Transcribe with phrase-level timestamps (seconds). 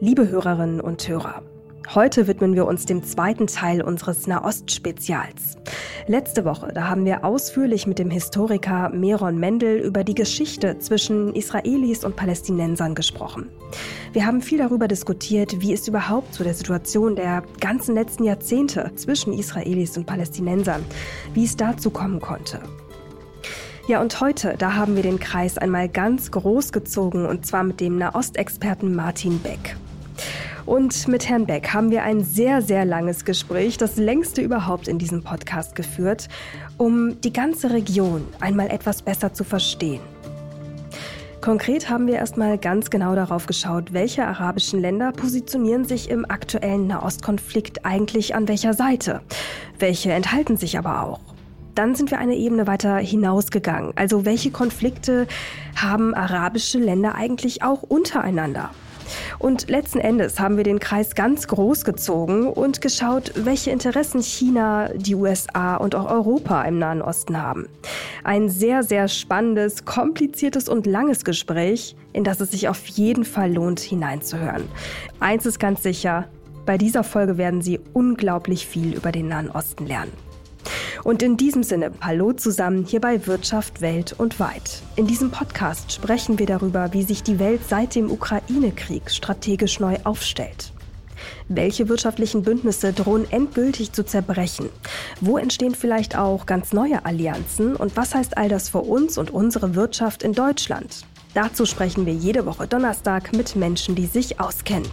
[0.00, 1.42] Liebe Hörerinnen und Hörer,
[1.92, 5.58] Heute widmen wir uns dem zweiten Teil unseres Nahost-Spezials.
[6.06, 11.34] Letzte Woche, da haben wir ausführlich mit dem Historiker Meron Mendel über die Geschichte zwischen
[11.34, 13.50] Israelis und Palästinensern gesprochen.
[14.12, 18.90] Wir haben viel darüber diskutiert, wie es überhaupt zu der Situation der ganzen letzten Jahrzehnte
[18.96, 20.84] zwischen Israelis und Palästinensern,
[21.34, 22.60] wie es dazu kommen konnte.
[23.86, 27.80] Ja, und heute, da haben wir den Kreis einmal ganz groß gezogen und zwar mit
[27.80, 29.76] dem Nahostexperten Martin Beck.
[30.64, 34.98] Und mit Herrn Beck haben wir ein sehr, sehr langes Gespräch, das längste überhaupt in
[34.98, 36.30] diesem Podcast geführt,
[36.78, 40.00] um die ganze Region einmal etwas besser zu verstehen.
[41.42, 46.86] Konkret haben wir erstmal ganz genau darauf geschaut, welche arabischen Länder positionieren sich im aktuellen
[46.86, 49.20] Nahostkonflikt eigentlich an welcher Seite.
[49.78, 51.33] Welche enthalten sich aber auch.
[51.74, 53.92] Dann sind wir eine Ebene weiter hinausgegangen.
[53.96, 55.26] Also welche Konflikte
[55.74, 58.70] haben arabische Länder eigentlich auch untereinander?
[59.38, 64.88] Und letzten Endes haben wir den Kreis ganz groß gezogen und geschaut, welche Interessen China,
[64.94, 67.68] die USA und auch Europa im Nahen Osten haben.
[68.22, 73.52] Ein sehr, sehr spannendes, kompliziertes und langes Gespräch, in das es sich auf jeden Fall
[73.52, 74.64] lohnt, hineinzuhören.
[75.20, 76.28] Eins ist ganz sicher,
[76.64, 80.12] bei dieser Folge werden Sie unglaublich viel über den Nahen Osten lernen.
[81.02, 84.82] Und in diesem Sinne, hallo zusammen hier bei Wirtschaft Welt und Weit.
[84.96, 89.96] In diesem Podcast sprechen wir darüber, wie sich die Welt seit dem Ukraine-Krieg strategisch neu
[90.04, 90.72] aufstellt.
[91.48, 94.68] Welche wirtschaftlichen Bündnisse drohen endgültig zu zerbrechen?
[95.20, 97.76] Wo entstehen vielleicht auch ganz neue Allianzen?
[97.76, 101.04] Und was heißt all das für uns und unsere Wirtschaft in Deutschland?
[101.34, 104.88] Dazu sprechen wir jede Woche Donnerstag mit Menschen, die sich auskennen.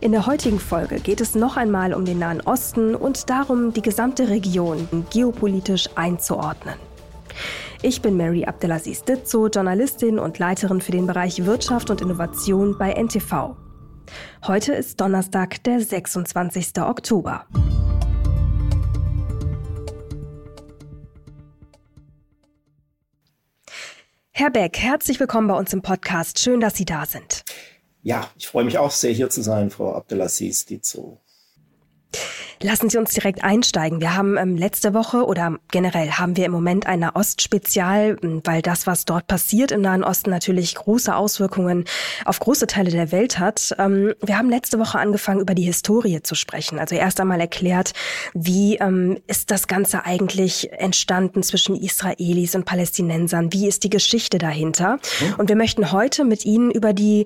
[0.00, 3.82] In der heutigen Folge geht es noch einmal um den Nahen Osten und darum, die
[3.82, 6.74] gesamte Region geopolitisch einzuordnen.
[7.82, 12.92] Ich bin Mary Abdelaziz Ditzo, Journalistin und Leiterin für den Bereich Wirtschaft und Innovation bei
[12.92, 13.56] NTV.
[14.46, 16.80] Heute ist Donnerstag, der 26.
[16.80, 17.46] Oktober.
[24.40, 26.38] Herr Beck, herzlich willkommen bei uns im Podcast.
[26.38, 27.44] Schön, dass Sie da sind.
[28.02, 31.20] Ja, ich freue mich auch sehr, hier zu sein, Frau Abdelaziz Dizo.
[32.62, 34.02] Lassen Sie uns direkt einsteigen.
[34.02, 38.86] Wir haben ähm, letzte Woche oder generell haben wir im Moment ein Nahostspezial, weil das,
[38.86, 41.86] was dort passiert im Nahen Osten, natürlich große Auswirkungen
[42.26, 43.74] auf große Teile der Welt hat.
[43.78, 46.78] Ähm, wir haben letzte Woche angefangen, über die Historie zu sprechen.
[46.78, 47.94] Also erst einmal erklärt,
[48.34, 53.54] wie ähm, ist das Ganze eigentlich entstanden zwischen Israelis und Palästinensern?
[53.54, 54.98] Wie ist die Geschichte dahinter?
[55.20, 55.34] Mhm.
[55.38, 57.24] Und wir möchten heute mit Ihnen über die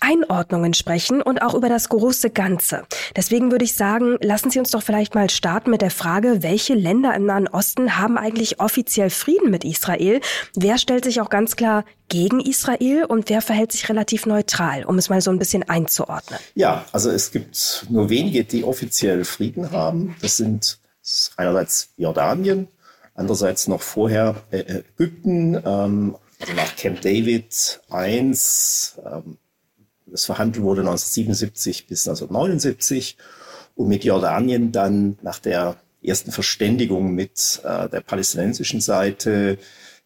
[0.00, 2.84] Einordnungen sprechen und auch über das große Ganze.
[3.16, 6.74] Deswegen würde ich sagen, lassen Sie uns doch vielleicht mal starten mit der Frage, welche
[6.74, 10.20] Länder im Nahen Osten haben eigentlich offiziell Frieden mit Israel?
[10.54, 14.98] Wer stellt sich auch ganz klar gegen Israel und wer verhält sich relativ neutral, um
[14.98, 16.38] es mal so ein bisschen einzuordnen?
[16.54, 20.14] Ja, also es gibt nur wenige, die offiziell Frieden haben.
[20.20, 20.78] Das sind
[21.36, 22.68] einerseits Jordanien,
[23.14, 29.38] andererseits noch vorher äh, Ägypten, ähm, also nach Camp David I, ähm,
[30.04, 33.16] das verhandelt wurde 1977 bis 1979
[33.76, 39.58] und mit Jordanien dann nach der ersten Verständigung mit äh, der palästinensischen Seite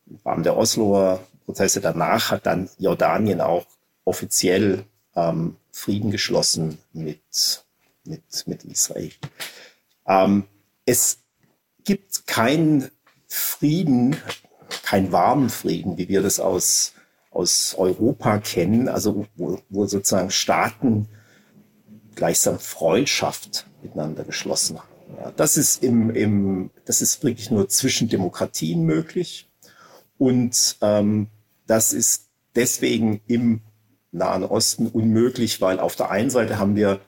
[0.07, 1.21] im Rahmen der Osloer
[1.51, 3.67] Prozesse danach hat dann Jordanien auch
[4.05, 4.85] offiziell
[5.17, 7.65] ähm, Frieden geschlossen mit,
[8.05, 9.11] mit, mit Israel.
[10.07, 10.45] Ähm,
[10.87, 11.19] es
[11.85, 12.91] gibt keinen
[13.27, 14.17] Frieden,
[14.85, 16.93] keinen warmen Frieden, wie wir das aus,
[17.31, 21.09] aus Europa kennen, also wo, wo sozusagen Staaten
[22.21, 24.89] gleichsam Freundschaft miteinander geschlossen haben.
[25.17, 29.49] Ja, das ist im, im, das ist wirklich nur zwischen Demokratien möglich.
[30.19, 31.29] Und ähm,
[31.67, 33.63] das ist deswegen im
[34.13, 37.01] Nahen Osten unmöglich, weil auf der einen Seite haben wir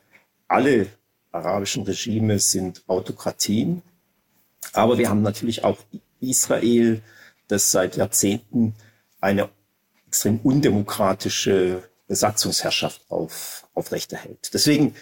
[0.48, 0.86] alle
[1.30, 3.82] arabischen Regime sind Autokratien,
[4.72, 5.76] aber wir haben natürlich auch
[6.20, 7.02] Israel,
[7.48, 8.74] das seit Jahrzehnten
[9.20, 9.50] eine
[10.06, 11.82] extrem undemokratische
[12.12, 14.50] Besatzungsherrschaft auf, aufrechterhält.
[14.52, 14.94] Deswegen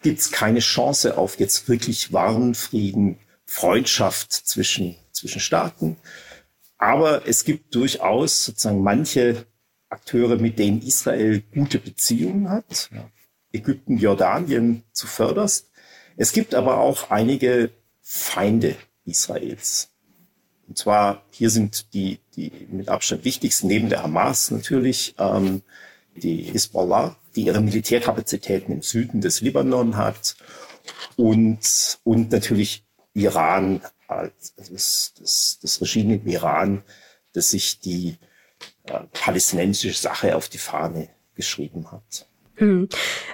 [0.00, 5.96] gibt es keine Chance auf jetzt wirklich wahren Frieden, Freundschaft zwischen, zwischen Staaten.
[6.78, 9.44] Aber es gibt durchaus sozusagen manche
[9.88, 12.90] Akteure, mit denen Israel gute Beziehungen hat.
[12.94, 13.10] Ja.
[13.52, 15.68] Ägypten, Jordanien zuvörderst.
[16.16, 17.70] Es gibt aber auch einige
[18.00, 19.90] Feinde Israels.
[20.68, 25.62] Und zwar hier sind die, die mit Abstand wichtigsten, neben der Hamas natürlich, ähm,
[26.14, 30.36] die Hisbollah, die ihre Militärkapazitäten im Süden des Libanon hat
[31.16, 36.82] und, und natürlich Iran, als das, das, das Regime im Iran,
[37.32, 38.16] das sich die
[38.84, 42.26] äh, palästinensische Sache auf die Fahne geschrieben hat.
[42.56, 42.88] Hm.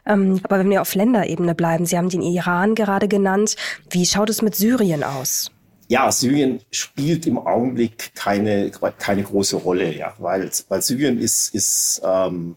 [0.06, 3.56] Ähm, aber wenn wir auf Länderebene bleiben, Sie haben den Iran gerade genannt.
[3.90, 5.50] Wie schaut es mit Syrien aus?
[5.88, 12.02] Ja, Syrien spielt im Augenblick keine, keine große Rolle, ja, weil, weil Syrien ist, ist,
[12.04, 12.56] ähm,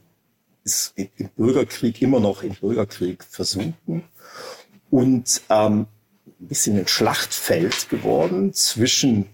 [0.63, 4.03] ist im Bürgerkrieg immer noch im Bürgerkrieg versunken
[4.89, 5.87] und ähm,
[6.25, 9.27] ein bisschen ein Schlachtfeld geworden zwischen,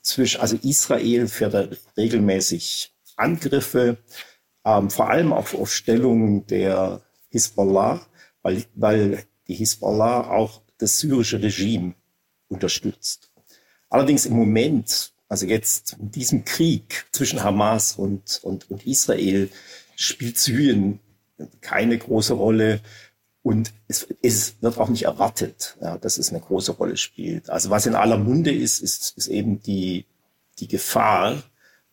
[0.00, 3.98] zwischen also Israel fährt regelmäßig Angriffe,
[4.64, 8.06] ähm, vor allem auch auf Stellungen der Hisbollah,
[8.42, 11.94] weil, weil die Hisbollah auch das syrische Regime
[12.48, 13.30] unterstützt.
[13.88, 19.50] Allerdings im Moment, also jetzt in diesem Krieg zwischen Hamas und, und, und Israel,
[19.96, 21.00] spielt Syrien
[21.60, 22.80] keine große Rolle.
[23.42, 27.50] Und es, es wird auch nicht erwartet, ja, dass es eine große Rolle spielt.
[27.50, 30.06] Also was in aller Munde ist, ist, ist eben die,
[30.60, 31.42] die Gefahr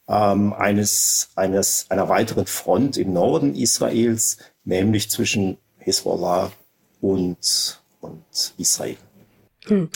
[0.07, 6.51] ähm, eines, eines, einer weiteren Front im Norden Israels, nämlich zwischen Hezbollah
[7.01, 8.97] und, und Israel.
[9.69, 9.89] Hm.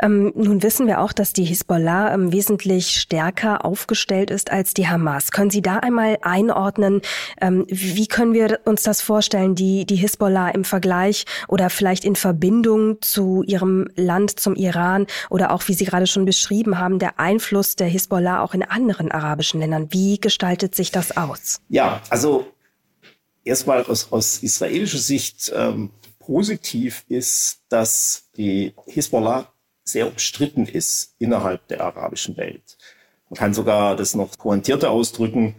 [0.00, 4.88] Ähm, nun wissen wir auch, dass die Hisbollah ähm, wesentlich stärker aufgestellt ist als die
[4.88, 5.32] Hamas.
[5.32, 7.02] Können Sie da einmal einordnen,
[7.40, 12.16] ähm, wie können wir uns das vorstellen, die, die Hisbollah im Vergleich oder vielleicht in
[12.16, 17.20] Verbindung zu ihrem Land, zum Iran oder auch, wie Sie gerade schon beschrieben haben, der
[17.20, 19.88] Einfluss der Hisbollah auch in anderen arabischen Ländern.
[19.90, 21.60] Wie gestaltet sich das aus?
[21.68, 22.46] Ja, also
[23.44, 25.90] erstmal aus, aus israelischer Sicht ähm,
[26.28, 29.50] positiv ist, dass die Hisbollah
[29.82, 32.76] sehr umstritten ist innerhalb der arabischen Welt.
[33.30, 35.54] Man kann sogar das noch pointierter ausdrücken.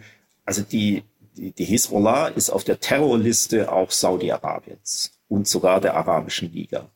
[0.45, 1.03] Also die,
[1.35, 6.87] die, die Hisbollah ist auf der Terrorliste auch Saudi-Arabiens und sogar der Arabischen Liga,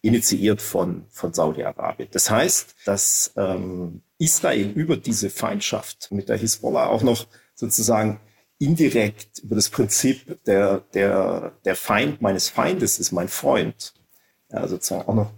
[0.00, 2.08] initiiert von, von Saudi-Arabien.
[2.12, 8.18] Das heißt, dass ähm, Israel über diese Feindschaft mit der Hisbollah auch noch sozusagen
[8.60, 13.94] indirekt über das Prinzip der, der, der Feind meines Feindes ist mein Freund,
[14.52, 15.32] ja, sozusagen auch noch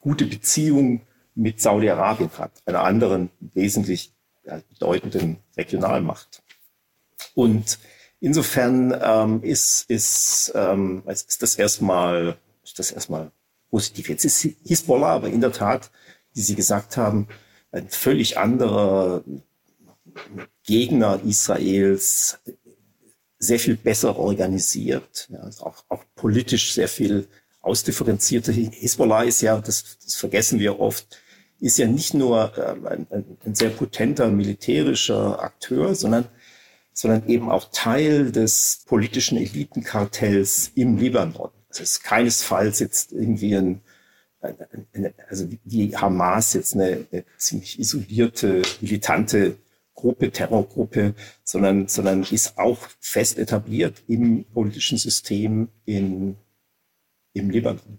[0.00, 1.02] gute Beziehungen
[1.34, 4.12] mit Saudi-Arabien hat, einer anderen wesentlich
[4.68, 6.42] bedeutenden Regionalmacht.
[7.34, 7.78] Und
[8.20, 13.30] insofern ähm, ist, ist, ähm, ist das erstmal, ist das erstmal
[13.70, 14.08] positiv.
[14.08, 15.90] Jetzt ist Hisbollah aber in der Tat,
[16.32, 17.28] wie Sie gesagt haben,
[17.72, 19.24] ein völlig anderer
[20.64, 22.38] Gegner Israels,
[23.44, 27.28] sehr viel besser organisiert, ja, auch, auch politisch sehr viel
[27.60, 28.52] ausdifferenzierter.
[28.52, 31.18] Hezbollah ist ja, das, das vergessen wir oft,
[31.60, 36.26] ist ja nicht nur ähm, ein, ein, sehr potenter militärischer Akteur, sondern,
[36.92, 41.50] sondern eben auch Teil des politischen Elitenkartells im Libanon.
[41.70, 43.80] Es ist keinesfalls jetzt irgendwie ein,
[44.92, 49.56] eine, also wie Hamas jetzt eine, eine ziemlich isolierte, militante
[50.04, 51.14] Gruppe, Terrorgruppe,
[51.44, 56.36] sondern, sondern ist auch fest etabliert im politischen System in,
[57.32, 57.98] im Libanon.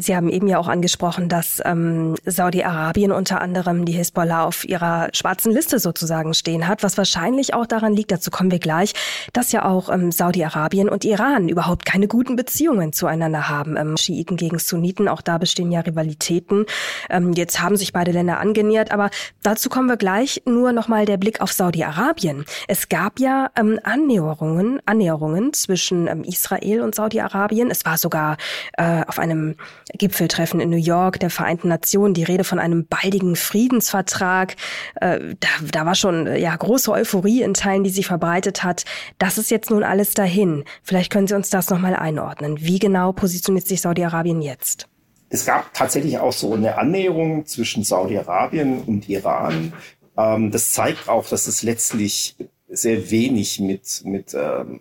[0.00, 5.08] Sie haben eben ja auch angesprochen, dass ähm, Saudi-Arabien unter anderem die Hisbollah auf ihrer
[5.12, 8.94] schwarzen Liste sozusagen stehen hat, was wahrscheinlich auch daran liegt, dazu kommen wir gleich,
[9.32, 13.76] dass ja auch ähm, Saudi-Arabien und Iran überhaupt keine guten Beziehungen zueinander haben.
[13.76, 16.66] Ähm, Schiiten gegen Sunniten, auch da bestehen ja Rivalitäten.
[17.10, 19.10] Ähm, jetzt haben sich beide Länder angenähert, aber
[19.42, 20.42] dazu kommen wir gleich.
[20.46, 22.44] Nur nochmal der Blick auf Saudi-Arabien.
[22.66, 27.70] Es gab ja ähm, Annäherungen, Annäherungen zwischen ähm, Israel und Saudi-Arabien.
[27.70, 28.36] Es war sogar
[28.76, 29.56] äh, auf einem
[29.94, 34.56] Gipfeltreffen in New York der Vereinten Nationen die Rede von einem baldigen Friedensvertrag.
[35.00, 38.84] Äh, da, da war schon ja große Euphorie in Teilen, die sich verbreitet hat.
[39.18, 40.64] Das ist jetzt nun alles dahin.
[40.82, 42.60] Vielleicht können Sie uns das nochmal einordnen.
[42.60, 44.88] Wie genau positioniert sich Saudi-Arabien jetzt?
[45.30, 49.72] Es gab tatsächlich auch so eine Annäherung zwischen Saudi-Arabien und Iran.
[50.16, 52.36] Ähm, das zeigt auch, dass es letztlich
[52.68, 54.80] sehr wenig mit, mit, ähm,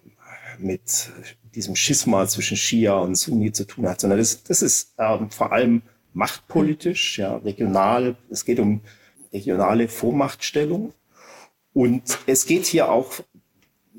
[0.58, 1.12] mit
[1.58, 5.52] diesem Schisma zwischen Shia und Sunni zu tun hat, sondern das, das ist ähm, vor
[5.52, 5.82] allem
[6.14, 8.16] machtpolitisch, ja, regional.
[8.30, 8.82] Es geht um
[9.34, 10.94] regionale Vormachtstellung.
[11.74, 13.12] Und es geht hier auch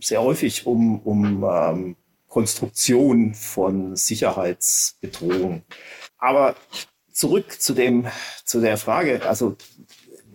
[0.01, 1.97] sehr häufig um, um ähm,
[2.29, 5.63] Konstruktion von Sicherheitsbedrohungen.
[6.17, 6.55] Aber
[7.11, 8.07] zurück zu dem,
[8.45, 9.57] zu der Frage, also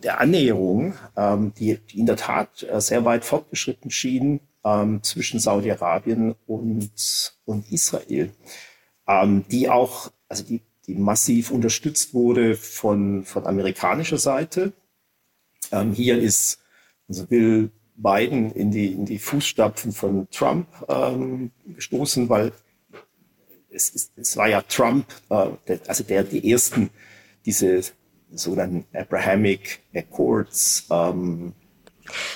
[0.03, 5.39] der Annäherung, ähm, die, die in der Tat äh, sehr weit fortgeschritten schien, ähm, zwischen
[5.39, 8.31] Saudi-Arabien und, und Israel,
[9.07, 14.73] ähm, die auch, also die, die massiv unterstützt wurde von, von amerikanischer Seite.
[15.71, 16.59] Ähm, hier ist,
[17.07, 22.51] also will Biden in die, in die Fußstapfen von Trump ähm, gestoßen, weil
[23.69, 26.89] es, ist, es war ja Trump, äh, der, also der die ersten
[27.45, 27.81] diese
[28.31, 31.53] sogenannten Abrahamic Accords ähm,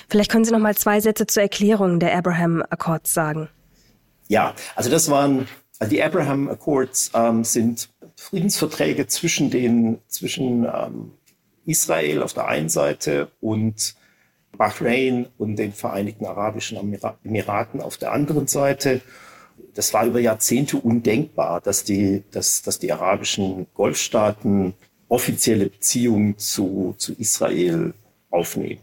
[0.10, 3.50] Vielleicht können Sie noch mal zwei Sätze zur Erklärung der Abraham Accords sagen.
[4.28, 5.48] Ja, also das waren,
[5.80, 11.12] also die Abraham Accords ähm, sind Friedensverträge zwischen den, zwischen ähm,
[11.66, 13.96] Israel auf der einen Seite und
[14.58, 16.78] Bahrain und den Vereinigten Arabischen
[17.24, 19.02] Emiraten auf der anderen Seite.
[19.76, 24.74] Das war über Jahrzehnte undenkbar, dass die, dass, dass die arabischen Golfstaaten
[25.10, 27.94] offizielle Beziehungen zu, zu Israel
[28.30, 28.82] aufnehmen.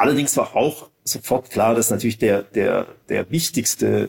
[0.00, 4.08] Allerdings war auch sofort klar, dass natürlich der, der, der wichtigste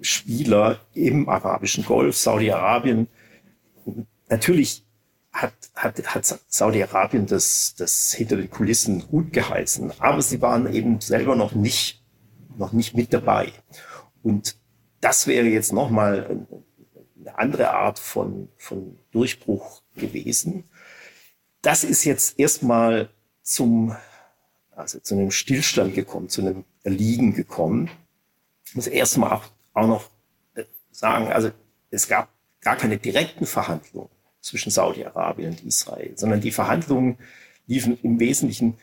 [0.00, 3.08] Spieler im arabischen Golf, Saudi-Arabien,
[4.28, 4.84] natürlich
[5.32, 11.00] hat, hat, hat Saudi-Arabien das, das hinter den Kulissen gut geheißen, aber sie waren eben
[11.00, 12.04] selber noch nicht,
[12.56, 13.50] noch nicht mit dabei.
[14.22, 14.54] Und
[15.00, 16.46] das wäre jetzt nochmal
[17.18, 20.70] eine andere Art von, von Durchbruch gewesen.
[21.62, 23.10] Das ist jetzt erstmal
[23.42, 23.96] zum,
[24.74, 27.90] also zu einem Stillstand gekommen, zu einem Erliegen gekommen.
[28.64, 30.10] Ich muss erstmal auch, auch noch
[30.90, 31.50] sagen, also
[31.90, 32.28] es gab
[32.60, 34.10] gar keine direkten Verhandlungen
[34.40, 37.18] zwischen Saudi-Arabien und Israel, sondern die Verhandlungen
[37.66, 38.78] liefen im Wesentlichen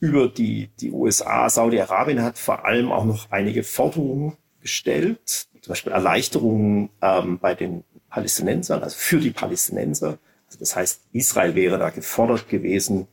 [0.00, 1.48] über die, die USA.
[1.48, 7.84] Saudi-Arabien hat vor allem auch noch einige Forderungen gestellt, zum Beispiel Erleichterungen ähm, bei den
[8.10, 10.18] Palästinensern, also für die Palästinenser.
[10.46, 13.06] Also das heißt, Israel wäre da gefordert gewesen,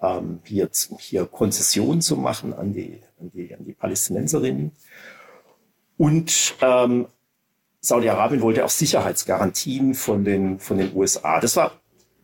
[0.00, 4.72] ähm, hier, hier Konzessionen zu machen an die, an die, an die Palästinenserinnen.
[5.96, 7.06] Und ähm,
[7.80, 11.40] Saudi-Arabien wollte auch Sicherheitsgarantien von den, von den USA.
[11.40, 11.72] Das war,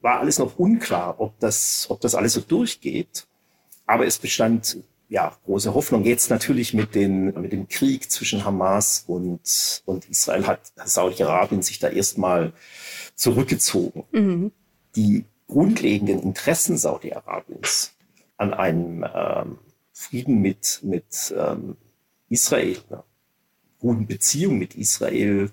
[0.01, 3.27] war alles noch unklar, ob das, ob das alles so durchgeht.
[3.87, 4.79] Aber es bestand
[5.09, 6.05] ja große Hoffnung.
[6.05, 11.79] Jetzt natürlich mit, den, mit dem Krieg zwischen Hamas und, und Israel hat Saudi-Arabien sich
[11.79, 12.53] da erstmal
[13.15, 14.05] zurückgezogen.
[14.13, 14.53] Mhm.
[14.97, 17.95] Die grundlegenden Interessen Saudi-Arabiens
[18.37, 19.59] an einem ähm,
[19.93, 21.77] Frieden mit, mit ähm,
[22.29, 23.05] Israel, ne,
[23.79, 25.51] guten Beziehung mit Israel,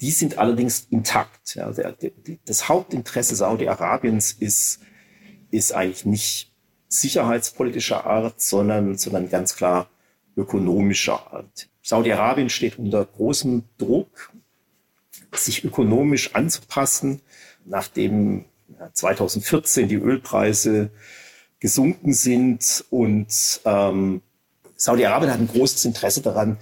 [0.00, 1.54] die sind allerdings intakt.
[1.54, 2.12] Ja, der, der,
[2.44, 4.80] das Hauptinteresse Saudi-Arabiens ist,
[5.50, 6.52] ist eigentlich nicht
[6.88, 9.88] sicherheitspolitischer Art, sondern, sondern ganz klar
[10.36, 11.68] ökonomischer Art.
[11.82, 14.32] Saudi-Arabien steht unter großem Druck,
[15.32, 17.20] sich ökonomisch anzupassen,
[17.64, 18.44] nachdem
[18.92, 20.90] 2014 die Ölpreise
[21.60, 24.22] gesunken sind und ähm,
[24.76, 26.58] Saudi-Arabien hat ein großes Interesse daran,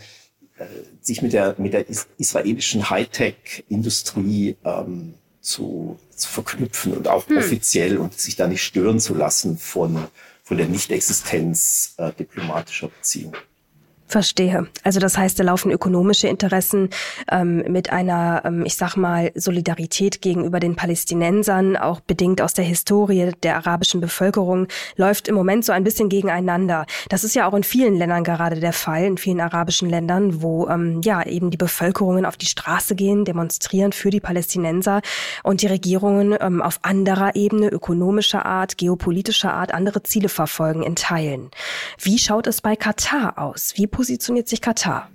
[0.58, 0.64] äh,
[1.00, 1.86] sich mit der, mit der
[2.18, 7.38] israelischen Hightech-Industrie ähm, zu, zu verknüpfen und auch hm.
[7.38, 10.06] offiziell und sich da nicht stören zu lassen von,
[10.44, 13.36] von der Nichtexistenz äh, diplomatischer Beziehungen.
[14.12, 14.66] Verstehe.
[14.84, 16.90] Also das heißt, da laufen ökonomische Interessen
[17.30, 22.66] ähm, mit einer, ähm, ich sag mal, Solidarität gegenüber den Palästinensern, auch bedingt aus der
[22.66, 24.66] Historie der arabischen Bevölkerung,
[24.96, 26.84] läuft im Moment so ein bisschen gegeneinander.
[27.08, 30.68] Das ist ja auch in vielen Ländern gerade der Fall, in vielen arabischen Ländern, wo
[30.68, 35.00] ähm, ja eben die Bevölkerungen auf die Straße gehen, demonstrieren für die Palästinenser
[35.42, 40.96] und die Regierungen ähm, auf anderer Ebene, ökonomischer Art, geopolitischer Art, andere Ziele verfolgen in
[40.96, 41.50] Teilen.
[41.98, 43.72] Wie schaut es bei Katar aus?
[43.76, 45.08] Wie positioniert sich Katar?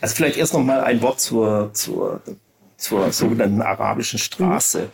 [0.00, 2.22] Also vielleicht erst noch mal ein Wort zur, zur,
[2.76, 4.90] zur sogenannten arabischen Straße.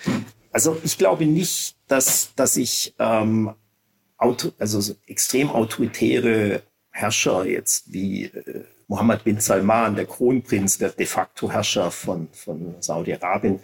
[0.50, 3.52] Also ich glaube nicht, dass, dass ich ähm,
[4.16, 10.90] auto, also so extrem autoritäre Herrscher jetzt wie äh, Mohammed bin Salman, der Kronprinz, der
[10.90, 13.60] de facto Herrscher von, von Saudi-Arabien,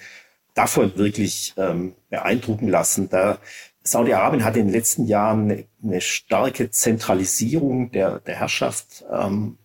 [0.52, 3.08] davon wirklich ähm, beeindrucken lassen.
[3.08, 3.38] Da
[3.82, 9.56] Saudi-Arabien hat in den letzten Jahren eine, starke Zentralisierung der, der Herrschaft ähm,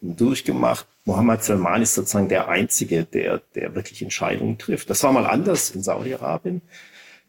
[0.00, 0.86] durchgemacht.
[1.04, 4.90] Mohammed Salman ist sozusagen der Einzige, der, der wirklich Entscheidungen trifft.
[4.90, 6.62] Das war mal anders in Saudi-Arabien.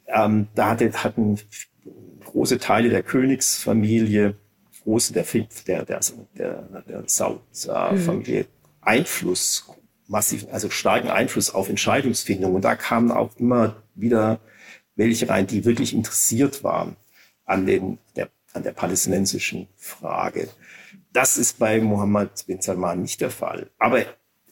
[0.07, 1.39] Ähm, da hatte, hatten
[2.25, 4.35] große Teile der Königsfamilie,
[4.83, 5.25] große der,
[5.67, 5.99] der, der,
[6.37, 8.47] der, der Saud-Familie mhm.
[8.81, 9.65] Einfluss,
[10.07, 12.55] massiv, also starken Einfluss auf Entscheidungsfindung.
[12.55, 14.39] Und da kamen auch immer wieder
[14.95, 16.95] welche rein, die wirklich interessiert waren
[17.45, 20.49] an den, der, an der palästinensischen Frage.
[21.13, 23.69] Das ist bei Mohammed bin Salman nicht der Fall.
[23.77, 24.03] Aber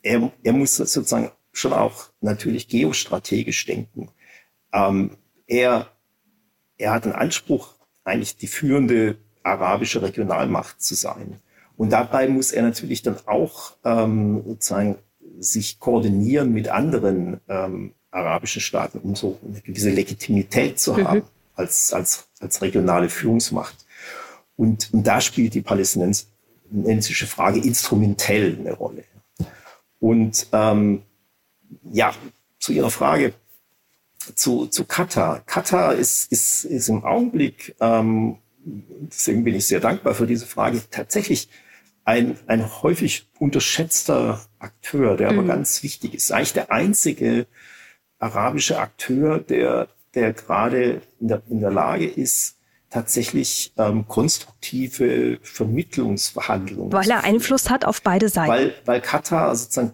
[0.02, 4.10] er, er muss sozusagen schon auch natürlich geostrategisch denken.
[4.74, 5.12] Ähm,
[5.48, 5.88] er,
[6.78, 11.40] er hat einen Anspruch, eigentlich die führende arabische Regionalmacht zu sein.
[11.78, 14.98] Und dabei muss er natürlich dann auch ähm, sozusagen
[15.40, 21.08] sich koordinieren mit anderen ähm, arabischen Staaten, um so eine gewisse Legitimität zu mhm.
[21.08, 21.26] haben mhm.
[21.56, 23.86] als, als, als regionale Führungsmacht.
[24.58, 26.26] Und, und da spielt die Palästinenser
[26.70, 29.04] palästinensische Frage instrumentell eine Rolle.
[30.00, 31.04] Und ähm,
[31.92, 32.14] ja,
[32.60, 33.34] zu Ihrer Frage
[34.36, 35.42] zu, zu Katar.
[35.46, 40.82] Katar ist, ist, ist im Augenblick, ähm, deswegen bin ich sehr dankbar für diese Frage,
[40.92, 41.50] tatsächlich
[42.06, 45.40] ein, ein häufig unterschätzter Akteur, der mhm.
[45.40, 46.32] aber ganz wichtig ist.
[46.32, 47.48] Eigentlich der einzige
[48.20, 52.59] arabische Akteur, der, der gerade in der, in der Lage ist,
[52.90, 56.92] tatsächlich ähm, konstruktive Vermittlungsverhandlungen.
[56.92, 58.50] Weil er Einfluss hat auf beide Seiten.
[58.50, 59.94] Weil, weil Katar sozusagen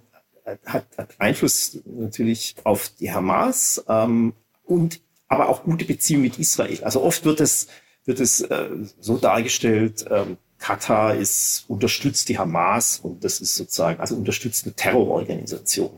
[0.66, 4.34] hat, hat Einfluss natürlich auf die Hamas ähm,
[4.64, 6.84] und aber auch gute Beziehungen mit Israel.
[6.84, 7.68] Also oft wird es
[8.06, 14.00] wird es äh, so dargestellt, ähm, Katar ist unterstützt die Hamas und das ist sozusagen
[14.00, 15.92] also unterstützt eine Terrororganisation.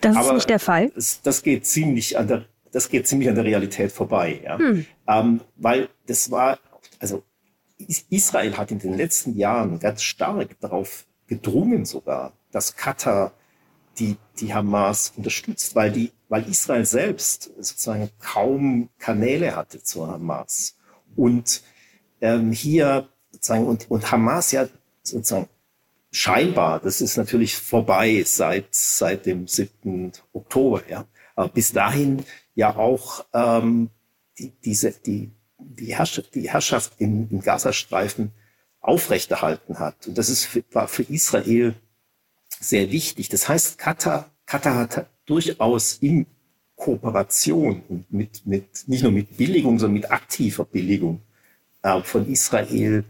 [0.00, 0.90] Das aber ist nicht der Fall.
[0.94, 4.58] Das, das geht ziemlich an der das geht ziemlich an der Realität vorbei, ja.
[4.58, 4.86] Hm.
[5.06, 6.58] Ähm, weil das war
[6.98, 7.24] also
[8.10, 13.32] Israel hat in den letzten Jahren ganz stark darauf gedrungen sogar, dass Katar
[13.98, 20.76] die, die Hamas unterstützt, weil die, weil Israel selbst sozusagen kaum Kanäle hatte zur Hamas.
[21.16, 21.62] Und
[22.20, 24.68] ähm, hier sozusagen, und, und Hamas ja
[25.02, 25.48] sozusagen
[26.10, 30.12] scheinbar, das ist natürlich vorbei seit, seit dem 7.
[30.32, 31.06] Oktober, ja.
[31.34, 33.90] Aber bis dahin ja auch ähm,
[34.38, 38.32] die, diese, die, die, Herrschaft, die Herrschaft im, im Gazastreifen
[38.80, 40.06] aufrechterhalten hat.
[40.06, 41.74] Und das ist für, war für Israel
[42.60, 43.28] sehr wichtig.
[43.28, 46.26] Das heißt, Katar, Katar hat durchaus in
[46.76, 51.22] Kooperation mit, mit, nicht nur mit Billigung, sondern mit aktiver Billigung
[51.82, 53.04] äh, von Israel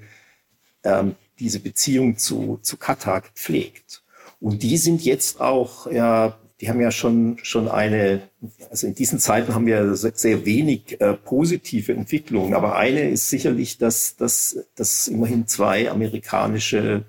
[0.85, 4.03] ähm, diese Beziehung zu, zu Katar gepflegt.
[4.41, 8.23] Und die sind jetzt auch, ja, die haben ja schon, schon eine,
[8.71, 13.79] also in diesen Zeiten haben wir sehr wenig äh, positive Entwicklungen, aber eine ist sicherlich,
[13.79, 17.05] dass, dass, dass immerhin zwei amerikanische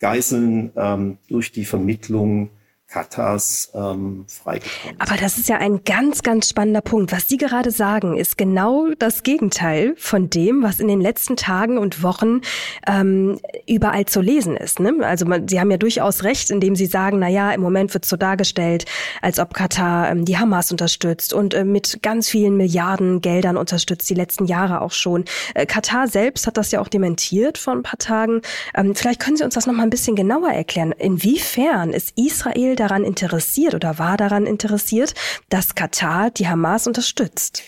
[0.00, 2.48] Geiseln ähm, durch die Vermittlung
[2.88, 4.96] Katars ähm, freigekommen.
[5.00, 7.10] Aber das ist ja ein ganz, ganz spannender Punkt.
[7.10, 11.78] Was Sie gerade sagen, ist genau das Gegenteil von dem, was in den letzten Tagen
[11.78, 12.42] und Wochen
[12.86, 14.78] ähm, überall zu lesen ist.
[14.78, 14.94] Ne?
[15.02, 18.04] Also man, Sie haben ja durchaus recht, indem Sie sagen, na ja, im Moment wird
[18.04, 18.84] so dargestellt,
[19.20, 24.08] als ob Katar ähm, die Hamas unterstützt und äh, mit ganz vielen Milliarden Geldern unterstützt,
[24.08, 25.24] die letzten Jahre auch schon.
[25.54, 28.42] Äh, Katar selbst hat das ja auch dementiert vor ein paar Tagen.
[28.76, 30.92] Ähm, vielleicht können Sie uns das noch mal ein bisschen genauer erklären.
[30.92, 35.14] Inwiefern ist Israel daran interessiert oder war daran interessiert,
[35.48, 37.62] dass Katar die Hamas unterstützt?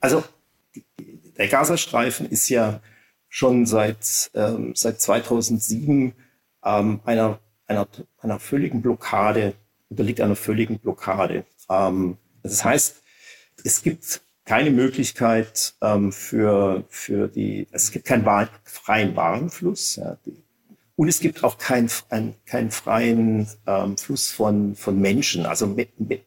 [0.00, 0.24] Also
[1.38, 2.80] der Gazastreifen ist ja
[3.28, 6.14] schon seit, ähm, seit 2007
[6.64, 9.54] ähm, einer, einer, einer völligen Blockade,
[9.88, 11.44] unterliegt einer völligen Blockade.
[11.68, 13.02] Ähm, das heißt,
[13.64, 18.24] es gibt keine Möglichkeit ähm, für, für die, es gibt keinen
[18.64, 19.96] freien Warenfluss.
[19.96, 20.16] Ja.
[20.26, 20.43] Die
[20.96, 21.90] und es gibt auch keinen
[22.46, 25.44] kein freien ähm, Fluss von, von Menschen.
[25.46, 26.24] Also mit, mit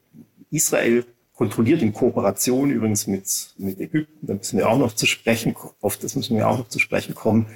[0.51, 5.55] Israel kontrolliert in Kooperation übrigens mit, mit Ägypten, da müssen wir auch noch zu sprechen,
[5.81, 7.47] auf das müssen wir auch noch zu sprechen kommen,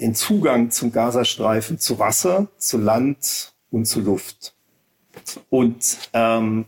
[0.00, 4.54] den Zugang zum Gazastreifen zu Wasser, zu Land und zu Luft.
[5.50, 6.66] Und ähm,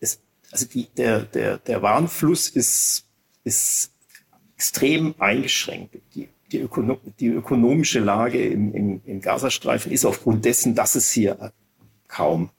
[0.00, 3.04] es, also die, der, der, der Warenfluss ist,
[3.44, 3.92] ist
[4.56, 5.96] extrem eingeschränkt.
[6.14, 11.10] Die die, Ökono die ökonomische Lage im, im, im Gazastreifen ist aufgrund dessen, dass es
[11.10, 11.52] hier
[12.08, 12.50] kaum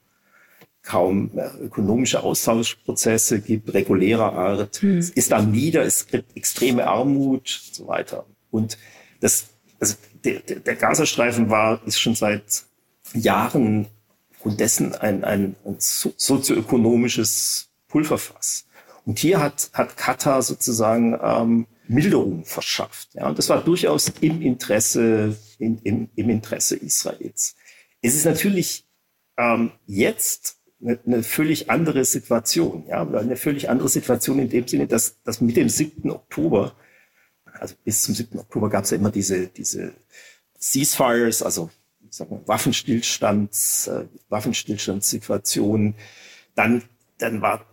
[0.88, 4.78] kaum äh, ökonomische Austauschprozesse gibt, regulärer Art.
[4.78, 4.98] Hm.
[4.98, 8.26] Es ist dann nieder, es gibt extreme Armut und so weiter.
[8.52, 8.78] Und
[9.20, 9.48] das,
[9.80, 12.64] also der, der, der Gazastreifen war, ist schon seit
[13.14, 13.88] Jahren
[14.44, 18.66] und dessen ein, ein, ein sozioökonomisches Pulverfass.
[19.06, 23.14] Und hier hat, hat Katar sozusagen ähm, Milderung verschafft.
[23.14, 27.56] Ja, und das war durchaus im Interesse, in, im, im Interesse Israels.
[28.02, 28.86] Es ist natürlich
[29.38, 34.88] ähm, jetzt eine, eine völlig andere Situation, ja, eine völlig andere Situation in dem Sinne,
[34.88, 36.10] dass, dass mit dem 7.
[36.12, 36.76] Oktober,
[37.46, 38.40] also bis zum 7.
[38.40, 39.94] Oktober gab es ja immer diese, diese
[40.60, 41.70] Ceasefires, also
[42.10, 45.96] sagen wir, Waffenstillstands, äh, Waffenstillstandssituationen.
[46.56, 46.84] Dann,
[47.18, 47.66] dann war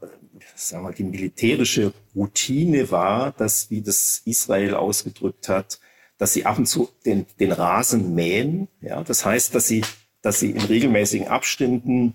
[0.55, 5.81] sagen wir, die militärische Routine war, dass, wie das Israel ausgedrückt hat,
[6.19, 8.69] dass sie ab und zu den, den Rasen mähen.
[8.81, 9.83] Ja, das heißt, dass sie,
[10.23, 12.15] dass sie in regelmäßigen Abständen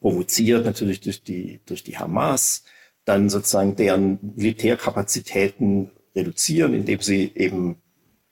[0.00, 2.64] provoziert, natürlich durch die, durch die Hamas,
[3.04, 7.76] dann sozusagen deren Militärkapazitäten reduzieren, indem sie eben,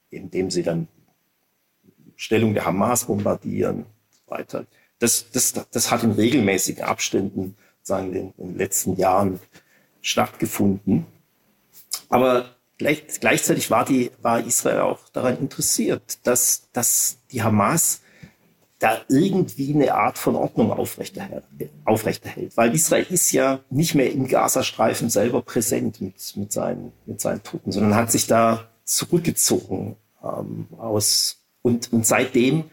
[0.09, 0.87] indem sie dann
[2.15, 3.85] Stellung der Hamas bombardieren,
[4.27, 4.65] weiter.
[4.99, 9.39] Das, das, das hat in regelmäßigen Abständen sagen, in den letzten Jahren
[10.01, 11.05] stattgefunden.
[12.09, 12.45] Aber
[12.77, 18.01] gleich, gleichzeitig war, die, war Israel auch daran interessiert, dass, dass die Hamas
[18.79, 21.45] da irgendwie eine Art von Ordnung aufrechterhält,
[21.85, 22.57] aufrechterhält.
[22.57, 27.41] Weil Israel ist ja nicht mehr im Gazastreifen selber präsent mit, mit, seinen, mit seinen
[27.41, 31.37] Truppen, sondern hat sich da zurückgezogen ähm, aus.
[31.61, 32.65] Und, und seitdem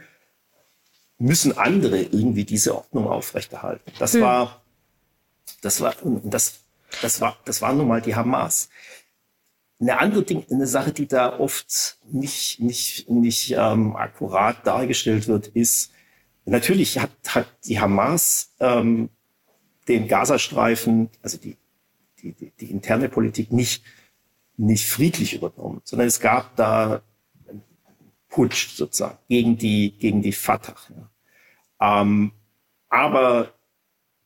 [1.18, 3.92] müssen andere irgendwie diese Ordnung aufrechterhalten.
[3.98, 4.22] Das hm.
[4.22, 4.61] war,
[5.62, 5.94] das war,
[6.24, 6.60] das,
[7.00, 8.68] das war, das war nun mal die Hamas.
[9.80, 15.48] Eine andere Ding, eine Sache, die da oft nicht, nicht, nicht ähm, akkurat dargestellt wird,
[15.48, 15.92] ist,
[16.44, 19.08] natürlich hat, hat die Hamas ähm,
[19.88, 21.56] den Gazastreifen, also die,
[22.20, 23.82] die, die, die interne Politik nicht,
[24.56, 27.02] nicht friedlich übernommen, sondern es gab da
[27.48, 27.62] einen
[28.28, 30.76] Putsch sozusagen gegen die, gegen die Fatah.
[31.80, 32.02] Ja.
[32.02, 32.32] Ähm,
[32.88, 33.54] aber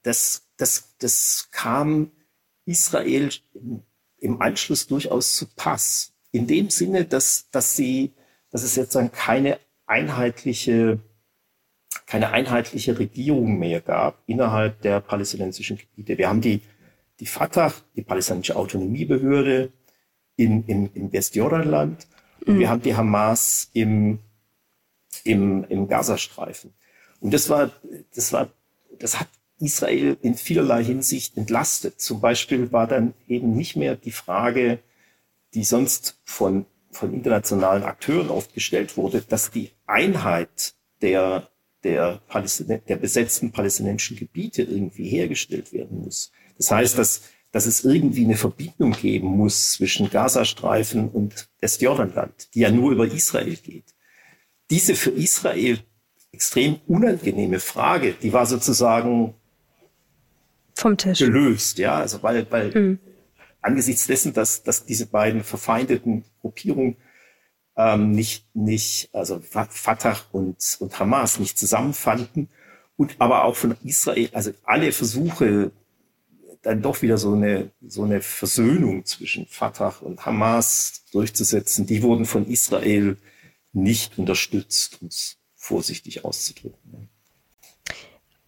[0.03, 2.11] das, das, das kam
[2.64, 3.31] Israel
[4.19, 6.12] im Anschluss durchaus zu Pass.
[6.33, 8.12] In dem Sinne, dass, dass sie,
[8.51, 10.99] dass es jetzt dann keine einheitliche,
[12.07, 16.19] keine einheitliche Regierung mehr gab innerhalb der palästinensischen Gebiete.
[16.19, 16.61] Wir haben die,
[17.21, 19.73] die Fatah, die palästinensische Autonomiebehörde
[20.37, 22.07] in, in, im Westjordanland
[22.45, 22.59] und mhm.
[22.59, 24.19] wir haben die Hamas im,
[25.25, 26.75] im, im Gazastreifen.
[27.21, 27.71] Und das war,
[28.14, 28.51] das war,
[28.99, 32.01] das hat Israel in vielerlei Hinsicht entlastet.
[32.01, 34.81] Zum Beispiel war dann eben nicht mehr die Frage,
[35.55, 41.49] die sonst von, von internationalen Akteuren oft gestellt wurde, dass die Einheit der,
[41.85, 46.33] der, der besetzten palästinensischen Gebiete irgendwie hergestellt werden muss.
[46.59, 52.61] Das heißt, dass, dass es irgendwie eine Verbindung geben muss zwischen Gazastreifen und Westjordanland, die
[52.61, 53.95] ja nur über Israel geht.
[54.71, 55.79] Diese für Israel
[56.33, 59.35] extrem unangenehme Frage, die war sozusagen
[60.77, 62.99] vom Tisch gelöst, ja, also weil, weil mhm.
[63.62, 66.97] angesichts dessen, dass, dass diese beiden verfeindeten Gruppierungen
[67.77, 72.49] ähm, nicht, nicht, also Fatah und, und Hamas nicht zusammenfanden
[72.97, 75.73] und aber auch von Israel, also alle Versuche,
[76.62, 82.27] dann doch wieder so eine, so eine Versöhnung zwischen Fatah und Hamas durchzusetzen, die wurden
[82.27, 83.17] von Israel
[83.73, 87.09] nicht unterstützt, um es vorsichtig auszudrücken.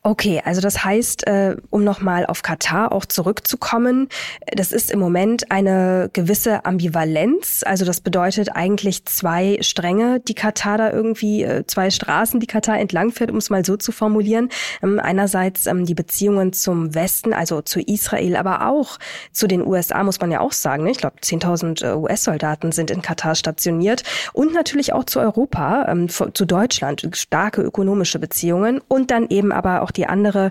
[0.04, 4.08] Okay, also das heißt, äh, um nochmal auf Katar auch zurückzukommen,
[4.54, 7.62] das ist im Moment eine gewisse Ambivalenz.
[7.66, 12.78] Also das bedeutet eigentlich zwei Stränge, die Katar da irgendwie, äh, zwei Straßen, die Katar
[12.78, 14.50] entlangfährt, um es mal so zu formulieren.
[14.84, 18.98] Ähm, einerseits ähm, die Beziehungen zum Westen, also zu Israel, aber auch
[19.32, 20.84] zu den USA, muss man ja auch sagen.
[20.84, 20.92] Ne?
[20.92, 24.04] Ich glaube, 10.000 äh, US-Soldaten sind in Katar stationiert.
[24.32, 28.80] Und natürlich auch zu Europa, ähm, zu Deutschland, starke ökonomische Beziehungen.
[28.88, 30.50] Und dann eben aber auch die andere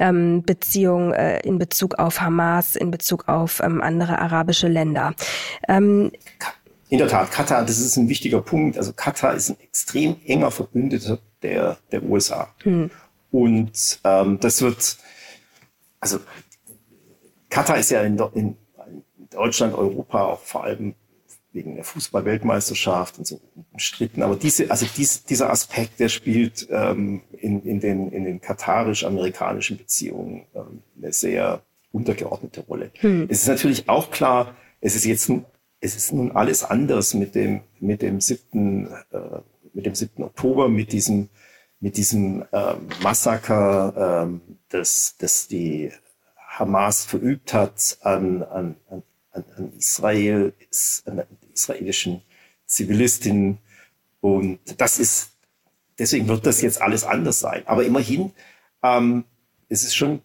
[0.00, 5.14] ähm, Beziehung äh, in Bezug auf Hamas, in Bezug auf ähm, andere arabische Länder.
[5.68, 6.10] Ähm,
[6.88, 8.78] in der Tat, Katar, das ist ein wichtiger Punkt.
[8.78, 12.48] Also Katar ist ein extrem enger Verbündeter der, der USA.
[12.62, 12.90] Hm.
[13.30, 14.96] Und ähm, das wird,
[16.00, 16.20] also
[17.50, 18.56] Katar ist ja in, in
[19.30, 20.94] Deutschland, Europa auch vor allem
[21.56, 23.40] wegen der Fußball-Weltmeisterschaft und so
[23.72, 24.22] umstritten.
[24.22, 29.76] Aber diese, also dies, dieser Aspekt, der spielt ähm, in, in den, in den katarisch-amerikanischen
[29.76, 32.92] Beziehungen ähm, eine sehr untergeordnete Rolle.
[33.00, 33.26] Hm.
[33.28, 35.28] Es ist natürlich auch klar, es ist jetzt
[35.80, 39.40] es ist nun alles anders mit dem, mit dem siebten, äh,
[39.72, 41.28] mit dem siebten Oktober, mit diesem,
[41.80, 45.92] mit diesem äh, Massaker, äh, das, das die
[46.48, 50.54] Hamas verübt hat an, an, an, an Israel,
[51.04, 51.22] an
[51.56, 52.22] israelischen
[52.66, 53.58] Zivilistinnen.
[54.20, 55.32] Und das ist,
[55.98, 57.62] deswegen wird das jetzt alles anders sein.
[57.66, 58.32] Aber immerhin,
[58.82, 59.24] ähm,
[59.68, 60.22] es ist schon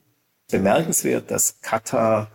[0.50, 2.30] bemerkenswert, dass Katar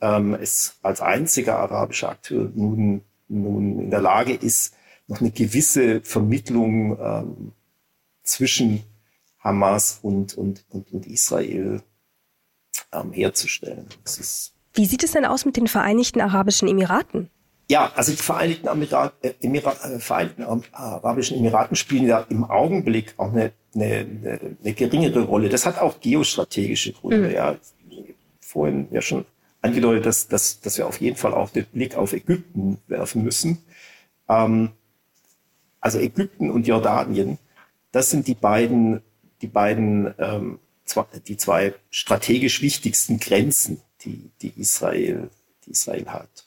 [0.00, 4.74] ähm, es als einziger arabischer Akteur nun, nun in der Lage ist,
[5.08, 7.52] noch eine gewisse Vermittlung ähm,
[8.22, 8.84] zwischen
[9.38, 11.82] Hamas und, und, und, und Israel
[12.92, 13.86] ähm, herzustellen.
[14.74, 17.30] Wie sieht es denn aus mit den Vereinigten Arabischen Emiraten?
[17.70, 23.14] Ja, also die Vereinigten, Emirat, äh, Emirat, äh, Vereinigten Arabischen Emiraten spielen ja im Augenblick
[23.18, 25.50] auch eine, eine, eine geringere Rolle.
[25.50, 27.28] Das hat auch geostrategische Gründe.
[27.28, 27.34] Mhm.
[27.34, 27.56] Ja,
[28.40, 29.26] vorhin ja schon
[29.60, 33.58] angedeutet, dass, dass, dass wir auf jeden Fall auch den Blick auf Ägypten werfen müssen.
[34.30, 34.70] Ähm,
[35.80, 37.38] also Ägypten und Jordanien,
[37.92, 39.02] das sind die beiden,
[39.42, 45.28] die beiden, ähm, zwei, die zwei strategisch wichtigsten Grenzen, die, die Israel,
[45.66, 46.46] die Israel hat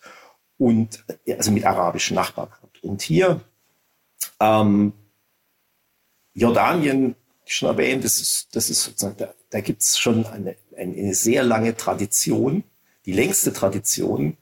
[0.61, 2.49] und also mit arabischen Nachbarn.
[2.83, 3.41] Und hier
[4.39, 4.93] ähm,
[6.35, 7.15] Jordanien,
[7.47, 11.41] schon erwähnt, das ist, das ist sozusagen, da, da gibt es schon eine, eine sehr
[11.41, 12.63] lange Tradition,
[13.07, 14.37] die längste Tradition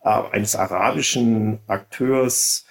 [0.00, 2.64] äh, eines arabischen Akteurs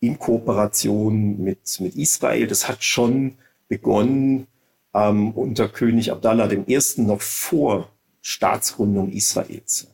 [0.00, 2.46] in Kooperation mit, mit Israel.
[2.46, 3.38] Das hat schon
[3.68, 4.48] begonnen
[4.92, 6.78] ähm, unter König Abdallah I.
[6.98, 9.86] noch vor Staatsgründung Israels.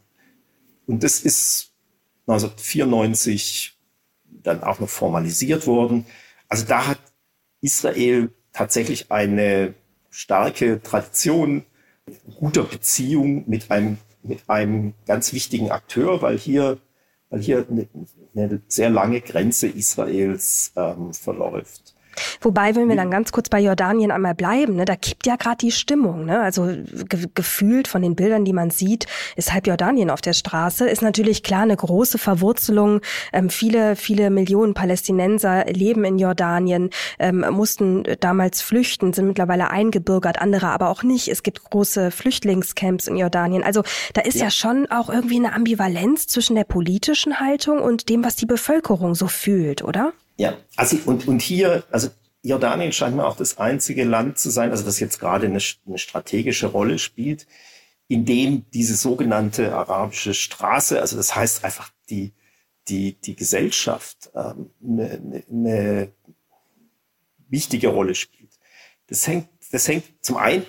[0.89, 1.74] Und das ist
[2.27, 3.77] 1994
[4.43, 6.07] dann auch noch formalisiert worden.
[6.49, 6.99] Also da hat
[7.61, 9.75] Israel tatsächlich eine
[10.11, 11.65] starke Tradition
[12.39, 16.79] guter Beziehung mit einem, mit einem ganz wichtigen Akteur, weil hier,
[17.31, 17.89] weil hier eine,
[18.35, 21.94] eine sehr lange Grenze Israels ähm, verläuft.
[22.41, 25.57] Wobei, wenn wir dann ganz kurz bei Jordanien einmal bleiben, ne, da kippt ja gerade
[25.59, 26.25] die Stimmung.
[26.25, 26.41] Ne?
[26.41, 30.89] Also ge gefühlt von den Bildern, die man sieht, ist halb Jordanien auf der Straße.
[30.89, 33.01] Ist natürlich klar eine große Verwurzelung.
[33.33, 40.41] Ähm, viele, viele Millionen Palästinenser leben in Jordanien, ähm, mussten damals flüchten, sind mittlerweile eingebürgert,
[40.41, 41.29] andere aber auch nicht.
[41.29, 43.63] Es gibt große Flüchtlingscamps in Jordanien.
[43.63, 44.45] Also da ist ja.
[44.45, 49.15] ja schon auch irgendwie eine Ambivalenz zwischen der politischen Haltung und dem, was die Bevölkerung
[49.15, 50.13] so fühlt, oder?
[50.37, 52.09] Ja, also und, und hier, also
[52.43, 55.99] Jordanien scheint mir auch das einzige Land zu sein, also das jetzt gerade eine, eine
[55.99, 57.47] strategische Rolle spielt,
[58.09, 62.33] in dem diese sogenannte arabische Straße, also das heißt einfach die,
[62.89, 66.13] die, die Gesellschaft ähm, eine, eine,
[67.49, 68.51] wichtige Rolle spielt.
[69.07, 70.67] Das hängt, das hängt zum einen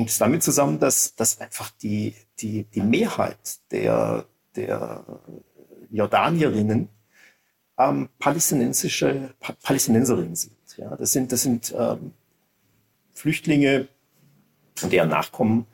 [0.00, 4.26] hängt es damit zusammen, dass, dass einfach die, die, die Mehrheit der,
[4.56, 5.04] der
[5.90, 6.88] Jordanierinnen
[7.80, 10.52] ähm, palästinensische pa Palästinenserinnen sind.
[10.76, 12.12] Ja, das sind, das sind ähm,
[13.14, 13.88] Flüchtlinge
[14.82, 15.66] deren Nachkommen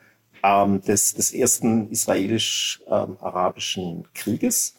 [0.42, 4.76] ähm, des, des ersten israelisch-arabischen Krieges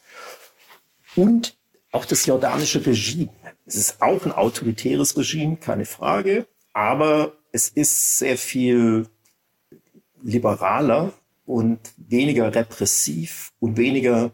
[1.15, 1.57] und
[1.91, 3.29] auch das jordanische Regime.
[3.65, 9.07] Es ist auch ein autoritäres Regime, keine Frage, aber es ist sehr viel
[10.21, 11.13] liberaler
[11.45, 14.31] und weniger repressiv und weniger,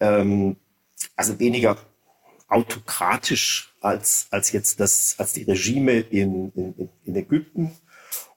[0.00, 0.56] ähm,
[1.16, 1.76] also weniger
[2.48, 7.72] autokratisch als, als jetzt das, als die Regime in, in, in Ägypten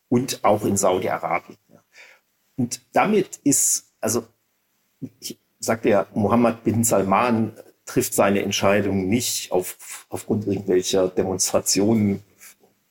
[0.10, 1.58] und auch in Saudi-Arabien.
[2.58, 4.28] Und damit ist, also
[5.20, 7.54] ich sagte ja, Mohammed bin Salman
[7.86, 12.24] trifft seine Entscheidung nicht auf, aufgrund irgendwelcher Demonstrationen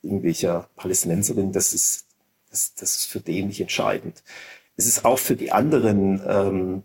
[0.03, 1.51] irgendwelcher Palästinenserinnen.
[1.51, 2.07] Das ist,
[2.49, 4.23] das, das ist für den nicht entscheidend.
[4.75, 6.83] Es ist auch für die anderen ähm,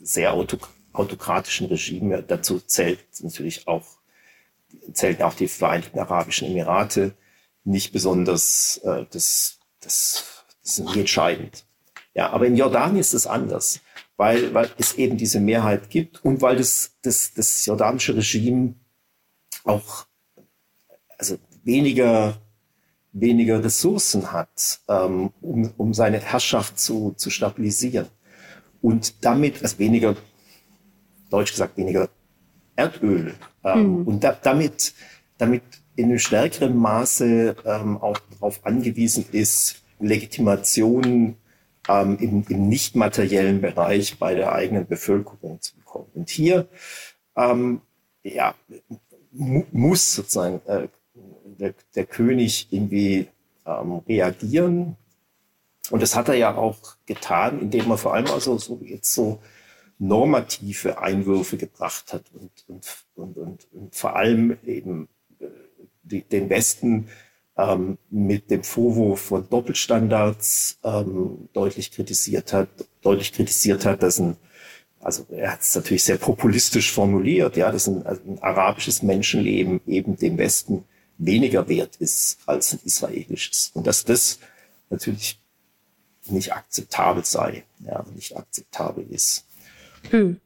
[0.00, 2.22] sehr autokratisch autokratischen Regime.
[2.22, 3.86] Dazu zählt natürlich auch,
[4.92, 7.14] zählen auch die Vereinigten Arabischen Emirate
[7.64, 11.64] nicht besonders, äh, das, das, das ist nicht entscheidend.
[12.14, 13.80] Ja, aber in Jordanien ist es anders,
[14.16, 18.74] weil, weil es eben diese Mehrheit gibt und weil das, das, das jordanische Regime
[19.64, 20.06] auch
[21.16, 22.36] also weniger,
[23.12, 28.08] weniger Ressourcen hat, ähm, um, um seine Herrschaft zu, zu stabilisieren.
[28.80, 30.16] Und damit, also weniger
[31.32, 32.08] deutsch gesagt weniger
[32.76, 33.34] Erdöl.
[33.64, 34.06] Ähm, mhm.
[34.06, 34.94] Und da, damit,
[35.38, 35.62] damit
[35.96, 41.36] in einem stärkeren Maße ähm, auch darauf angewiesen ist, Legitimation
[41.88, 46.08] ähm, im, im nicht materiellen Bereich bei der eigenen Bevölkerung zu bekommen.
[46.14, 46.68] Und hier
[47.36, 47.80] ähm,
[48.22, 48.54] ja,
[49.32, 50.88] mu muss sozusagen äh,
[51.58, 53.28] der, der König irgendwie
[53.66, 54.96] ähm, reagieren.
[55.90, 59.40] Und das hat er ja auch getan, indem er vor allem also so jetzt so
[60.02, 65.46] normative Einwürfe gebracht hat und, und, und, und, vor allem eben äh,
[66.02, 67.08] die, den Westen
[67.56, 72.68] ähm, mit dem Vorwurf von Doppelstandards ähm, deutlich kritisiert hat,
[73.00, 74.36] deutlich kritisiert hat, dass ein,
[74.98, 79.80] also er hat es natürlich sehr populistisch formuliert, ja, dass ein, also ein arabisches Menschenleben
[79.86, 80.84] eben dem Westen
[81.18, 83.70] weniger wert ist als ein israelisches.
[83.74, 84.40] Und dass das
[84.90, 85.40] natürlich
[86.26, 89.44] nicht akzeptabel sei, ja, nicht akzeptabel ist.
[90.10, 90.40] Hm.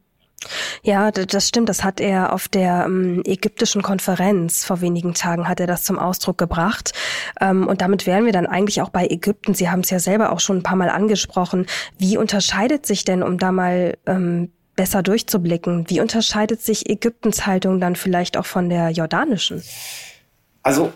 [0.83, 1.69] Ja, das stimmt.
[1.69, 5.99] Das hat er auf der ähm, ägyptischen Konferenz vor wenigen Tagen hat er das zum
[5.99, 6.92] Ausdruck gebracht.
[7.40, 9.55] Ähm, und damit wären wir dann eigentlich auch bei Ägypten.
[9.55, 11.66] Sie haben es ja selber auch schon ein paar Mal angesprochen.
[11.99, 17.81] Wie unterscheidet sich denn, um da mal ähm, besser durchzublicken, wie unterscheidet sich Ägyptens Haltung
[17.81, 19.62] dann vielleicht auch von der jordanischen?
[20.62, 20.92] Also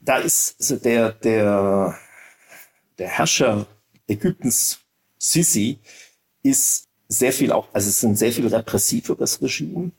[0.00, 1.96] da ist der der
[2.98, 3.66] der Herrscher
[4.06, 4.80] Ägyptens
[5.18, 5.78] Sisi
[6.42, 9.92] ist sehr viel auch, also es ist ein sehr viel repressiveres Regime.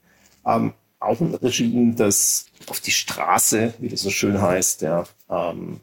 [0.45, 5.81] Ähm, auch ein Regime, das auf die Straße, wie das so schön heißt, der ähm,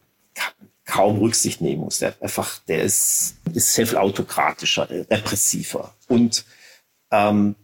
[0.84, 1.98] kaum Rücksicht nehmen muss.
[1.98, 5.94] Der einfach, der ist, ist sehr viel autokratischer, repressiver.
[6.08, 6.44] Und
[7.10, 7.54] ähm,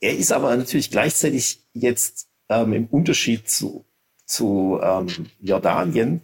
[0.00, 3.84] er ist aber natürlich gleichzeitig jetzt ähm, im Unterschied zu,
[4.26, 5.08] zu ähm,
[5.40, 6.20] Jordanien,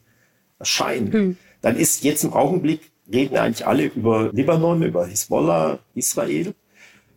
[0.58, 1.36] erscheinen, hm.
[1.60, 6.54] dann ist jetzt im Augenblick, reden eigentlich alle über Libanon, über Hisbollah, Israel.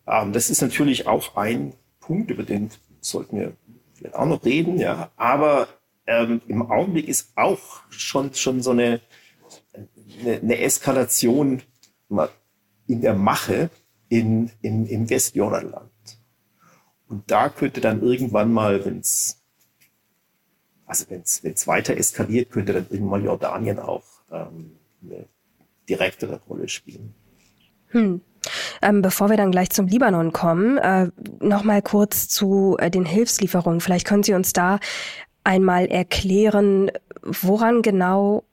[0.08, 2.70] Ähm, das ist natürlich auch ein Punkt, über den
[3.02, 3.54] sollten wir
[3.94, 5.12] vielleicht auch noch reden, ja.
[5.16, 5.68] Aber
[6.06, 9.02] ähm, im Augenblick ist auch schon, schon so eine,
[10.22, 11.62] eine, eine Eskalation
[12.88, 13.70] in der Mache
[14.10, 15.90] in, in, im Westjordanland.
[17.08, 19.40] Und da könnte dann irgendwann mal, wenn es
[20.90, 25.28] also wenn es weiter eskaliert, könnte dann irgendwann Jordanien auch ähm, eine
[25.90, 27.14] direktere Rolle spielen.
[27.88, 28.22] Hm.
[28.82, 31.10] Ähm, bevor wir dann gleich zum Libanon kommen, äh,
[31.42, 33.82] noch mal kurz zu äh, den Hilfslieferungen.
[33.82, 34.80] Vielleicht können Sie uns da
[35.44, 36.92] einmal erklären,
[37.24, 38.44] woran genau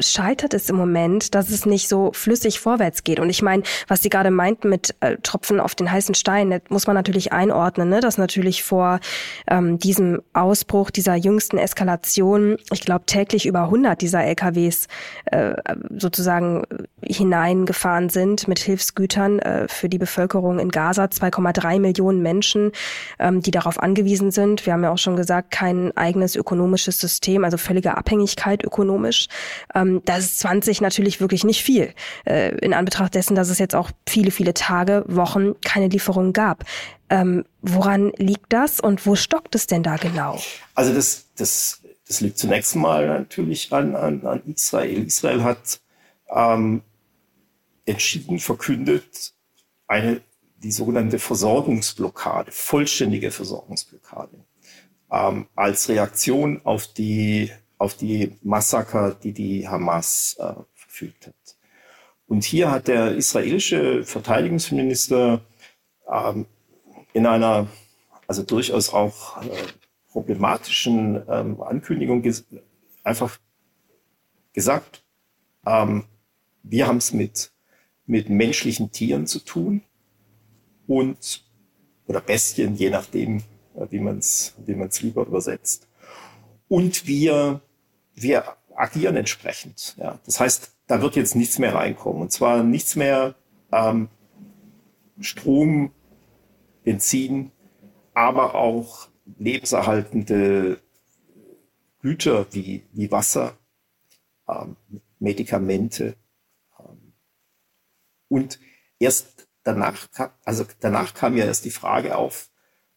[0.00, 3.20] scheitert es im Moment, dass es nicht so flüssig vorwärts geht.
[3.20, 6.62] Und ich meine, was Sie gerade meinten mit äh, Tropfen auf den heißen Stein, das
[6.68, 8.00] muss man natürlich einordnen, ne?
[8.00, 9.00] dass natürlich vor
[9.48, 14.88] ähm, diesem Ausbruch dieser jüngsten Eskalation, ich glaube täglich über 100 dieser LKWs
[15.26, 15.54] äh,
[15.96, 16.64] sozusagen
[17.02, 22.72] hineingefahren sind mit Hilfsgütern äh, für die Bevölkerung in Gaza, 2,3 Millionen Menschen,
[23.18, 24.66] ähm, die darauf angewiesen sind.
[24.66, 29.28] Wir haben ja auch schon gesagt, kein eigenes ökonomisches System, also völlige Abhängigkeit ökonomisch.
[29.74, 31.94] Ähm, ähm, das ist 20 natürlich wirklich nicht viel,
[32.26, 36.64] äh, in Anbetracht dessen, dass es jetzt auch viele, viele Tage, Wochen keine Lieferungen gab.
[37.08, 40.38] Ähm, woran liegt das und wo stockt es denn da genau?
[40.74, 45.04] Also das, das, das liegt zunächst mal natürlich an, an, an Israel.
[45.04, 45.80] Israel hat
[46.34, 46.82] ähm,
[47.84, 49.32] entschieden verkündet,
[49.88, 50.20] eine,
[50.62, 54.44] die sogenannte Versorgungsblockade, vollständige Versorgungsblockade,
[55.10, 61.56] ähm, als Reaktion auf die auf die Massaker, die die Hamas äh, verfügt hat.
[62.26, 65.40] Und hier hat der israelische Verteidigungsminister
[66.12, 66.46] ähm,
[67.14, 67.68] in einer
[68.26, 69.48] also durchaus auch äh,
[70.08, 72.44] problematischen ähm, Ankündigung ges
[73.02, 73.38] einfach
[74.52, 75.02] gesagt,
[75.66, 76.04] ähm,
[76.62, 77.50] wir haben es mit,
[78.04, 79.82] mit menschlichen Tieren zu tun
[80.86, 81.44] und
[82.06, 83.38] oder Bestien, je nachdem,
[83.74, 85.88] äh, wie man es wie man's lieber übersetzt.
[86.68, 87.62] Und wir
[88.22, 89.96] wir agieren entsprechend.
[89.98, 90.18] Ja.
[90.24, 92.22] Das heißt, da wird jetzt nichts mehr reinkommen.
[92.22, 93.34] Und zwar nichts mehr
[93.72, 94.08] ähm,
[95.20, 95.92] Strom,
[96.82, 97.52] Benzin,
[98.14, 100.80] aber auch lebenserhaltende
[102.00, 103.58] Güter wie, wie Wasser,
[104.48, 104.76] ähm,
[105.18, 106.16] Medikamente.
[106.78, 107.12] Ähm,
[108.28, 108.58] und
[108.98, 110.08] erst danach,
[110.44, 112.50] also danach kam ja erst die Frage auf,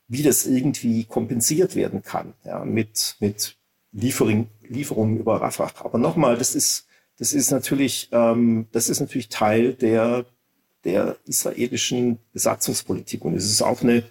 [0.07, 3.57] wie das irgendwie kompensiert werden kann, ja, mit, mit
[3.93, 5.71] Liefering, Lieferungen über Rafah.
[5.84, 10.25] Aber nochmal, das ist, das ist natürlich, ähm, das ist natürlich Teil der,
[10.84, 13.23] der israelischen Besatzungspolitik.
[13.23, 14.03] Und es ist auch eine,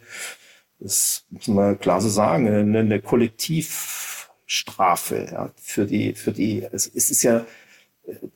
[0.78, 6.86] das muss man klar so sagen, eine, eine Kollektivstrafe ja, für die, für die, es,
[6.86, 7.44] es ist ja,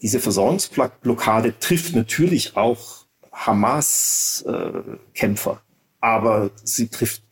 [0.02, 5.56] diese Versorgungsblockade trifft natürlich auch Hamas-Kämpfer, äh,
[6.00, 7.22] aber sie trifft,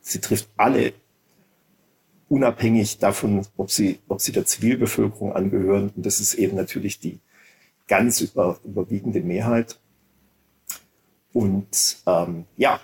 [0.00, 0.92] sie trifft alle
[2.32, 5.92] unabhängig davon, ob sie, ob sie der Zivilbevölkerung angehören.
[5.94, 7.20] Und das ist eben natürlich die
[7.86, 9.78] ganz über, überwiegende Mehrheit.
[11.34, 12.80] Und ähm, ja,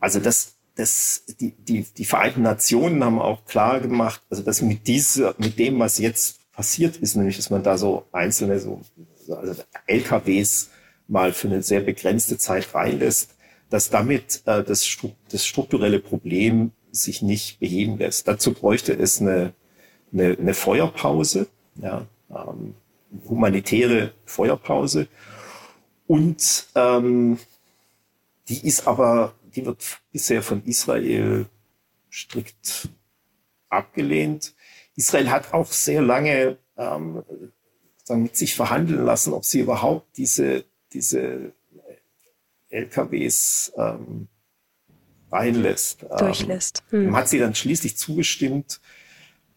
[0.00, 4.88] also das, das, die, die, die Vereinten Nationen haben auch klar gemacht, also dass mit
[4.88, 8.80] dieser, mit dem, was jetzt passiert ist, nämlich, dass man da so einzelne so,
[9.28, 10.70] also LKWs
[11.06, 13.36] mal für eine sehr begrenzte Zeit reinlässt,
[13.70, 14.98] dass damit äh, das,
[15.30, 18.28] das strukturelle Problem sich nicht beheben lässt.
[18.28, 19.52] Dazu bräuchte es eine,
[20.12, 22.74] eine, eine Feuerpause, ja, ähm,
[23.28, 25.08] humanitäre Feuerpause.
[26.06, 27.38] Und ähm,
[28.48, 31.46] die ist aber, die wird bisher von Israel
[32.10, 32.88] strikt
[33.68, 34.54] abgelehnt.
[34.96, 37.22] Israel hat auch sehr lange ähm,
[38.08, 41.52] mit sich verhandeln lassen, ob sie überhaupt diese, diese
[42.70, 44.28] LKWs ähm,
[45.30, 46.04] reinlässt.
[46.18, 46.82] Durchlässt.
[46.92, 47.16] Ähm, hm.
[47.16, 48.80] Hat sie dann schließlich zugestimmt.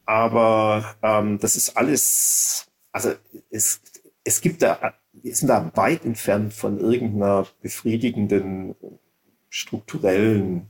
[0.05, 3.13] Aber ähm, das ist alles, also
[3.49, 3.81] es,
[4.23, 8.75] es gibt da, wir sind da weit entfernt von irgendeiner befriedigenden
[9.49, 10.67] strukturellen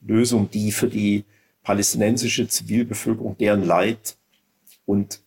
[0.00, 1.24] Lösung, die für die
[1.62, 4.16] palästinensische Zivilbevölkerung, deren Leid
[4.86, 5.20] und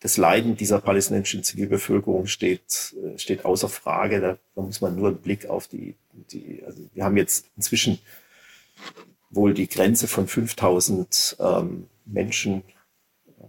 [0.00, 4.20] das Leiden dieser palästinensischen Zivilbevölkerung steht, steht außer Frage.
[4.20, 5.94] Da, da muss man nur einen Blick auf die,
[6.30, 7.98] die also wir haben jetzt inzwischen
[9.30, 12.62] wohl die Grenze von 5000 ähm, Menschen,
[13.26, 13.44] äh,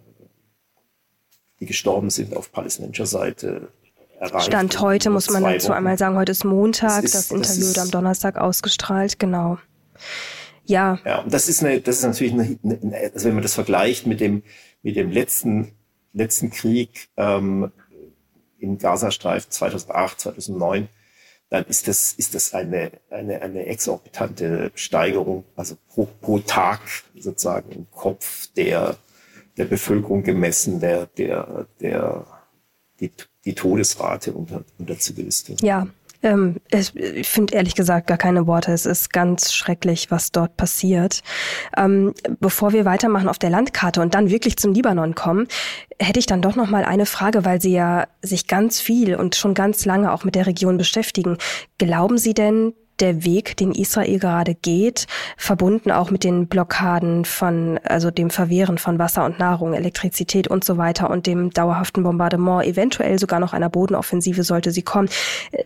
[1.59, 3.69] die gestorben sind auf palästinensischer Seite.
[4.19, 4.45] Erreicht.
[4.45, 5.77] Stand heute, muss man dazu Wochen.
[5.77, 9.57] einmal sagen, heute ist Montag, das, ist, das Interview das wird am Donnerstag ausgestrahlt, genau.
[10.65, 10.99] Ja.
[11.05, 14.07] Ja, und das ist eine, das ist natürlich eine, eine, also wenn man das vergleicht
[14.07, 14.43] mit dem,
[14.83, 15.73] mit dem letzten,
[16.13, 17.71] letzten Krieg ähm,
[18.59, 20.87] im Gazastreifen 2008, 2009,
[21.55, 26.81] dann ist das, ist das eine, eine, eine exorbitante Steigerung, also pro, pro Tag
[27.17, 28.97] sozusagen im Kopf der,
[29.55, 32.25] der Bevölkerung gemessen, der, der, der,
[32.99, 33.09] die,
[33.45, 35.55] die Todesrate unter, unter Zivilisten.
[35.61, 35.87] Ja,
[36.23, 38.71] ähm, ich finde ehrlich gesagt gar keine Worte.
[38.71, 41.21] Es ist ganz schrecklich, was dort passiert.
[41.77, 45.47] Ähm, bevor wir weitermachen auf der Landkarte und dann wirklich zum Libanon kommen,
[45.99, 49.35] hätte ich dann doch noch mal eine Frage, weil Sie ja sich ganz viel und
[49.35, 51.37] schon ganz lange auch mit der Region beschäftigen.
[51.77, 57.79] Glauben Sie denn, der Weg, den Israel gerade geht, verbunden auch mit den Blockaden von,
[57.83, 62.65] also dem Verwehren von Wasser und Nahrung, Elektrizität und so weiter und dem dauerhaften Bombardement,
[62.65, 65.09] eventuell sogar noch einer Bodenoffensive sollte sie kommen.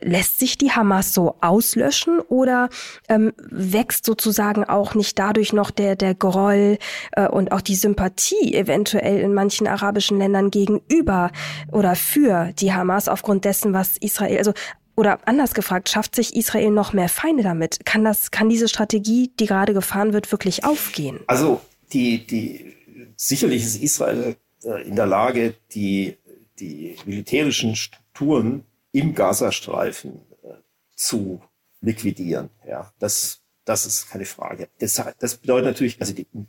[0.02, 2.70] Lässt sich die Hamas so auslöschen oder
[3.08, 6.78] ähm, wächst sozusagen auch nicht dadurch noch der, der Groll
[7.12, 11.32] äh, und auch die Sympathie eventuell in manchen arabischen Ländern gegenüber
[11.72, 14.54] oder für die Hamas aufgrund dessen, was Israel, also
[15.00, 17.86] oder anders gefragt, schafft sich Israel noch mehr Feinde damit?
[17.86, 21.22] Kann das, kann diese Strategie, die gerade gefahren wird, wirklich aufgehen?
[21.28, 21.62] Also
[21.94, 22.76] die, die,
[23.16, 26.18] sicherlich ist Israel äh, in der Lage, die,
[26.60, 30.56] die militärischen Strukturen im Gazastreifen äh,
[30.96, 31.42] zu
[31.82, 32.50] liquidieren.
[32.68, 34.68] Ja, das, das ist keine Frage.
[34.80, 36.48] Das, das bedeutet natürlich, also die, ein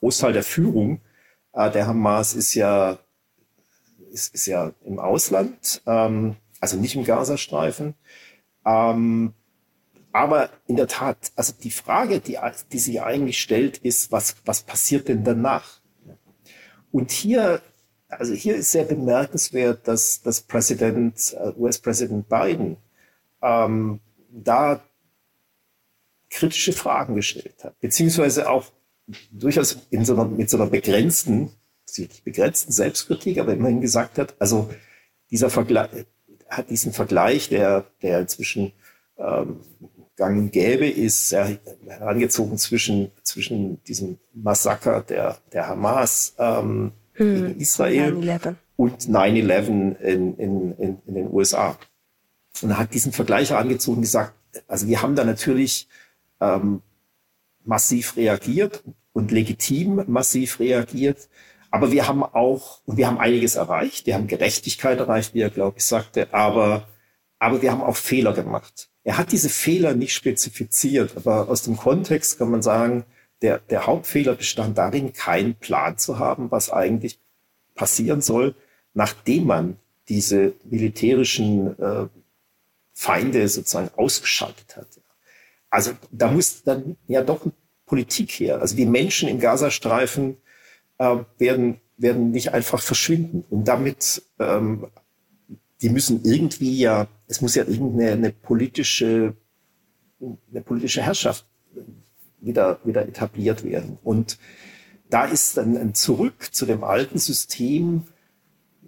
[0.00, 1.00] Großteil der Führung
[1.52, 2.98] äh, der Hamas ist ja,
[4.10, 5.82] ist, ist ja im Ausland.
[5.86, 7.94] Ähm, also nicht im Gazastreifen.
[8.64, 9.34] Ähm,
[10.12, 12.38] aber in der Tat, also die Frage, die,
[12.70, 15.80] die sich eigentlich stellt, ist, was, was passiert denn danach?
[16.92, 17.62] Und hier,
[18.08, 22.76] also hier ist sehr bemerkenswert, dass, dass Präsident, äh, US-Präsident Biden
[23.42, 24.00] ähm,
[24.30, 24.82] da
[26.30, 28.66] kritische Fragen gestellt hat, beziehungsweise auch
[29.32, 31.50] durchaus in so einer, mit so einer begrenzten,
[32.24, 34.70] begrenzten Selbstkritik, aber immerhin gesagt hat, also
[35.30, 36.06] dieser Vergleich,
[36.56, 38.72] hat diesen Vergleich, der, der inzwischen
[39.18, 39.60] ähm,
[40.16, 41.48] gang und gäbe ist, ja,
[41.86, 49.66] herangezogen zwischen, zwischen diesem Massaker der, der Hamas ähm, hm, in Israel 9 und 9-11
[50.00, 51.78] in, in, in, in den USA.
[52.60, 54.34] Und er hat diesen Vergleich herangezogen und gesagt,
[54.68, 55.88] also wir haben da natürlich
[56.40, 56.82] ähm,
[57.64, 58.82] massiv reagiert
[59.12, 61.28] und legitim massiv reagiert.
[61.72, 64.04] Aber wir haben auch, wir haben einiges erreicht.
[64.06, 66.32] Wir haben Gerechtigkeit erreicht, wie er, glaube ich, sagte.
[66.32, 66.86] Aber,
[67.38, 68.90] aber wir haben auch Fehler gemacht.
[69.04, 71.16] Er hat diese Fehler nicht spezifiziert.
[71.16, 73.04] Aber aus dem Kontext kann man sagen,
[73.40, 77.18] der, der Hauptfehler bestand darin, keinen Plan zu haben, was eigentlich
[77.74, 78.54] passieren soll,
[78.92, 79.78] nachdem man
[80.10, 82.06] diese militärischen äh,
[82.92, 84.88] Feinde sozusagen ausgeschaltet hat.
[85.70, 87.46] Also da muss dann ja doch
[87.86, 88.60] Politik her.
[88.60, 90.36] Also die Menschen im Gazastreifen
[91.02, 93.44] äh, werden, werden nicht einfach verschwinden.
[93.50, 94.86] Und damit, ähm,
[95.80, 99.34] die müssen irgendwie ja, es muss ja irgendeine eine politische,
[100.20, 101.44] eine politische Herrschaft
[102.40, 103.98] wieder, wieder etabliert werden.
[104.04, 104.38] Und
[105.10, 108.04] da ist dann ein Zurück zu dem alten System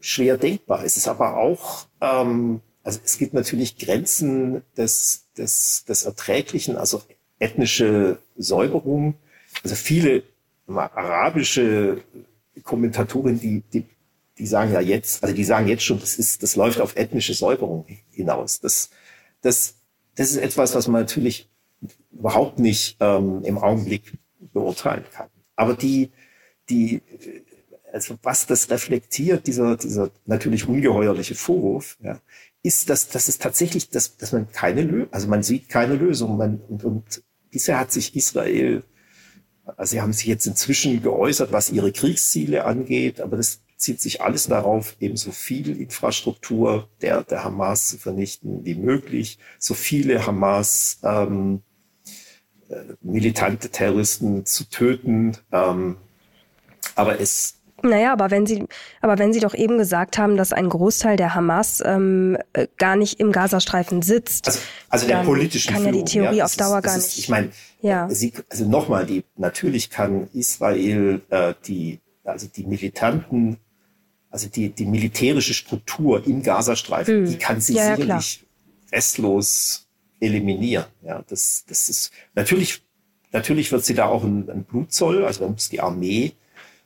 [0.01, 0.85] schwer denkbar.
[0.85, 7.03] Es ist aber auch, ähm, also es gibt natürlich Grenzen des, des, des Erträglichen, also
[7.41, 9.15] ethnische Säuberung.
[9.65, 10.23] Also viele
[10.69, 12.03] arabische
[12.63, 13.87] Kommentatoren, die, die,
[14.39, 17.35] die sagen ja jetzt, also die sagen jetzt schon, das ist, das läuft auf ethnische
[17.35, 18.61] Säuberung hinaus.
[18.61, 18.91] Das,
[19.43, 19.77] das,
[20.15, 21.51] das ist etwas, was man natürlich
[22.13, 24.19] überhaupt nicht ähm, im Augenblick
[24.53, 25.29] beurteilen kann.
[25.57, 26.11] Aber die,
[26.69, 27.03] die,
[27.93, 32.21] also was das reflektiert, dieser, dieser natürlich ungeheuerliche Vorwurf, ja,
[32.63, 36.37] ist, dass, dass es tatsächlich, dass, dass man keine Lösung, also man sieht keine Lösung.
[36.37, 38.83] Man, und, und bisher hat sich Israel
[39.83, 44.47] sie haben sich jetzt inzwischen geäußert, was ihre Kriegsziele angeht, aber das zieht sich alles
[44.47, 51.01] darauf, eben so viel Infrastruktur der, der Hamas zu vernichten wie möglich, so viele Hamas
[51.03, 51.63] ähm,
[52.69, 55.37] äh, militante Terroristen zu töten.
[55.53, 55.97] Ähm,
[56.95, 58.65] aber es, Naja, aber wenn Sie,
[59.03, 62.97] aber wenn Sie doch eben gesagt haben, dass ein Großteil der Hamas ähm, äh, gar
[62.97, 64.59] nicht im Gazastreifen sitzt, also,
[64.89, 67.19] also der politischen kann Führung, ja die Theorie ja, auf Dauer ist, gar ist, nicht.
[67.19, 67.51] Ich meine,
[67.83, 68.09] ja.
[68.09, 73.59] Sie, also nochmal, die natürlich kann Israel äh, die, also die militanten,
[74.31, 77.31] also die die militärische Struktur im Gazastreifen, Hm.
[77.31, 78.47] die kann sie ja, sicherlich
[78.91, 79.87] restlos
[80.21, 80.87] eliminieren.
[81.03, 82.83] Ja, das das ist natürlich
[83.31, 86.33] natürlich wird sie da auch ein, ein Blutzoll, also da muss die Armee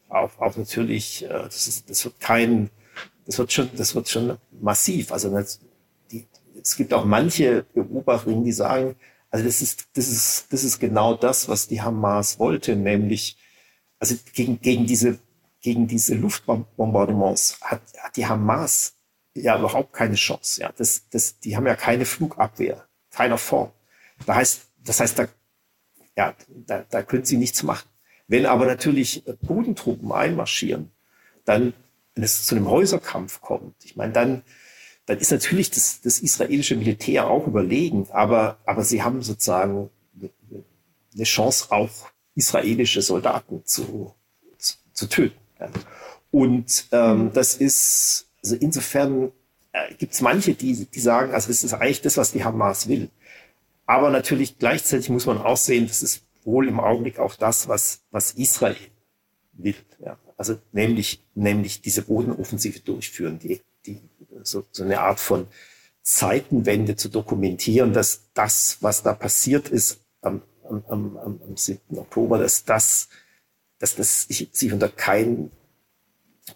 [0.09, 2.71] auch, auch natürlich, äh, das, ist, das wird kein,
[3.27, 5.13] das wird schon, das wird schon massiv.
[5.13, 5.61] Also das,
[6.11, 6.27] die,
[6.61, 8.97] es gibt auch manche Beobachterinnen, die sagen,
[9.31, 13.37] also das ist, das ist, das ist genau das, was die Hamas wollte, nämlich,
[13.99, 15.19] also gegen, gegen diese,
[15.61, 18.95] gegen diese Luftbombardements hat, hat die Hamas
[19.35, 20.63] ja überhaupt keine Chance.
[20.63, 23.73] Ja, das, das, die haben ja keine Flugabwehr, keiner Form.
[24.25, 25.29] Da heißt, das heißt, da,
[26.17, 27.89] ja, da, da können sie nichts machen.
[28.29, 30.91] Wenn aber natürlich Bodentruppen einmarschieren,
[31.45, 31.73] dann,
[32.15, 34.43] wenn es zu einem Häuserkampf kommt, ich meine, dann,
[35.07, 39.91] dann ist natürlich das, das israelische Militär auch überlegen, aber, aber sie haben sozusagen
[41.15, 41.91] eine Chance, auch
[42.35, 44.15] israelische Soldaten zu,
[44.59, 45.39] zu, zu töten.
[46.31, 49.33] Und ähm, das ist, also insofern
[49.73, 52.89] äh, gibt es manche, die, die sagen, also das ist eigentlich das, was die Hamas
[52.89, 53.09] will.
[53.87, 58.01] Aber natürlich gleichzeitig muss man auch sehen, das ist wohl im Augenblick auch das, was,
[58.11, 58.77] was Israel
[59.53, 59.75] will.
[60.05, 60.19] Ja.
[60.37, 64.01] Also nämlich, nämlich diese Bodenoffensive durchführen, die, die,
[64.43, 65.47] so, so eine Art von
[66.03, 71.99] Zeitenwende zu dokumentieren, dass das, was da passiert ist am, am, am, am 7.
[71.99, 73.11] Oktober, dass das,
[73.79, 75.51] dass das sich unter keinen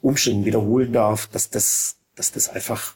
[0.00, 2.94] Umständen wiederholen darf, dass das, dass das einfach,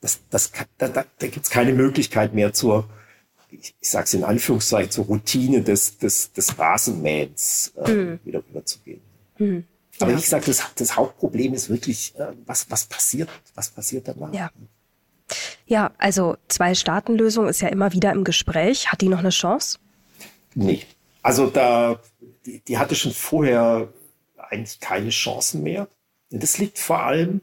[0.00, 2.88] dass, das, da, da, da gibt es keine Möglichkeit mehr zur,
[3.52, 8.20] ich, ich sage es in Anführungszeichen, zur Routine des, des, des Rasenmähens äh, mhm.
[8.24, 9.00] wieder überzugehen.
[9.38, 9.64] Mhm.
[10.00, 10.16] Aber ja.
[10.16, 14.32] wie gesagt, das, das Hauptproblem ist wirklich, äh, was, was passiert, was passiert danach?
[14.32, 14.50] Ja.
[15.66, 18.90] Ja, also Zwei-Staaten-Lösung ist ja immer wieder im Gespräch.
[18.90, 19.78] Hat die noch eine Chance?
[20.54, 20.82] Nee.
[21.22, 22.00] Also da,
[22.44, 23.92] die, die hatte schon vorher
[24.36, 25.86] eigentlich keine Chancen mehr.
[26.30, 27.40] Das liegt vor allem,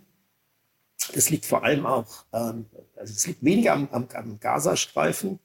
[1.14, 2.66] das liegt vor allem auch, ähm,
[2.98, 5.40] also es liegt weniger am, am, am Gazastreifen.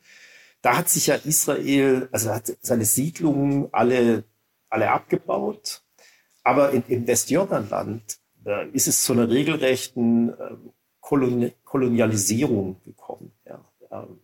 [0.63, 4.25] Da hat sich ja Israel, also hat seine Siedlungen alle,
[4.71, 5.83] alle abgebaut.
[6.45, 10.57] Aber in, im Westjordanland äh, ist es zu einer regelrechten äh,
[11.01, 13.33] Koloni Kolonialisierung gekommen.
[13.47, 13.65] Ja.
[13.91, 14.21] Ähm,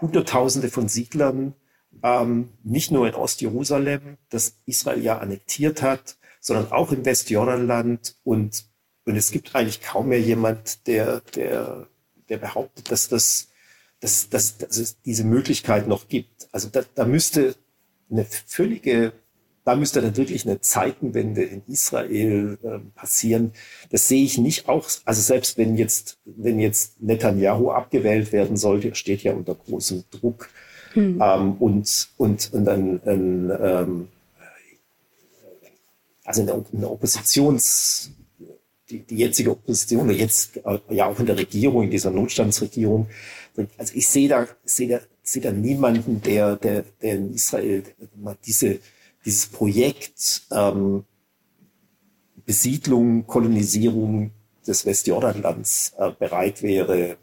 [0.00, 1.54] Hunderttausende von Siedlern,
[2.02, 8.16] ähm, nicht nur in Ostjerusalem, das Israel ja annektiert hat, sondern auch im Westjordanland.
[8.24, 8.64] Und,
[9.06, 11.86] und es gibt eigentlich kaum mehr jemand, der, der,
[12.28, 13.48] der behauptet, dass, das,
[14.04, 16.48] dass, dass, dass es diese Möglichkeit noch gibt.
[16.52, 17.54] Also da, da müsste
[18.10, 19.12] eine völlige
[19.64, 23.52] da müsste dann wirklich eine Zeitenwende in Israel äh, passieren.
[23.90, 28.94] Das sehe ich nicht auch, also selbst wenn jetzt, wenn jetzt Netanyahu abgewählt werden sollte,
[28.94, 30.50] steht ja unter großem Druck.
[30.92, 31.18] Hm.
[31.18, 34.08] Ähm, und, und, und dann, ein, ähm,
[36.24, 38.10] also eine, eine Oppositions,
[38.90, 43.08] die, die jetzige Opposition, jetzt äh, ja auch in der Regierung, in dieser Notstandsregierung,
[43.78, 47.84] also ich sehe da, sehe da, sehe da niemanden, der, der, der in Israel
[48.44, 48.80] diese,
[49.24, 51.04] dieses Projekt ähm,
[52.44, 54.32] Besiedlung, Kolonisierung
[54.66, 57.16] des Westjordanlands äh, bereit wäre,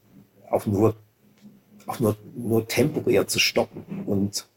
[0.50, 0.96] auch nur,
[1.86, 4.04] auch nur, nur temporär zu stoppen.
[4.06, 4.48] Und,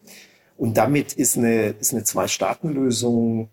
[0.57, 3.51] und damit ist eine, ist eine Zwei-Staaten-Lösung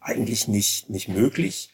[0.00, 1.70] eigentlich nicht, nicht möglich.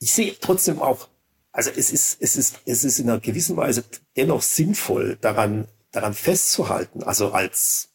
[0.00, 1.08] Ich sehe trotzdem auch,
[1.54, 3.84] also es ist, es ist, es ist in einer gewissen Weise
[4.16, 7.90] dennoch sinnvoll, daran, daran festzuhalten, also als,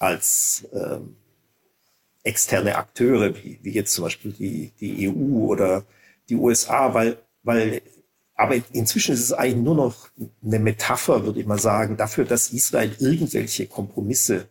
[0.00, 1.14] als ähm,
[2.24, 5.84] externe Akteure, wie, wie jetzt zum Beispiel die, die EU oder
[6.28, 7.80] die USA, weil, weil
[8.34, 10.08] aber inzwischen ist es eigentlich nur noch
[10.42, 14.48] eine Metapher, würde ich mal sagen, dafür, dass Israel irgendwelche Kompromisse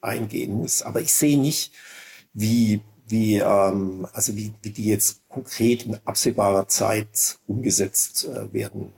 [0.00, 0.80] eingehen muss.
[0.80, 1.72] Aber ich sehe nicht,
[2.32, 8.92] wie, wie, ähm, also wie, wie die jetzt konkret in absehbarer Zeit umgesetzt äh, werden,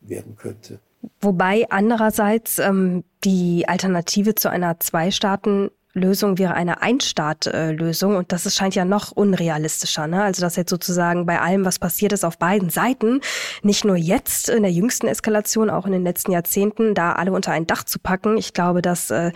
[0.00, 0.80] werden könnte.
[1.20, 8.84] Wobei andererseits ähm, die Alternative zu einer Zwei-Staaten-Lösung wäre eine Ein-Staat-Lösung und das scheint ja
[8.84, 10.06] noch unrealistischer.
[10.06, 10.22] Ne?
[10.22, 13.20] Also dass jetzt sozusagen bei allem, was passiert ist auf beiden Seiten,
[13.62, 17.52] nicht nur jetzt in der jüngsten Eskalation, auch in den letzten Jahrzehnten, da alle unter
[17.52, 18.38] ein Dach zu packen.
[18.38, 19.32] Ich glaube, dass äh,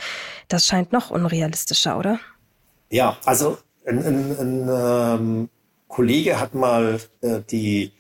[0.49, 2.19] das scheint noch unrealistischer, oder?
[2.91, 3.59] Ja, also
[3.89, 5.49] ein, ein, ein ähm,
[5.89, 7.93] Kollege hat mal äh, die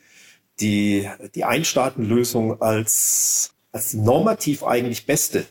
[0.61, 5.47] die, die Einstaatenlösung als, als normativ eigentlich beste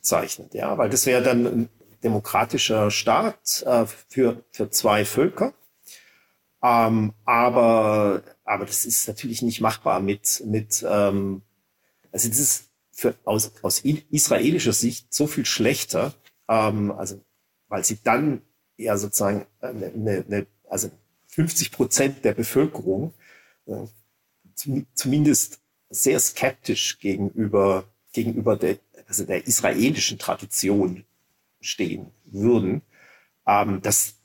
[0.00, 1.68] zeichnet, ja, weil das wäre dann ein
[2.02, 5.54] demokratischer Staat äh, für, für zwei Völker.
[6.62, 11.42] Ähm, aber, aber das ist natürlich nicht machbar mit, mit ähm,
[12.12, 16.14] also das ist für, aus, aus israelischer Sicht so viel schlechter,
[16.48, 17.20] ähm, also
[17.68, 18.42] weil sie dann
[18.76, 20.90] ja sozusagen eine, eine, eine also
[21.28, 23.14] 50 Prozent der Bevölkerung
[23.66, 23.86] äh,
[24.94, 25.60] zumindest
[25.90, 31.04] sehr skeptisch gegenüber gegenüber der also der israelischen Tradition
[31.60, 32.82] stehen würden.
[33.46, 34.16] Ähm, das,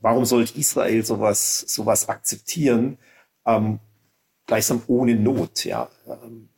[0.00, 2.98] warum sollte Israel sowas sowas akzeptieren?
[3.44, 3.78] Ähm,
[4.46, 5.90] gleichsam ohne Not, ja.
[6.06, 6.48] Ähm,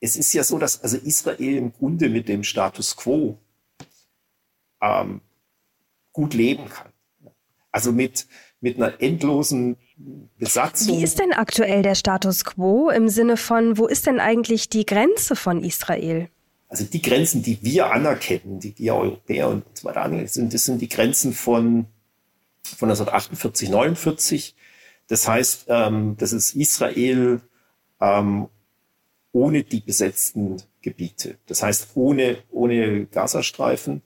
[0.00, 3.38] es ist ja so, dass also Israel im Grunde mit dem Status quo
[4.80, 5.20] ähm,
[6.12, 6.92] gut leben kann.
[7.70, 8.26] Also mit,
[8.60, 9.76] mit einer endlosen
[10.38, 10.98] Besatzung.
[10.98, 14.84] Wie ist denn aktuell der Status quo im Sinne von, wo ist denn eigentlich die
[14.84, 16.28] Grenze von Israel?
[16.68, 20.64] Also die Grenzen, die wir anerkennen, die wir Europäer und so weiter anerkennen, sind, das
[20.64, 21.86] sind die Grenzen von,
[22.62, 24.54] von 1948, 49.
[25.08, 27.40] Das heißt, ähm, das ist Israel
[28.00, 28.48] ähm,
[29.32, 31.36] ohne die besetzten Gebiete.
[31.46, 34.02] Das heißt, ohne, ohne Gazastreifen,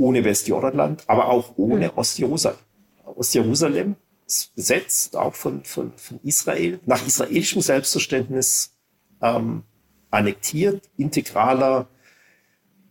[0.00, 1.98] ohne Westjordanland, aber auch ohne hm.
[1.98, 2.58] Ostjerusalem.
[3.04, 3.96] Ostjerusalem
[4.26, 8.76] ist besetzt, auch von, von, von Israel, nach israelischem Selbstverständnis
[9.20, 9.64] ähm,
[10.10, 11.88] annektiert, integraler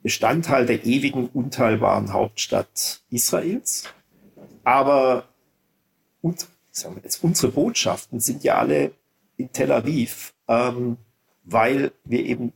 [0.03, 3.86] Bestandteil der ewigen, unteilbaren Hauptstadt Israels.
[4.64, 5.28] Aber
[6.22, 8.91] und, sagen wir jetzt, unsere Botschaften sind ja alle
[9.38, 10.34] in Tel Aviv.
[10.47, 10.97] Ähm,
[11.51, 12.53] weil wir eben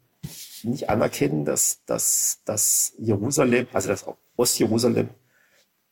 [0.64, 5.10] nicht anerkennen, dass, dass, dass Jerusalem, also das Ostjerusalem,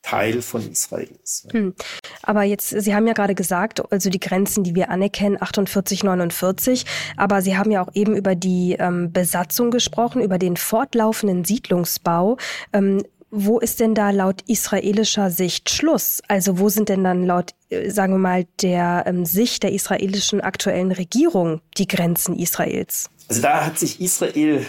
[0.02, 1.54] Teil von Israel ist.
[1.54, 1.76] Hm.
[2.24, 6.86] Aber jetzt, Sie haben ja gerade gesagt, also die Grenzen, die wir anerkennen, 48, 49,
[7.18, 12.38] aber Sie haben ja auch eben über die ähm, Besatzung gesprochen, über den fortlaufenden Siedlungsbau.
[12.74, 16.22] Ähm, wo ist denn da laut israelischer Sicht Schluss?
[16.28, 20.42] Also wo sind denn dann laut, äh, sagen wir mal, der ähm, Sicht der israelischen
[20.42, 23.10] aktuellen Regierung die Grenzen Israels?
[23.30, 24.66] Also da hat sich Israel,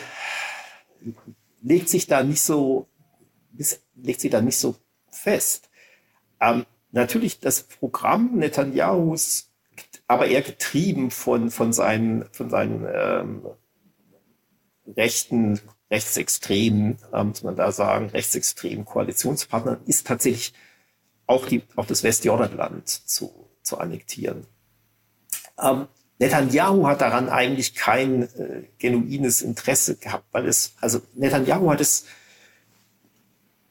[1.60, 2.86] legt sich da nicht so,
[3.94, 4.76] legt sich da nicht so
[5.10, 5.70] fest.
[6.40, 9.50] Ähm, natürlich das Programm Netanyahus,
[10.06, 13.46] aber eher getrieben von, von seinen, von seinen ähm,
[14.96, 15.60] rechten
[15.92, 20.54] rechtsextremen, äh, muss man da sagen, rechtsextremen Koalitionspartnern ist tatsächlich
[21.26, 24.46] auch, die, auch das Westjordanland zu, zu annektieren.
[25.62, 25.86] Ähm,
[26.18, 32.06] Netanyahu hat daran eigentlich kein äh, genuines Interesse gehabt, weil es, also Netanyahu hat es,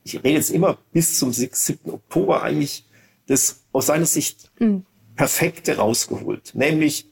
[0.03, 1.91] ich rede jetzt immer bis zum 7.
[1.91, 2.85] Oktober eigentlich,
[3.27, 4.85] das aus seiner Sicht mhm.
[5.15, 6.55] perfekte rausgeholt.
[6.55, 7.07] Nämlich,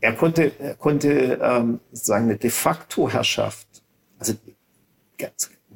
[0.00, 3.66] er konnte, er konnte ähm, sozusagen eine de facto Herrschaft
[4.22, 4.34] also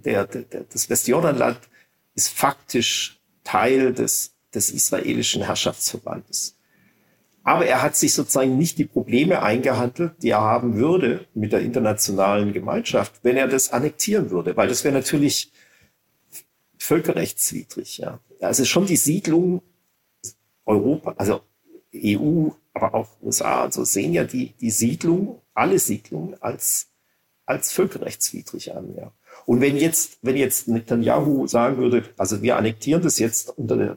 [0.04, 1.58] der, der, das Westjordanland
[2.14, 6.56] ist faktisch Teil des, des israelischen Herrschaftsverbandes.
[7.42, 11.60] Aber er hat sich sozusagen nicht die Probleme eingehandelt, die er haben würde mit der
[11.60, 15.52] internationalen Gemeinschaft, wenn er das annektieren würde, weil das wäre natürlich
[16.86, 17.98] völkerrechtswidrig.
[17.98, 18.20] Ja.
[18.40, 19.62] Also schon die Siedlung
[20.64, 21.42] Europa, also
[21.94, 26.88] EU, aber auch USA, also sehen ja die, die Siedlung, alle Siedlungen als
[27.46, 28.94] als völkerrechtswidrig an.
[28.96, 29.12] Ja.
[29.46, 33.96] Und wenn jetzt, wenn jetzt Netanyahu sagen würde, also wir annektieren das jetzt unter der,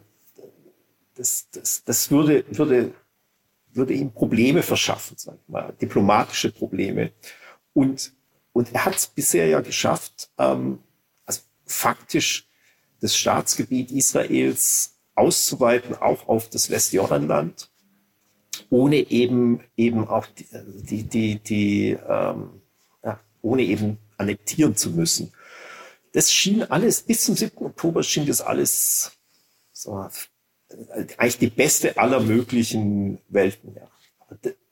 [1.16, 2.94] das, das, das würde, würde,
[3.74, 7.12] würde ihm Probleme verschaffen, sagen wir mal, diplomatische Probleme.
[7.74, 8.14] Und,
[8.54, 10.80] und er hat es bisher ja geschafft, ähm,
[11.26, 12.49] also faktisch
[13.02, 17.70] das Staatsgebiet Israels auszuweiten, auch auf das Westjordanland,
[18.70, 20.48] ohne eben eben auch die,
[20.84, 22.62] die, die, die ähm,
[23.42, 25.32] ohne eben annektieren zu müssen.
[26.14, 27.66] Das schien alles, bis zum 7.
[27.66, 29.12] Oktober schien das alles
[29.72, 30.08] so,
[31.18, 33.76] eigentlich die beste aller möglichen Welten.
[33.76, 33.89] Ja.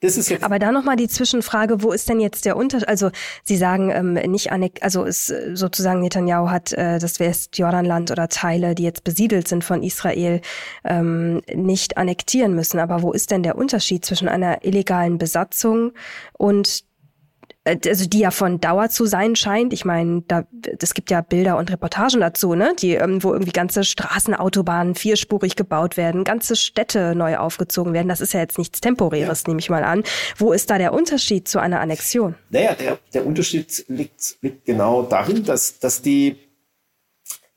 [0.00, 2.88] Das ist jetzt Aber da nochmal die Zwischenfrage, wo ist denn jetzt der Unterschied?
[2.88, 3.10] Also
[3.42, 8.74] Sie sagen ähm, nicht, annek also ist sozusagen Netanyahu hat äh, das Westjordanland oder Teile,
[8.74, 10.40] die jetzt besiedelt sind von Israel,
[10.84, 12.78] ähm, nicht annektieren müssen.
[12.78, 15.92] Aber wo ist denn der Unterschied zwischen einer illegalen Besatzung
[16.36, 16.87] und äh,
[17.68, 19.72] also die ja von Dauer zu sein scheint.
[19.72, 20.44] Ich meine, da
[20.80, 25.56] es gibt ja Bilder und Reportagen dazu, ne, die ähm, wo irgendwie ganze Straßenautobahnen vierspurig
[25.56, 28.08] gebaut werden, ganze Städte neu aufgezogen werden.
[28.08, 29.48] Das ist ja jetzt nichts temporäres, ja.
[29.48, 30.02] nehme ich mal an.
[30.36, 32.34] Wo ist da der Unterschied zu einer Annexion?
[32.50, 36.36] Naja, der, der Unterschied liegt, liegt genau darin, dass dass die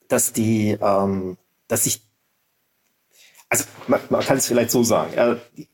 [0.08, 1.38] dass die ähm,
[1.68, 2.02] dass sich
[3.50, 5.68] also man, man kann es vielleicht so sagen, äh, die,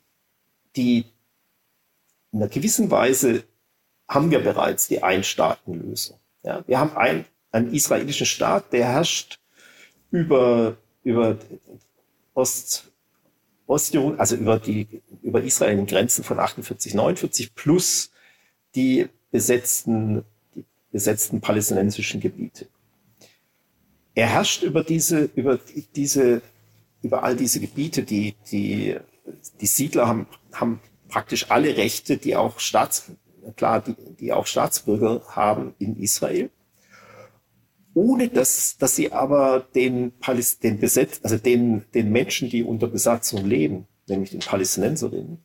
[0.76, 1.06] die
[2.32, 3.44] in einer gewissen Weise
[4.08, 6.18] haben wir bereits die Einstaatenlösung.
[6.44, 9.40] Ja, wir haben ein, einen israelischen Staat, der herrscht
[10.12, 11.38] über, über
[12.34, 12.92] Ost,
[13.66, 14.88] Ostjerusalem, also über die,
[15.22, 18.12] über Israel Grenzen von 48, 49 plus
[18.76, 20.24] die besetzten,
[20.56, 22.68] die besetzten palästinensischen Gebiete.
[24.16, 25.60] Er herrscht über diese, über
[25.96, 26.42] diese,
[27.02, 28.96] über all diese Gebiete, die, die,
[29.60, 30.80] die Siedler haben, haben
[31.10, 33.12] praktisch alle Rechte, die auch Staats,
[33.56, 36.50] klar, die, die auch Staatsbürger haben in Israel
[37.98, 42.86] ohne dass, dass sie aber den, Paläst den Besetz, also den, den Menschen, die unter
[42.86, 45.40] Besatzung leben, nämlich den Palästinenserinnen,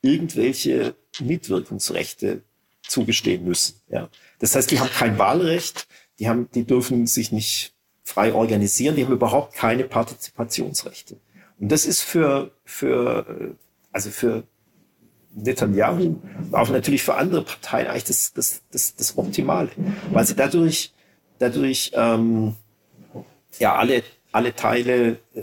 [0.00, 2.44] irgendwelche Mitwirkungsrechte
[2.88, 3.82] zugestehen müssen.
[3.90, 4.08] Ja.
[4.38, 5.86] Das heißt, die haben kein Wahlrecht,
[6.18, 11.18] die haben, die dürfen sich nicht frei organisieren, die haben überhaupt keine Partizipationsrechte.
[11.60, 13.54] Und das ist für, für,
[13.92, 14.44] also für
[15.34, 16.16] Netanyahu,
[16.52, 19.70] auch natürlich für andere Parteien eigentlich das, das, das, das Optimale,
[20.12, 20.92] weil sie dadurch
[21.42, 22.54] dadurch ähm,
[23.58, 25.42] ja alle, alle Teile, äh,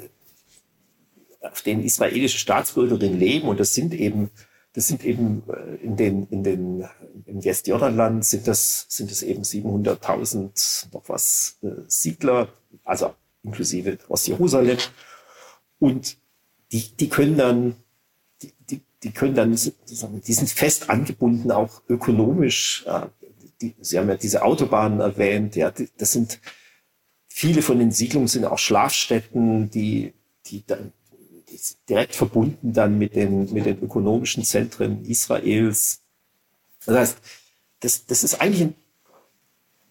[1.41, 4.31] auf denen israelische Staatsbürgerinnen leben, und das sind eben,
[4.73, 6.85] das sind eben äh, in den, in den,
[7.25, 12.47] im Westjordanland sind das, sind es eben 700.000 noch was äh, Siedler,
[12.83, 13.13] also
[13.43, 14.77] inklusive Ostjerusalem.
[15.79, 16.17] Und
[16.71, 17.75] die, die können dann,
[19.03, 22.85] die, können dann, die sind fest angebunden, auch ökonomisch
[23.61, 26.39] die, Sie haben ja diese Autobahnen erwähnt, ja, das sind
[27.27, 30.13] viele von den Siedlungen sind auch Schlafstätten, die,
[30.45, 30.93] die dann
[31.49, 36.01] die direkt verbunden dann mit den, mit den ökonomischen Zentren Israels.
[36.85, 37.17] Das heißt,
[37.79, 38.75] das, das ist eigentlich ein,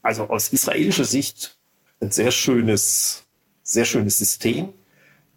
[0.02, 1.58] also aus israelischer Sicht
[2.00, 3.24] ein sehr schönes,
[3.62, 4.72] sehr schönes System,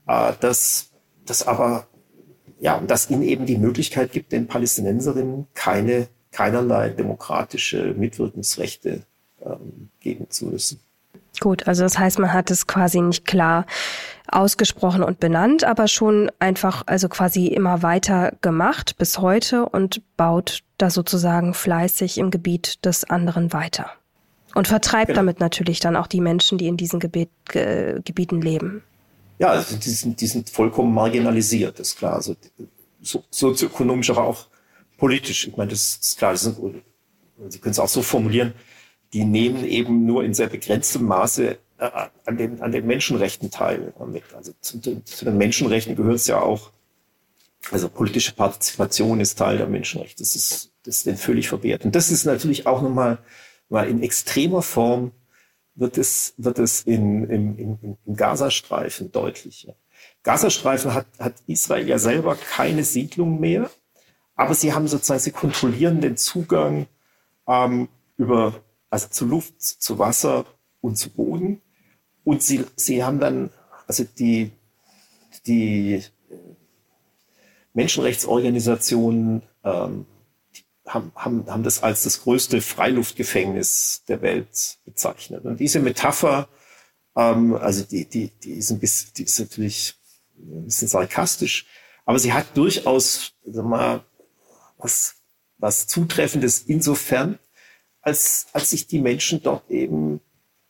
[0.07, 0.91] äh, das,
[1.25, 1.87] das aber,
[2.61, 9.01] ja, das ihnen eben die Möglichkeit gibt, den Palästinenserinnen keine keinerlei demokratische Mitwirkungsrechte
[9.43, 10.79] ähm, geben zu müssen.
[11.39, 13.65] Gut, also das heißt, man hat es quasi nicht klar
[14.27, 20.61] ausgesprochen und benannt, aber schon einfach, also quasi immer weiter gemacht bis heute und baut
[20.77, 23.91] da sozusagen fleißig im Gebiet des anderen weiter.
[24.53, 25.19] Und vertreibt genau.
[25.19, 28.83] damit natürlich dann auch die Menschen, die in diesen Gebiet, Ge Gebieten leben.
[29.41, 32.13] Ja, also die, sind, die sind vollkommen marginalisiert, ist klar.
[32.13, 32.35] Also
[33.01, 34.45] so, sozioökonomisch, aber auch
[34.97, 35.47] politisch.
[35.47, 36.57] Ich meine, das ist klar, das sind,
[37.49, 38.53] Sie können es auch so formulieren,
[39.13, 41.89] die nehmen eben nur in sehr begrenztem Maße äh,
[42.25, 43.93] an, den, an den Menschenrechten teil.
[44.35, 46.69] Also zu, zu den Menschenrechten gehört es ja auch,
[47.71, 50.21] also politische Partizipation ist Teil der Menschenrechte.
[50.21, 51.83] Das ist, das ist denen völlig verwehrt.
[51.83, 53.17] Und das ist natürlich auch nochmal
[53.69, 55.13] mal in extremer Form
[55.75, 59.67] wird es, wird es in, im, im, im Gazastreifen deutlich.
[60.23, 63.69] Gazastreifen hat, hat Israel ja selber keine Siedlung mehr
[64.41, 66.87] aber sie haben sozusagen, sie kontrollieren den Zugang
[67.47, 68.55] ähm, über,
[68.89, 70.45] also zu Luft, zu Wasser
[70.81, 71.61] und zu Boden.
[72.23, 73.51] Und sie, sie haben dann,
[73.85, 74.51] also die,
[75.45, 76.03] die
[77.73, 80.07] Menschenrechtsorganisationen ähm,
[80.93, 85.43] haben, haben, haben das als das größte Freiluftgefängnis der Welt bezeichnet.
[85.45, 86.47] Und diese Metapher,
[87.15, 89.95] ähm, also die, die, die, ist ein bisschen, die ist natürlich
[90.37, 91.65] ein bisschen sarkastisch,
[92.05, 94.03] aber sie hat durchaus, sag mal,
[94.77, 95.15] was,
[95.57, 97.39] was Zutreffendes insofern,
[98.01, 100.19] als, als sich die Menschen dort eben,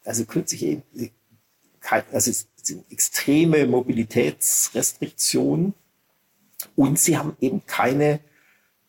[0.04, 0.84] also kürzlich eben,
[2.12, 5.74] also es sind extreme Mobilitätsrestriktionen
[6.76, 8.20] und sie haben eben keine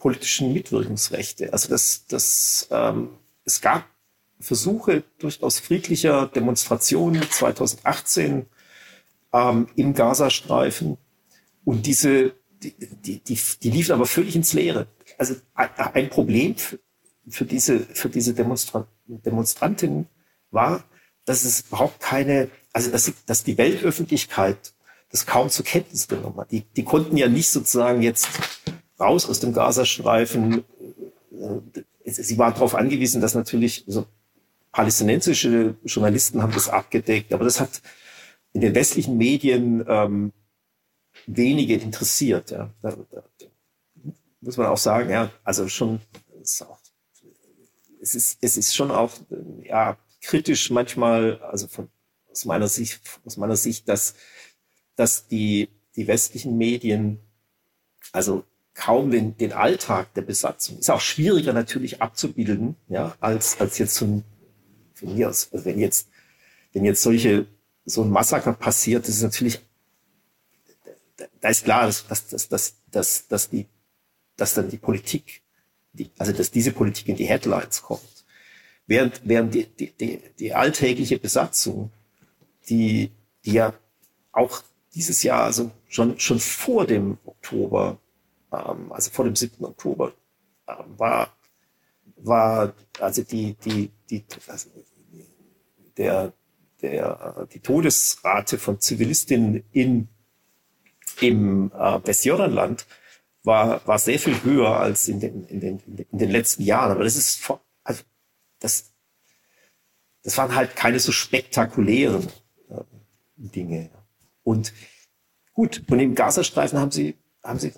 [0.02, 1.52] politischen Mitwirkungsrechte.
[1.52, 3.08] Also das, das, ähm,
[3.44, 3.86] es gab
[4.38, 8.46] Versuche durchaus friedlicher Demonstrationen 2018
[9.32, 10.98] ähm, im Gazastreifen
[11.64, 14.88] und diese, die, die, die, die liefen aber völlig ins Leere
[15.18, 16.56] also ein Problem
[17.28, 20.06] für diese, für diese Demonstra Demonstrantin
[20.50, 20.84] war,
[21.24, 24.72] dass es überhaupt keine, also dass, dass die Weltöffentlichkeit
[25.10, 26.50] das kaum zur Kenntnis genommen hat.
[26.50, 28.28] Die, die konnten ja nicht sozusagen jetzt
[29.02, 30.64] raus aus dem Gazastreifen.
[31.32, 34.06] Äh, sie waren darauf angewiesen, dass natürlich so
[34.72, 37.82] palästinensische Journalisten haben das abgedeckt, aber das hat
[38.54, 40.32] in den westlichen Medien ähm,
[41.26, 42.50] wenige interessiert.
[42.50, 42.70] Ja.
[42.80, 43.22] Da, da,
[44.40, 46.00] muss man auch sagen, ja, also schon,
[48.00, 49.12] es ist, es ist schon auch,
[49.62, 51.88] ja, kritisch manchmal, also von,
[52.30, 54.14] aus meiner Sicht, aus meiner Sicht, dass,
[54.96, 57.20] dass die, die westlichen Medien,
[58.10, 58.44] also
[58.84, 63.98] kaum den, den Alltag der Besatzung, ist auch schwieriger natürlich abzubilden, ja, als, als jetzt
[63.98, 64.24] von,
[64.94, 66.08] von mir aus, also wenn jetzt,
[66.72, 67.46] wenn jetzt solche,
[67.84, 69.60] so ein Massaker passiert, das ist natürlich,
[71.40, 73.66] da ist klar, dass, dass, dass, dass, dass, dass die
[74.36, 75.42] dass dann die Politik,
[75.92, 78.24] die, also dass diese Politik in die Headlines kommt.
[78.86, 81.92] Während, während die, die, die, die alltägliche Besatzung,
[82.68, 83.12] die,
[83.44, 83.74] die ja
[84.32, 84.62] auch
[84.94, 87.98] dieses Jahr so schon, schon vor dem Oktober,
[88.52, 89.64] ähm, also vor dem 7.
[89.64, 90.12] Oktober,
[90.68, 91.36] ähm, war,
[92.16, 94.70] war also die, die, die, also
[95.96, 96.32] der,
[96.80, 100.08] der, die Todesrate von Zivilistinnen in,
[101.20, 102.86] im äh, Westjordanland
[103.44, 105.78] war, war sehr viel höher als in den, in den,
[106.10, 106.92] in den letzten Jahren.
[106.92, 107.50] Aber das ist,
[107.82, 108.02] also
[108.60, 108.92] das,
[110.22, 112.28] das waren halt keine so spektakulären
[112.68, 112.82] äh,
[113.36, 113.90] Dinge.
[114.44, 114.72] Und
[115.52, 117.72] gut, und im Gazastreifen haben sie, haben sie,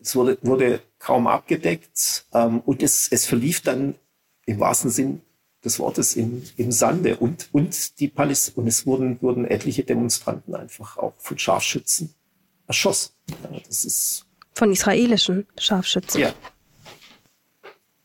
[0.00, 3.94] es wurde, wurde kaum abgedeckt ähm, und es, es verlief dann
[4.46, 5.22] im wahrsten Sinn
[5.64, 10.54] des Wortes im, im Sande und, und die Paläst und es wurden, wurden etliche Demonstranten
[10.54, 12.14] einfach auch von Scharfschützen
[12.66, 13.12] erschossen.
[13.28, 16.20] Ja, das ist von israelischen Scharfschützen.
[16.20, 16.34] Ja.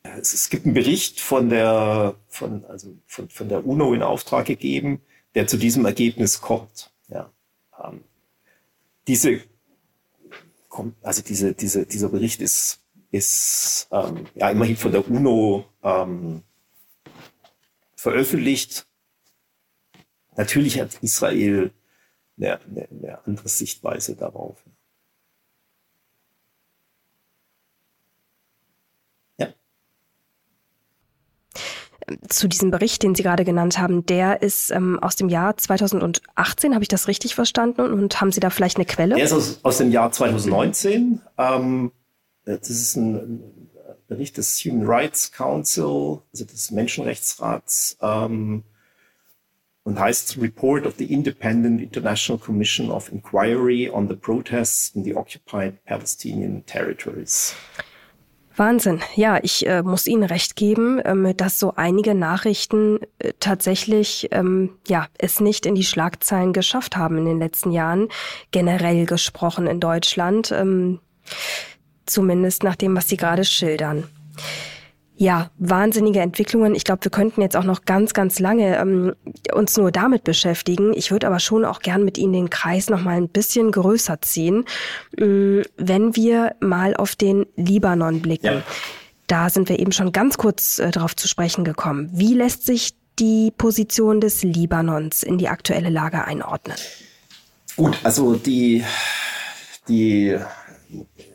[0.04, 4.46] Es, es, gibt einen Bericht von der, von, also von, von der UNO in Auftrag
[4.46, 5.02] gegeben,
[5.34, 6.92] der zu diesem Ergebnis kommt.
[7.08, 7.32] Ja.
[7.84, 8.04] Ähm,
[9.08, 9.42] diese,
[11.02, 16.44] also diese, diese, dieser Bericht ist, ist ähm, ja immerhin von der UNO ähm,
[17.96, 18.88] veröffentlicht.
[20.36, 21.72] Natürlich hat Israel
[22.38, 24.64] eine, eine, eine andere Sichtweise darauf.
[32.30, 36.74] Zu diesem Bericht, den Sie gerade genannt haben, der ist ähm, aus dem Jahr 2018,
[36.74, 37.82] habe ich das richtig verstanden?
[37.82, 39.16] Und haben Sie da vielleicht eine Quelle?
[39.16, 41.22] Der ist aus, aus dem Jahr 2019.
[41.38, 41.92] Ähm,
[42.46, 43.42] das ist ein
[44.08, 48.64] Bericht des Human Rights Council, also des Menschenrechtsrats, ähm,
[49.84, 55.16] und heißt Report of the Independent International Commission of Inquiry on the Protests in the
[55.16, 57.56] Occupied Palestinian Territories.
[58.56, 59.02] Wahnsinn.
[59.16, 64.72] Ja, ich äh, muss Ihnen recht geben, ähm, dass so einige Nachrichten äh, tatsächlich ähm,
[64.88, 68.10] ja es nicht in die Schlagzeilen geschafft haben in den letzten Jahren.
[68.52, 71.00] Generell gesprochen in Deutschland, ähm,
[72.06, 74.04] zumindest nach dem, was Sie gerade schildern.
[75.24, 76.76] Ja, wahnsinnige Entwicklungen.
[76.76, 79.16] Ich glaube, wir könnten jetzt auch noch ganz, ganz lange ähm,
[79.54, 80.92] uns nur damit beschäftigen.
[80.94, 84.22] Ich würde aber schon auch gern mit Ihnen den Kreis noch mal ein bisschen größer
[84.22, 84.66] ziehen,
[85.18, 88.56] ähm, wenn wir mal auf den Libanon blicken.
[88.58, 88.64] Ja.
[89.28, 92.10] Da sind wir eben schon ganz kurz äh, darauf zu sprechen gekommen.
[92.12, 96.76] Wie lässt sich die Position des Libanons in die aktuelle Lage einordnen?
[97.78, 98.84] Gut, also die,
[99.88, 100.38] die,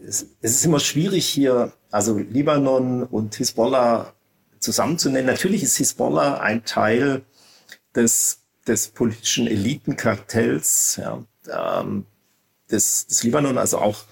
[0.07, 4.13] es ist immer schwierig hier also Libanon und Hisbollah
[4.61, 5.27] zusammenzunennen.
[5.27, 7.23] Natürlich ist Hisbollah ein Teil
[7.95, 12.07] des, des politischen Elitenkartells ja, ähm,
[12.71, 14.05] des, des Libanon, also auch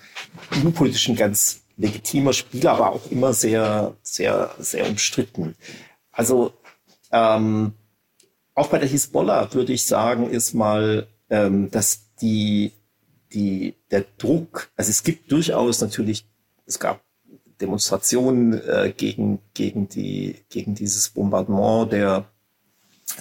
[0.53, 5.57] innenpolitisch ein ganz legitimer Spieler, aber auch immer sehr, sehr, sehr umstritten.
[6.11, 6.55] Also
[7.13, 7.75] ähm,
[8.55, 12.73] auch bei der Hisbollah würde ich sagen, ist mal, ähm, dass die,
[13.37, 16.27] die, der Druck, also es gibt durchaus natürlich,
[16.65, 17.03] es gab
[17.61, 22.25] Demonstrationen äh, gegen, gegen, die, gegen dieses Bombardement der,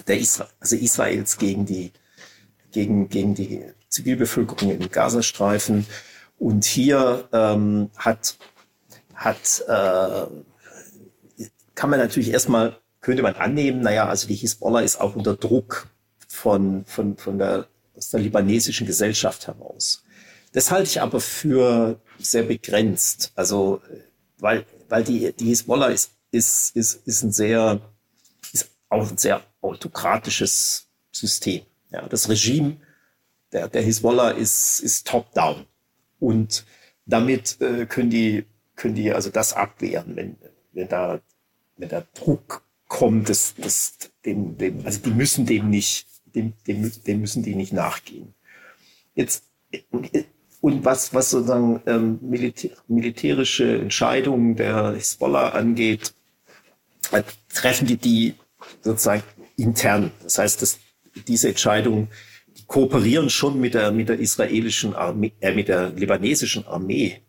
[0.08, 1.92] der Isra also Israels gegen die,
[2.72, 5.86] gegen, gegen die Zivilbevölkerung im Gazastreifen.
[6.38, 8.36] Und hier ähm, hat,
[9.14, 10.26] hat äh,
[11.74, 15.88] kann man natürlich erstmal, könnte man annehmen, naja, also die Hisbollah ist auch unter Druck
[16.26, 20.02] von, von, von der, aus der libanesischen Gesellschaft heraus.
[20.56, 23.30] Das halte ich aber für sehr begrenzt.
[23.34, 23.82] Also
[24.38, 27.82] weil, weil die, die Hisbollah ist, ist, ist, ist ein sehr,
[28.54, 31.60] ist auch ein sehr autokratisches System.
[31.90, 32.78] Ja, das Regime
[33.52, 35.66] der, der Hisbollah ist, ist top-down.
[36.20, 36.64] Und
[37.04, 38.46] damit äh, können die,
[38.76, 40.36] können die also das abwehren, wenn,
[40.72, 41.20] wenn da,
[41.76, 46.90] wenn da Druck kommt, das, das, dem, dem, also die müssen dem nicht, dem, dem,
[47.04, 48.32] dem müssen die nicht nachgehen.
[49.14, 49.44] Jetzt,
[50.66, 56.12] und was, was sozusagen ähm, militär, militärische Entscheidungen der Hisbollah angeht,
[57.12, 57.22] äh,
[57.54, 58.34] treffen die die
[58.82, 59.22] sozusagen
[59.56, 60.10] intern.
[60.24, 60.80] Das heißt, dass
[61.28, 62.08] diese Entscheidungen
[62.66, 67.22] kooperieren schon mit der, mit der israelischen Armee, äh, mit der libanesischen Armee.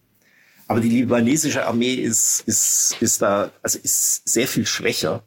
[0.67, 5.23] Aber die libanesische Armee ist, ist, ist da, also ist sehr viel schwächer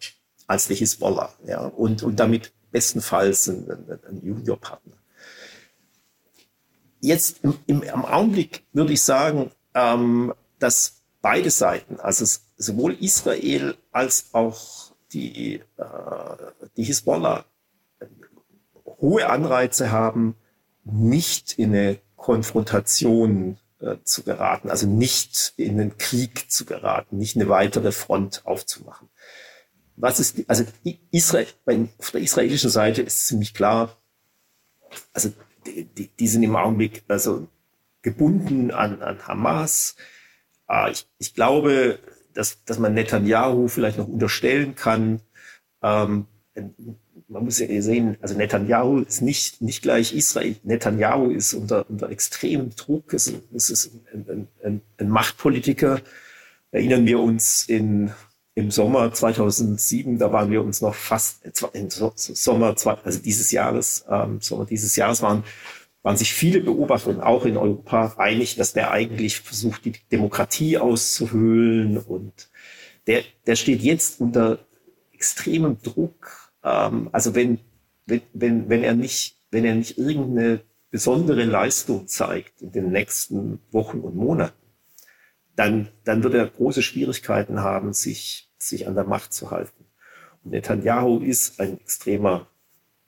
[0.49, 5.00] als die Hisbollah, ja, und, und damit bestenfalls ein, ein, ein Juniorpartner
[7.01, 12.25] jetzt im, im, am Augenblick würde ich sagen, ähm, dass beide Seiten, also
[12.57, 15.85] sowohl Israel als auch die, äh,
[16.77, 17.45] die Hisbollah,
[19.01, 20.37] hohe Anreize haben,
[20.85, 27.37] nicht in eine Konfrontation äh, zu geraten, also nicht in einen Krieg zu geraten, nicht
[27.37, 29.09] eine weitere Front aufzumachen.
[29.97, 30.65] Was ist, also
[31.11, 31.47] Israel,
[31.99, 33.97] auf der israelischen Seite ist ziemlich klar,
[35.13, 35.33] also
[35.67, 37.49] die, die, die sind im Augenblick, also
[38.03, 39.97] gebunden an, an Hamas.
[40.69, 41.99] Äh, ich, ich glaube,
[42.35, 45.21] dass, dass man Netanyahu vielleicht noch unterstellen kann,
[45.83, 46.27] ähm,
[47.31, 50.57] man muss ja sehen, also Netanyahu ist nicht, nicht gleich Israel.
[50.65, 56.01] Netanyahu ist unter, unter extremem Druck, es, es ist ein, ein, ein, Machtpolitiker.
[56.73, 58.11] Erinnern wir uns in,
[58.55, 62.75] im Sommer 2007, da waren wir uns noch fast, im Sommer,
[63.05, 65.45] also dieses Jahres, ähm, Sommer dieses Jahres waren,
[66.03, 71.99] waren sich viele Beobachter, auch in Europa, einig, dass der eigentlich versucht, die Demokratie auszuhöhlen
[71.99, 72.51] und
[73.07, 74.59] der, der steht jetzt unter
[75.13, 76.53] extremem Druck.
[76.65, 77.59] Ähm, also wenn,
[78.07, 83.61] wenn, wenn, wenn er nicht, wenn er nicht irgendeine besondere Leistung zeigt in den nächsten
[83.71, 84.60] Wochen und Monaten,
[85.61, 89.85] dann, dann wird er große Schwierigkeiten haben, sich, sich an der Macht zu halten.
[90.43, 92.49] Und Netanyahu ist ein extremer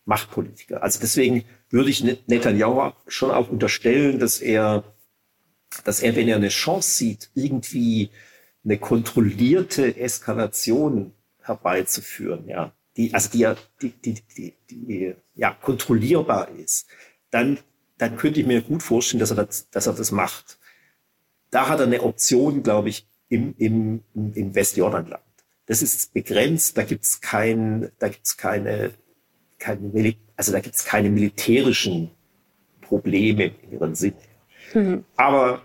[0.05, 0.83] Machtpolitiker.
[0.83, 4.85] Also deswegen würde ich Netanyahu schon auch unterstellen, dass er,
[5.85, 8.11] dass er, wenn er eine Chance sieht, irgendwie
[8.63, 13.49] eine kontrollierte Eskalation herbeizuführen, ja, die, also die,
[13.81, 16.87] die, die, die, die ja, kontrollierbar ist,
[17.31, 17.61] dann,
[17.97, 20.59] dann könnte ich mir gut vorstellen, dass er das, dass er das macht.
[21.53, 25.23] Da hat er eine Option, glaube ich, im, im, im Westjordanland.
[25.67, 28.93] Das ist begrenzt, da gibt's kein, da gibt's keine,
[29.59, 32.11] keine, also da gibt's keine militärischen
[32.81, 34.17] Probleme in ihrem Sinne.
[34.73, 35.05] Mhm.
[35.17, 35.63] Aber,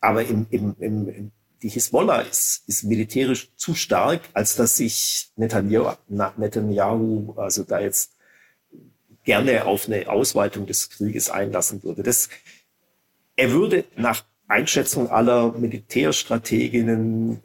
[0.00, 5.96] aber im, im, im, die Hisbollah ist, ist militärisch zu stark, als dass sich Netanyahu,
[6.08, 8.16] Netanyahu also da jetzt
[9.24, 12.02] gerne auf eine Ausweitung des Krieges einlassen würde.
[12.02, 12.28] Das,
[13.34, 17.40] er würde nach Einschätzung aller Militärstrateginnen,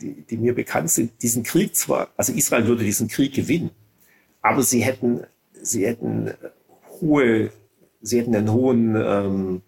[0.00, 3.70] die, die mir bekannt sind, diesen Krieg zwar, also Israel würde diesen Krieg gewinnen,
[4.40, 6.32] aber sie hätten, sie hätten
[7.00, 7.50] hohe,
[8.00, 9.62] sie hätten einen hohen ähm,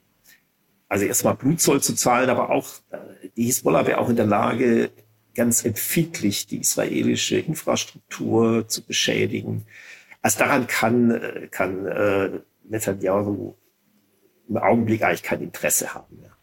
[0.88, 2.68] also erstmal Blutzoll zu zahlen, aber auch
[3.36, 4.90] die Hisbollah wäre auch in der Lage,
[5.34, 9.66] ganz empfindlich die israelische Infrastruktur zu beschädigen.
[10.22, 13.54] Also daran kann, äh, kann äh, Netanyahu
[14.48, 16.18] im Augenblick eigentlich kein Interesse haben.
[16.22, 16.35] Ja.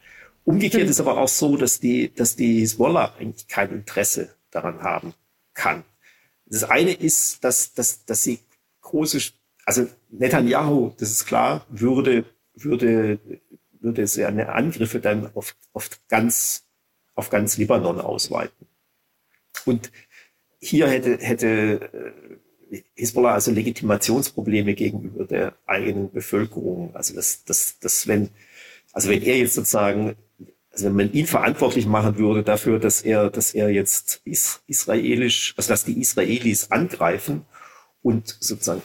[0.46, 5.14] Umgekehrt ist aber auch so, dass die, dass die Hisbollah eigentlich kein Interesse daran haben
[5.54, 5.84] kann.
[6.46, 8.40] Das eine ist, dass, dass, dass sie
[8.82, 9.20] große,
[9.66, 13.20] also Netanyahu, das ist klar, würde, würde
[13.84, 16.64] würde seine Angriffe dann auf, auf ganz,
[17.16, 18.68] auf ganz Libanon ausweiten.
[19.66, 19.92] Und
[20.60, 22.14] hier hätte, hätte
[22.72, 26.96] äh, Hisbollah also Legitimationsprobleme gegenüber der eigenen Bevölkerung.
[26.96, 28.30] Also das, das, das, wenn,
[28.94, 30.16] also wenn er jetzt sozusagen,
[30.74, 35.54] also wenn man ihn verantwortlich machen würde dafür, dass er, dass er jetzt is, israelisch,
[35.56, 37.46] also dass die Israelis angreifen
[38.02, 38.82] und sozusagen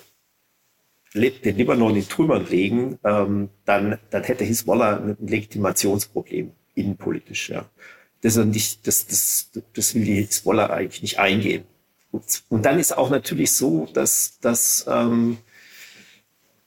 [1.14, 7.48] den Libanon in Trümmern legen, ähm, dann, dann hätte Hisbollah ein Legitimationsproblem innenpolitisch.
[7.48, 7.64] Ja.
[8.20, 11.64] Das, ist nicht, das, das, das will die Hisbollah eigentlich nicht eingehen.
[12.10, 15.38] Und, und dann ist auch natürlich so, dass, dass, ähm,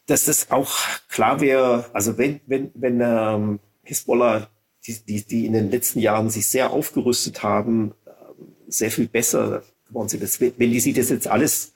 [0.08, 0.72] dass das auch
[1.08, 4.50] klar wäre, also wenn, wenn, wenn ähm, Hisbollah,
[4.88, 9.64] die, die, die in den letzten Jahren sich sehr aufgerüstet haben, ähm, sehr viel besser
[9.88, 10.22] geworden sind,
[10.58, 11.74] wenn die sich das jetzt alles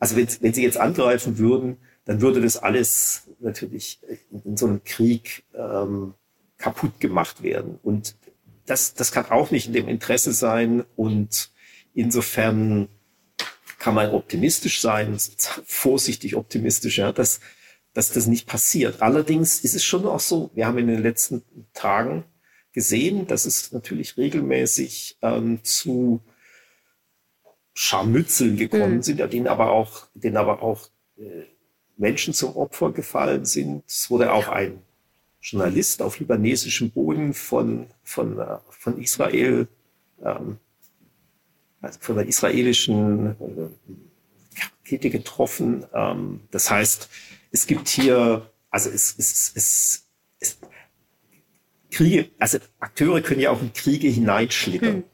[0.00, 1.76] also wenn, wenn sie jetzt angreifen würden,
[2.06, 4.00] dann würde das alles natürlich
[4.44, 6.14] in so einem Krieg ähm,
[6.56, 7.78] kaputt gemacht werden.
[7.82, 8.16] Und
[8.66, 10.84] das, das kann auch nicht in dem Interesse sein.
[10.96, 11.50] Und
[11.94, 12.88] insofern
[13.78, 15.16] kann man optimistisch sein,
[15.66, 17.40] vorsichtig optimistisch, ja, dass,
[17.92, 19.02] dass das nicht passiert.
[19.02, 22.24] Allerdings ist es schon auch so, wir haben in den letzten Tagen
[22.72, 26.20] gesehen, dass es natürlich regelmäßig ähm, zu
[27.74, 29.02] Scharmützeln gekommen mhm.
[29.02, 31.44] sind, denen aber auch, denen aber auch äh,
[31.96, 33.84] Menschen zum Opfer gefallen sind.
[33.86, 34.82] Es wurde auch ein
[35.40, 39.66] Journalist auf libanesischem Boden von, von, äh, von Israel,
[40.24, 40.58] ähm,
[41.80, 45.84] also von der israelischen äh, Rakete getroffen.
[45.92, 47.08] Ähm, das heißt,
[47.50, 50.06] es gibt hier, also es, es, es,
[50.38, 50.58] es
[51.90, 54.96] Kriege, also Akteure können ja auch in Kriege hineinschlittern.
[54.96, 55.04] Hm.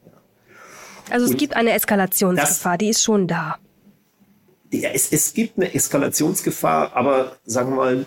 [1.10, 3.58] Also es Und gibt eine Eskalationsgefahr, das, die ist schon da.
[4.72, 8.06] Ja, es, es gibt eine Eskalationsgefahr, aber sagen wir mal,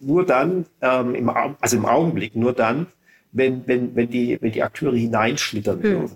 [0.00, 2.86] nur dann, ähm, im, also im Augenblick, nur dann,
[3.32, 5.82] wenn, wenn, wenn, die, wenn die Akteure hineinschlittern hm.
[5.82, 6.12] würden.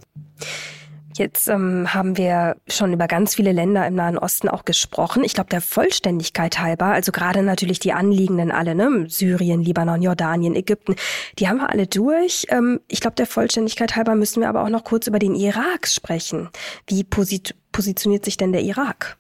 [1.17, 5.23] Jetzt ähm, haben wir schon über ganz viele Länder im Nahen Osten auch gesprochen.
[5.23, 9.07] Ich glaube, der Vollständigkeit halber, also gerade natürlich die anliegenden alle, ne?
[9.09, 10.97] Syrien, Libanon, Jordanien, Ägypten,
[11.39, 12.47] die haben wir alle durch.
[12.49, 15.87] Ähm, ich glaube, der Vollständigkeit halber müssen wir aber auch noch kurz über den Irak
[15.87, 16.51] sprechen.
[16.89, 19.17] Wie posit positioniert sich denn der Irak?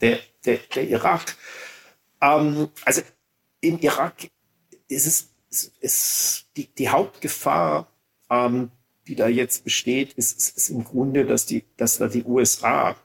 [0.00, 1.36] Der, der, der Irak,
[2.20, 3.02] ähm, also
[3.60, 4.14] im Irak
[4.88, 5.32] ist es
[5.80, 7.86] ist die, die Hauptgefahr,
[8.30, 8.70] ähm,
[9.08, 12.96] die da jetzt besteht, ist, ist, ist im Grunde, dass die, dass da die USA,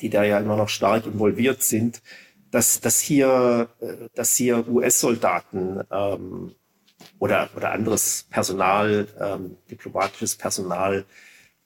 [0.00, 2.02] die da ja immer noch stark involviert sind,
[2.50, 6.54] dass, dass hier, äh, dass hier US-Soldaten ähm,
[7.18, 11.04] oder, oder anderes Personal, ähm, diplomatisches Personal,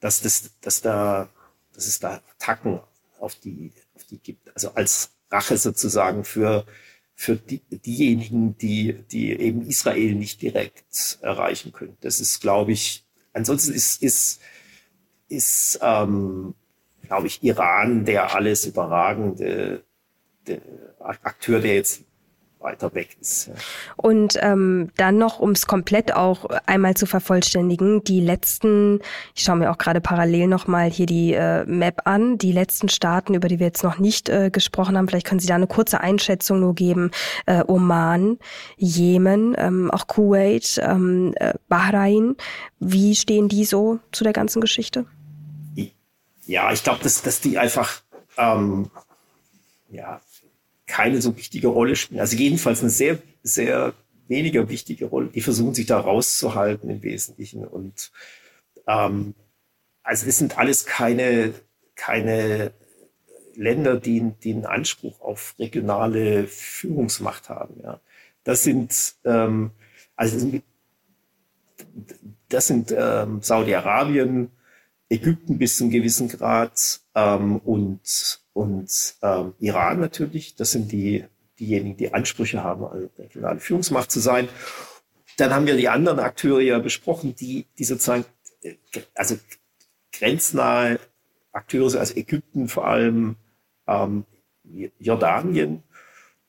[0.01, 1.29] dass, das, dass, da,
[1.75, 2.81] dass es da Attacken
[3.19, 4.55] auf die, auf die gibt.
[4.55, 6.65] Also als Rache sozusagen für,
[7.15, 11.97] für die, diejenigen, die, die eben Israel nicht direkt erreichen können.
[12.01, 13.08] Das ist, glaube ich,
[13.39, 14.41] ansonsten ist, ist,
[15.29, 16.55] ist ähm,
[17.03, 19.85] glaube ich, Iran der alles überragende
[20.47, 20.61] der
[21.01, 22.03] Akteur, der jetzt
[22.61, 23.49] weiter weg ist.
[23.49, 23.55] Ja.
[23.97, 29.01] Und ähm, dann noch, um es komplett auch einmal zu vervollständigen, die letzten,
[29.35, 33.35] ich schaue mir auch gerade parallel nochmal hier die äh, Map an, die letzten Staaten,
[33.35, 36.01] über die wir jetzt noch nicht äh, gesprochen haben, vielleicht können Sie da eine kurze
[36.01, 37.11] Einschätzung nur geben.
[37.47, 38.39] Äh, Oman,
[38.77, 42.37] Jemen, ähm, auch Kuwait, ähm, äh, Bahrain.
[42.81, 45.07] Wie stehen die so zu der ganzen Geschichte?
[46.47, 48.01] Ja, ich glaube, dass, dass die einfach
[48.39, 48.91] ähm,
[49.91, 50.21] ja,
[50.89, 52.21] keine so wichtige Rolle spielen.
[52.21, 53.95] Also jedenfalls eine sehr, sehr
[54.27, 55.29] weniger wichtige Rolle.
[55.29, 57.65] Die versuchen sich da rauszuhalten im Wesentlichen.
[57.65, 58.11] Und
[58.89, 59.35] ähm,
[60.03, 61.55] also es sind alles keine,
[61.95, 62.73] keine
[63.55, 67.81] Länder, die, die einen Anspruch auf regionale Führungsmacht haben.
[67.83, 68.01] Ja.
[68.43, 69.71] Das sind ähm,
[70.19, 70.61] also
[72.49, 74.51] das sind ähm, Saudi-Arabien,
[75.09, 80.57] Ägypten bis zu einem gewissen Grad ähm, und und ähm, Iran natürlich.
[80.57, 81.25] Das sind die,
[81.61, 84.49] diejenigen, die Ansprüche haben, eine regionale Führungsmacht zu sein.
[85.37, 88.25] Dann haben wir die anderen Akteure ja besprochen, die, die sozusagen,
[88.63, 88.75] äh,
[89.15, 89.37] also
[90.13, 90.99] grenznahe
[91.53, 93.37] Akteure sind, also Ägypten vor allem,
[93.87, 94.25] ähm,
[94.99, 95.85] Jordanien.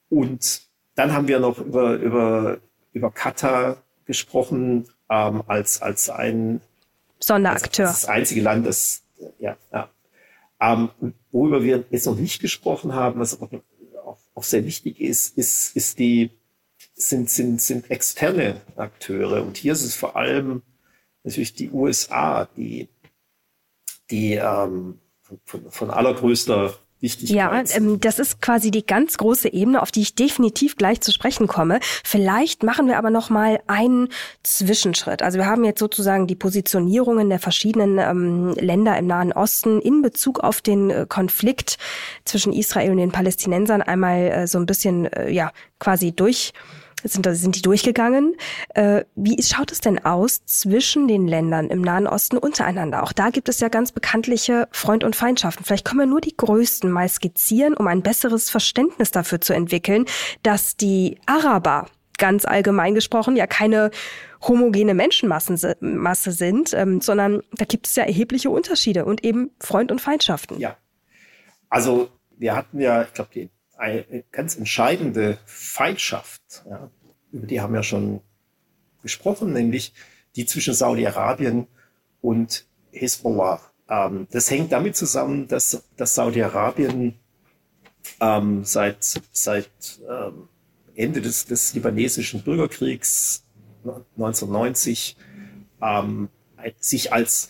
[0.10, 0.64] Und
[0.96, 2.58] dann haben wir noch über, über,
[2.92, 6.62] über Katar gesprochen, ähm, als, als ein
[7.20, 7.86] Sonderakteur.
[7.86, 9.04] Als, als das einzige Land, das,
[9.38, 9.92] ja, ja,
[10.60, 10.90] ähm,
[11.32, 13.50] worüber wir jetzt noch nicht gesprochen haben, was auch,
[14.36, 16.32] auch sehr wichtig ist, ist, ist die,
[16.96, 19.44] sind, sind, sind externe Akteure.
[19.44, 20.62] Und hier ist es vor allem
[21.24, 22.90] natürlich die USA, die,
[24.10, 25.00] die ähm,
[25.44, 27.36] von, von allergrößter Wichtigkeit.
[27.36, 31.12] Ja, ähm, das ist quasi die ganz große Ebene, auf die ich definitiv gleich zu
[31.12, 31.80] sprechen komme.
[32.04, 34.10] Vielleicht machen wir aber noch mal einen
[34.44, 35.22] Zwischenschritt.
[35.22, 40.02] Also wir haben jetzt sozusagen die Positionierungen der verschiedenen ähm, Länder im Nahen Osten in
[40.02, 41.78] Bezug auf den äh, Konflikt
[42.26, 46.54] zwischen Israel und den Palästinensern einmal äh, so ein bisschen äh, ja quasi durch
[47.04, 48.36] sind, sind die durchgegangen.
[48.74, 53.04] Äh, wie schaut es denn aus zwischen den Ländern im Nahen Osten untereinander?
[53.04, 55.64] Auch da gibt es ja ganz bekanntliche Freund- und Feindschaften.
[55.64, 60.06] Vielleicht können wir nur die größten mal skizzieren, um ein besseres Verständnis dafür zu entwickeln,
[60.44, 61.88] dass die Araber
[62.18, 63.92] ganz allgemein gesprochen ja keine
[64.48, 69.92] homogene Menschenmasse Masse sind, ähm, sondern da gibt es ja erhebliche Unterschiede und eben Freund-
[69.92, 70.60] und Feindschaften.
[70.60, 70.78] Ja,
[71.70, 73.50] also wir hatten ja, ich glaube, die
[73.80, 76.92] eine ganz entscheidende Feindschaft, ja,
[77.32, 78.22] über die haben wir schon
[79.02, 79.94] gesprochen, nämlich
[80.36, 81.68] die zwischen Saudi-Arabien
[82.22, 83.62] und Hezbollah.
[83.90, 87.16] Ähm, das hängt damit zusammen, dass, dass Saudi-Arabien
[88.20, 89.70] ähm, seit, seit
[90.10, 90.50] ähm,
[90.96, 93.46] Ende des, des libanesischen Bürgerkriegs
[93.86, 95.16] 1990
[95.82, 96.28] ähm,
[96.80, 97.50] sich als,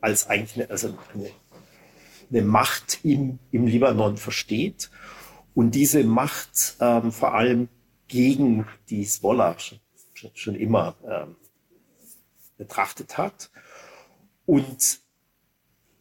[0.00, 1.30] als eigentlich eine, also eine,
[2.30, 4.90] eine Macht im, im Libanon versteht
[5.56, 7.68] und diese Macht ähm, vor allem
[8.08, 9.06] gegen die
[9.56, 9.80] schon,
[10.34, 11.34] schon immer ähm,
[12.58, 13.50] betrachtet hat.
[14.44, 15.00] Und,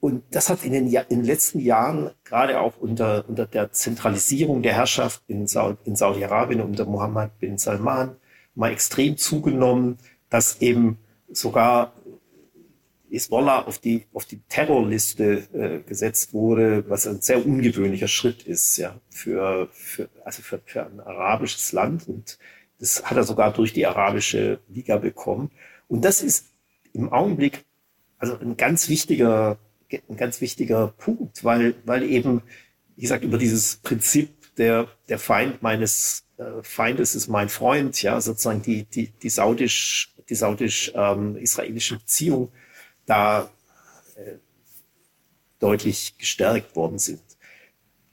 [0.01, 4.61] und das hat in den, in den letzten Jahren, gerade auch unter, unter der Zentralisierung
[4.61, 8.17] der Herrschaft in, Saudi, in Saudi-Arabien unter Mohammed bin Salman,
[8.55, 9.97] mal extrem zugenommen,
[10.29, 10.99] dass eben
[11.29, 11.93] sogar
[13.15, 18.77] Hezbollah auf die, auf die Terrorliste äh, gesetzt wurde, was ein sehr ungewöhnlicher Schritt ist,
[18.77, 22.07] ja, für, für, also für, für ein arabisches Land.
[22.07, 22.37] Und
[22.79, 25.51] das hat er sogar durch die arabische Liga bekommen.
[25.87, 26.47] Und das ist
[26.93, 27.63] im Augenblick
[28.17, 29.57] also ein ganz wichtiger,
[30.09, 32.41] ein ganz wichtiger Punkt, weil, weil eben,
[32.95, 38.19] wie gesagt, über dieses Prinzip der, der Feind meines äh, Feindes ist mein Freund, ja,
[38.19, 42.51] sozusagen die, die, die saudisch, die saudisch-israelische ähm, Beziehung
[43.05, 43.49] da
[44.15, 44.35] äh,
[45.59, 47.21] deutlich gestärkt worden sind.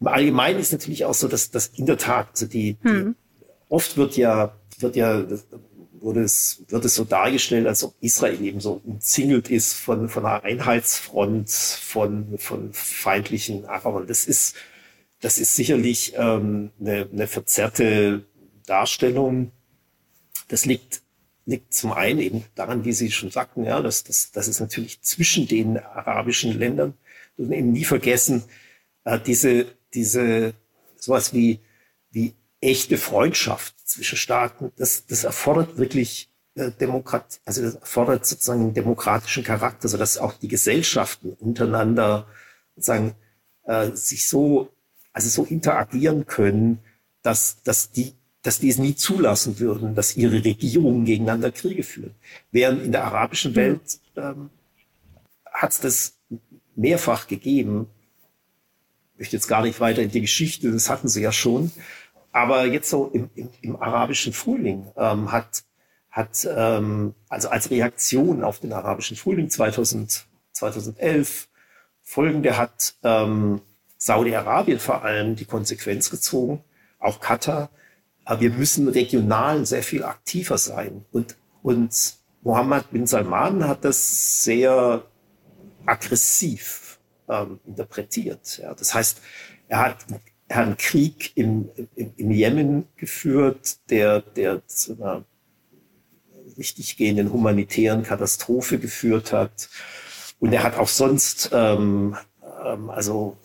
[0.00, 3.16] Im Allgemeinen ist natürlich auch so, dass das in der Tat, also die, die hm.
[3.68, 5.24] oft wird ja, wird ja,
[6.02, 10.26] wurde es, wird es so dargestellt, als ob Israel eben so umzingelt ist von, von
[10.26, 14.06] einer Einheitsfront von, von feindlichen Arabern.
[14.06, 14.56] Das ist,
[15.20, 18.24] das ist sicherlich ähm, eine, eine verzerrte
[18.66, 19.52] Darstellung.
[20.48, 21.01] das liegt,
[21.44, 25.02] liegt zum einen eben daran, wie Sie schon sagten, ja, dass, dass, dass es natürlich
[25.02, 26.94] zwischen den arabischen Ländern,
[27.36, 28.44] und eben nie vergessen,
[29.04, 30.54] äh, diese, diese,
[30.96, 31.60] sowas wie,
[32.10, 38.60] wie echte Freundschaft zwischen Staaten, das, das erfordert wirklich äh, Demokrat, also das erfordert sozusagen
[38.60, 42.26] einen demokratischen Charakter, so dass auch die Gesellschaften untereinander
[42.74, 43.14] sozusagen
[43.64, 44.68] äh, sich so,
[45.12, 46.78] also so interagieren können,
[47.22, 52.14] dass, dass die dass die es nie zulassen würden, dass ihre Regierungen gegeneinander Kriege führen.
[52.50, 53.56] Während in der arabischen mhm.
[53.56, 54.50] Welt ähm,
[55.46, 56.18] hat es das
[56.74, 57.86] mehrfach gegeben.
[59.14, 61.70] Ich möchte jetzt gar nicht weiter in die Geschichte, das hatten sie ja schon.
[62.32, 65.64] Aber jetzt so im, im, im arabischen Frühling ähm, hat,
[66.10, 71.48] hat ähm, also als Reaktion auf den arabischen Frühling 2000, 2011
[72.00, 73.60] folgende hat ähm,
[73.98, 76.64] Saudi-Arabien vor allem die Konsequenz gezogen,
[76.98, 77.70] auch Katar,
[78.24, 81.04] aber wir müssen regional sehr viel aktiver sein.
[81.12, 85.04] Und, und Mohammed bin Salman hat das sehr
[85.86, 88.58] aggressiv ähm, interpretiert.
[88.62, 88.74] Ja.
[88.74, 89.20] Das heißt,
[89.68, 90.06] er hat,
[90.48, 95.24] er hat einen Krieg im, im, im Jemen geführt, der, der zu einer
[96.58, 99.68] richtig gehenden humanitären Katastrophe geführt hat.
[100.38, 102.16] Und er hat auch sonst, ähm,
[102.64, 103.36] ähm, also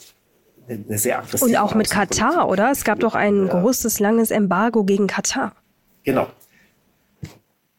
[0.67, 2.71] eine sehr aggressive Und auch mit Katar, oder?
[2.71, 3.59] Es gab doch ein ja.
[3.59, 5.53] großes, langes Embargo gegen Katar.
[6.03, 6.27] Genau.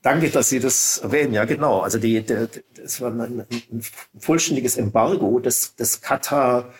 [0.03, 1.35] Danke, dass Sie das erwähnen.
[1.35, 1.81] Ja, genau.
[1.81, 3.83] Also die, die, das war ein, ein
[4.19, 6.73] vollständiges Embargo, das, das Katar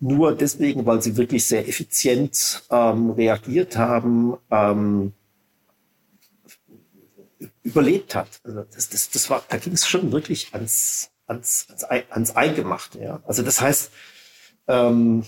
[0.00, 5.12] nur deswegen, weil sie wirklich sehr effizient ähm, reagiert haben, ähm,
[7.62, 8.40] überlebt hat.
[8.44, 13.00] Also das, das, das war, da ging es schon wirklich ans, ans, ans, ans Eingemachte.
[13.00, 13.22] Ja.
[13.26, 13.90] Also das heißt,
[14.68, 15.24] ähm,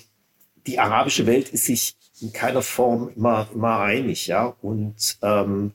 [0.67, 4.47] die arabische Welt ist sich in keiner Form immer, immer einig, ja.
[4.61, 5.73] Und, ähm,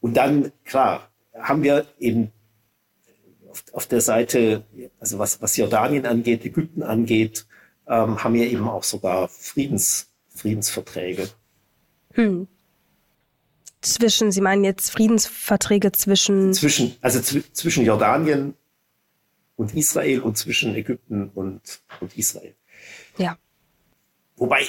[0.00, 2.32] und dann, klar, haben wir eben
[3.48, 4.64] auf, auf der Seite,
[5.00, 7.46] also was, was Jordanien angeht, Ägypten angeht,
[7.86, 11.28] ähm, haben wir eben auch sogar Friedens, Friedensverträge.
[12.12, 12.46] Hm.
[13.80, 16.52] Zwischen, Sie meinen jetzt Friedensverträge zwischen?
[16.52, 18.54] Zwischen, also zwischen Jordanien
[19.56, 22.54] und Israel und zwischen Ägypten und, und Israel.
[23.18, 23.38] Ja.
[24.38, 24.66] Wobei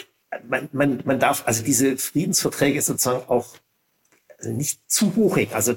[0.48, 3.56] man, man, man darf also diese Friedensverträge sozusagen auch
[4.38, 5.54] also nicht zu hoch hängen.
[5.54, 5.76] Also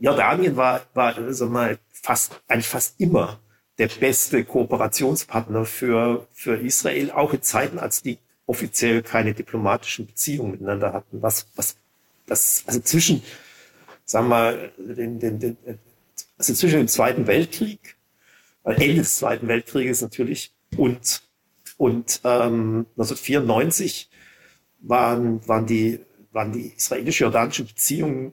[0.00, 3.40] Jordanien war, war also mal fast, eigentlich fast immer
[3.78, 10.52] der beste Kooperationspartner für, für Israel, auch in Zeiten, als die offiziell keine diplomatischen Beziehungen
[10.52, 11.22] miteinander hatten.
[11.22, 11.76] Was, was,
[12.26, 13.22] das, also zwischen,
[14.04, 15.56] sagen wir mal, den, den, den,
[16.38, 17.96] also zwischen dem Zweiten Weltkrieg,
[18.64, 21.22] Ende des Zweiten Weltkrieges natürlich, und
[21.76, 24.08] und ähm, 1994
[24.80, 26.00] waren, waren, die,
[26.32, 28.32] waren die israelisch-jordanischen Beziehungen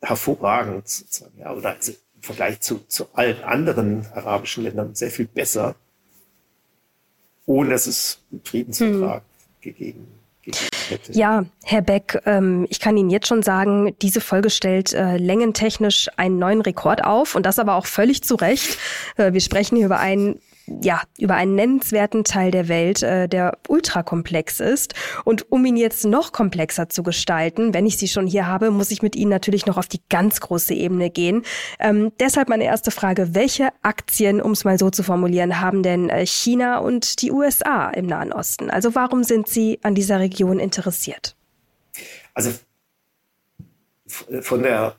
[0.00, 5.26] hervorragend, sozusagen, ja, oder also im Vergleich zu, zu allen anderen arabischen Ländern sehr viel
[5.26, 5.76] besser,
[7.44, 9.60] ohne dass es einen Friedensvertrag hm.
[9.60, 10.16] gegeben
[10.88, 11.12] Hätte.
[11.12, 16.08] Ja, Herr Beck, ähm, ich kann Ihnen jetzt schon sagen, diese Folge stellt äh, längentechnisch
[16.16, 18.78] einen neuen Rekord auf und das aber auch völlig zu Recht.
[19.16, 20.40] Äh, wir sprechen hier über einen
[20.82, 24.94] ja, über einen nennenswerten Teil der Welt, äh, der ultrakomplex ist.
[25.24, 28.90] Und um ihn jetzt noch komplexer zu gestalten, wenn ich Sie schon hier habe, muss
[28.90, 31.42] ich mit Ihnen natürlich noch auf die ganz große Ebene gehen.
[31.78, 36.08] Ähm, deshalb meine erste Frage, welche Aktien, um es mal so zu formulieren, haben denn
[36.08, 38.70] äh, China und die USA im Nahen Osten?
[38.70, 41.36] Also warum sind Sie an dieser Region interessiert?
[42.34, 42.52] Also
[44.40, 44.96] von der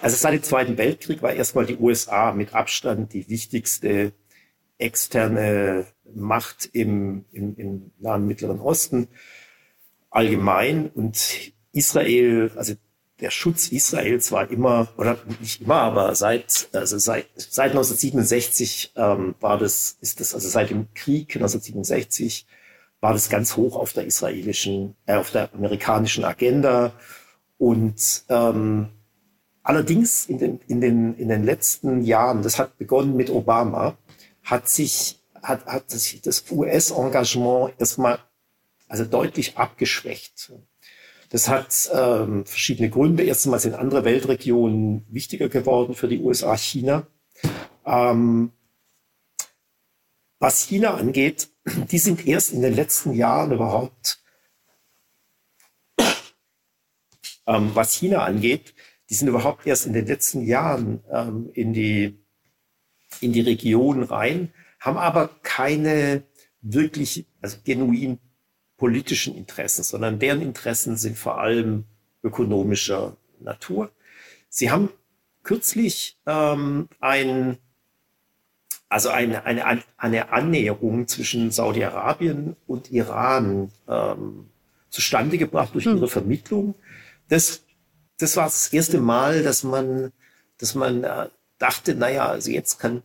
[0.00, 4.12] also seit dem Zweiten Weltkrieg war erstmal die USA mit Abstand die wichtigste
[4.78, 9.08] externe Macht im, im, im Nahen Mittleren Osten
[10.10, 12.74] allgemein und Israel, also
[13.20, 19.34] der Schutz Israels war immer, oder nicht immer, aber seit, also seit, seit 1967 ähm,
[19.40, 22.46] war das, ist das, also seit dem Krieg 1967
[23.00, 26.92] war das ganz hoch auf der israelischen, äh, auf der amerikanischen Agenda.
[27.58, 28.88] Und ähm,
[29.62, 33.96] allerdings in den, in, den, in den letzten Jahren, das hat begonnen mit Obama,
[34.46, 38.20] hat sich, hat, hat sich das US-Engagement erstmal
[38.88, 40.52] also deutlich abgeschwächt.
[41.30, 43.24] Das hat ähm, verschiedene Gründe.
[43.24, 47.08] Erstmal sind andere Weltregionen wichtiger geworden für die USA, China.
[47.84, 48.52] Ähm,
[50.38, 51.48] was China angeht,
[51.90, 54.22] die sind erst in den letzten Jahren überhaupt,
[57.48, 58.74] ähm, was China angeht,
[59.10, 62.25] die sind überhaupt erst in den letzten Jahren ähm, in die
[63.20, 66.22] in die Region rein, haben aber keine
[66.60, 68.18] wirklich, also genuin
[68.76, 71.84] politischen Interessen, sondern deren Interessen sind vor allem
[72.22, 73.90] ökonomischer Natur.
[74.48, 74.90] Sie haben
[75.42, 77.58] kürzlich ähm, ein,
[78.88, 84.50] also eine, eine, eine Annäherung zwischen Saudi-Arabien und Iran ähm,
[84.90, 85.96] zustande gebracht durch hm.
[85.96, 86.74] ihre Vermittlung.
[87.28, 87.64] Das,
[88.18, 90.12] das war das erste Mal, dass man,
[90.58, 91.28] dass man äh,
[91.58, 93.02] dachte, naja, also jetzt kann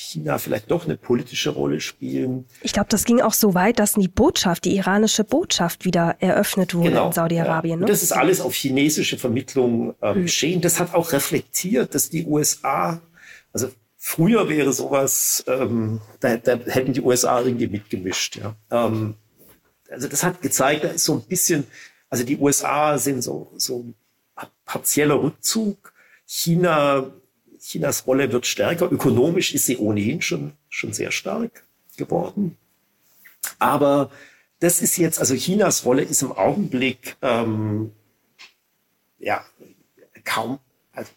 [0.00, 2.46] China vielleicht doch eine politische Rolle spielen.
[2.62, 6.74] Ich glaube, das ging auch so weit, dass die Botschaft, die iranische Botschaft wieder eröffnet
[6.74, 7.80] wurde genau, in Saudi-Arabien.
[7.80, 7.84] Ja.
[7.84, 7.86] Ne?
[7.86, 10.22] Das ist alles auf chinesische Vermittlung äh, hm.
[10.22, 10.60] geschehen.
[10.60, 13.00] Das hat auch reflektiert, dass die USA,
[13.52, 18.36] also früher wäre sowas, ähm, da, da hätten die USA irgendwie mitgemischt.
[18.36, 18.56] Ja.
[18.70, 19.16] Ähm,
[19.90, 21.66] also das hat gezeigt, da ist so ein bisschen,
[22.08, 23.84] also die USA sind so, so
[24.64, 25.92] partieller Rückzug.
[26.24, 27.10] China
[27.60, 28.90] Chinas Rolle wird stärker.
[28.90, 31.64] Ökonomisch ist sie ohnehin schon, schon sehr stark
[31.96, 32.56] geworden.
[33.58, 34.10] Aber
[34.60, 37.92] das ist jetzt, also Chinas Rolle ist im Augenblick ähm,
[39.18, 39.44] ja
[40.24, 40.58] kaum,
[40.92, 41.10] also,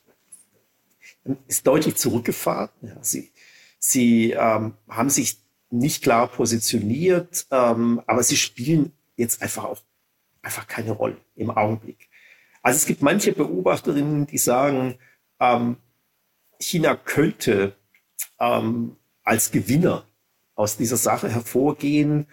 [1.48, 2.70] ist deutlich zurückgefahren.
[2.82, 3.32] Ja, sie
[3.80, 5.40] sie ähm, haben sich
[5.70, 9.82] nicht klar positioniert, ähm, aber sie spielen jetzt einfach auch
[10.42, 12.10] einfach keine Rolle im Augenblick.
[12.62, 15.00] Also es gibt manche Beobachterinnen, die sagen,
[15.40, 15.78] ähm,
[16.64, 17.76] China könnte
[18.40, 20.06] ähm, als Gewinner
[20.56, 22.28] aus dieser Sache hervorgehen,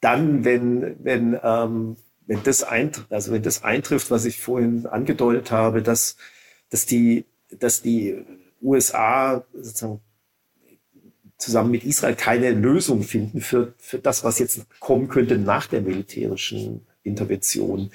[0.00, 1.96] dann, wenn, wenn, ähm,
[2.26, 6.16] wenn, das eintrifft, also wenn das eintrifft, was ich vorhin angedeutet habe, dass,
[6.70, 8.24] dass, die, dass die
[8.62, 10.00] USA sozusagen
[11.36, 15.80] zusammen mit Israel keine Lösung finden für, für das, was jetzt kommen könnte nach der
[15.80, 17.90] militärischen Intervention.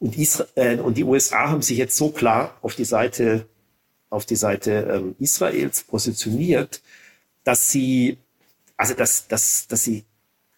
[0.00, 3.46] Und, Israel, und die USA haben sich jetzt so klar auf die Seite
[4.10, 6.82] auf die Seite ähm, Israels positioniert,
[7.44, 8.18] dass sie,
[8.76, 10.04] also dass, dass, dass sie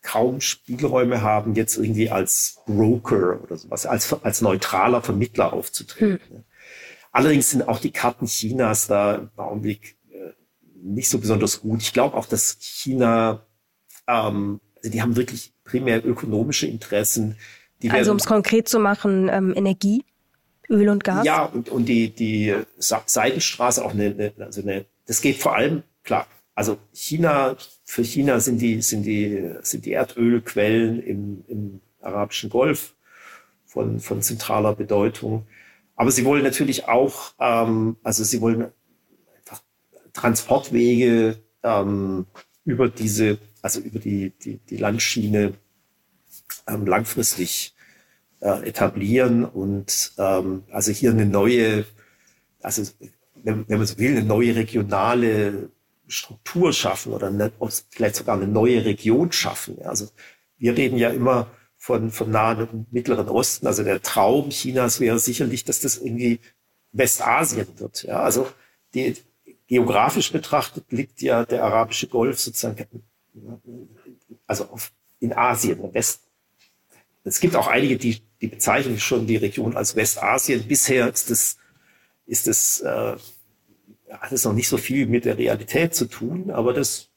[0.03, 6.21] kaum Spielräume haben, jetzt irgendwie als Broker oder sowas, als, als neutraler Vermittler aufzutreten.
[6.29, 6.45] Hm.
[7.13, 10.33] Allerdings sind auch die Karten Chinas da im Augenblick äh,
[10.75, 11.83] nicht so besonders gut.
[11.83, 13.45] Ich glaube auch, dass China,
[14.07, 17.37] ähm, also die haben wirklich primär ökonomische Interessen.
[17.89, 20.05] also um es konkret zu machen, ähm, Energie?
[20.71, 21.27] Öl und Gas?
[21.27, 26.27] Ja, und, und die, die Seidenstraße auch eine, also eine, das geht vor allem, klar,
[26.55, 32.95] also China, für China sind die, sind die, sind die Erdölquellen im, im arabischen Golf
[33.65, 35.47] von, von zentraler Bedeutung.
[35.97, 38.71] Aber sie wollen natürlich auch, ähm, also sie wollen
[39.39, 39.63] einfach
[40.13, 42.27] Transportwege ähm,
[42.65, 45.55] über diese, also über die, die, die Landschiene
[46.67, 47.75] ähm, langfristig
[48.41, 51.85] äh, etablieren und ähm, also hier eine neue,
[52.63, 52.83] also
[53.35, 55.71] wenn, man so will, eine neue regionale
[56.07, 57.53] Struktur schaffen oder eine,
[57.91, 59.81] vielleicht sogar eine neue Region schaffen.
[59.83, 60.09] Also
[60.59, 63.67] wir reden ja immer von, von Nahen und Mittleren Osten.
[63.67, 66.41] Also der Traum Chinas wäre sicherlich, dass das irgendwie
[66.93, 68.03] Westasien wird.
[68.03, 68.49] Ja, also
[68.95, 69.17] die,
[69.67, 72.87] geografisch betrachtet liegt ja der arabische Golf sozusagen,
[74.47, 76.23] also auf, in Asien, West.
[77.23, 80.67] Es gibt auch einige, die die bezeichnen schon die Region als Westasien.
[80.67, 81.57] Bisher ist das,
[82.27, 83.17] ist das, äh,
[84.11, 87.09] hat es noch nicht so viel mit der Realität zu tun, aber das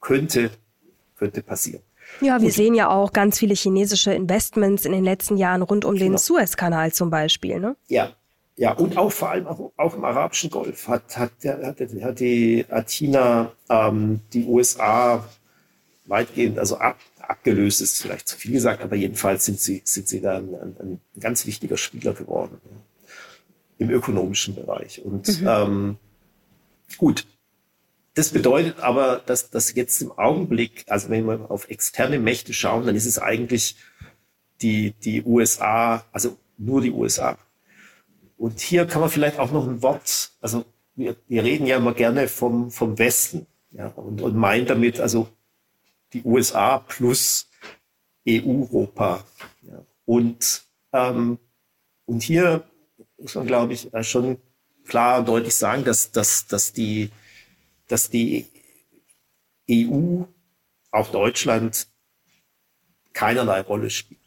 [0.00, 0.50] könnte,
[1.16, 1.82] könnte passieren.
[2.20, 5.84] Ja, wir Und, sehen ja auch ganz viele chinesische Investments in den letzten Jahren rund
[5.84, 6.18] um den genau.
[6.18, 7.60] Suezkanal zum Beispiel.
[7.60, 7.76] Ne?
[7.88, 8.14] Ja,
[8.56, 12.66] ja, und auch vor allem auch, auch im arabischen Golf hat, hat, hat, hat die
[12.68, 15.24] hat China ähm, die USA
[16.10, 20.20] weitgehend, also ab, abgelöst ist vielleicht zu viel gesagt, aber jedenfalls sind sie, sind sie
[20.20, 22.60] da ein, ein, ein ganz wichtiger Spieler geworden
[23.78, 25.02] im ökonomischen Bereich.
[25.02, 25.48] Und mhm.
[25.48, 25.96] ähm,
[26.98, 27.26] gut,
[28.14, 32.84] das bedeutet aber, dass das jetzt im Augenblick, also wenn wir auf externe Mächte schauen,
[32.84, 33.76] dann ist es eigentlich
[34.60, 37.38] die, die USA, also nur die USA.
[38.36, 40.64] Und hier kann man vielleicht auch noch ein Wort, also
[40.96, 45.28] wir, wir reden ja immer gerne vom, vom Westen ja, und, und meinen damit also
[46.12, 47.48] die USA plus
[48.28, 49.24] EU-Europa.
[49.62, 49.84] Ja.
[50.04, 51.38] Und, ähm,
[52.06, 52.64] und hier
[53.18, 54.38] muss man, glaube ich, schon
[54.86, 57.10] klar und deutlich sagen, dass, dass, dass, die,
[57.88, 58.46] dass die
[59.70, 60.22] EU,
[60.90, 61.86] auch Deutschland,
[63.12, 64.20] keinerlei Rolle spielt.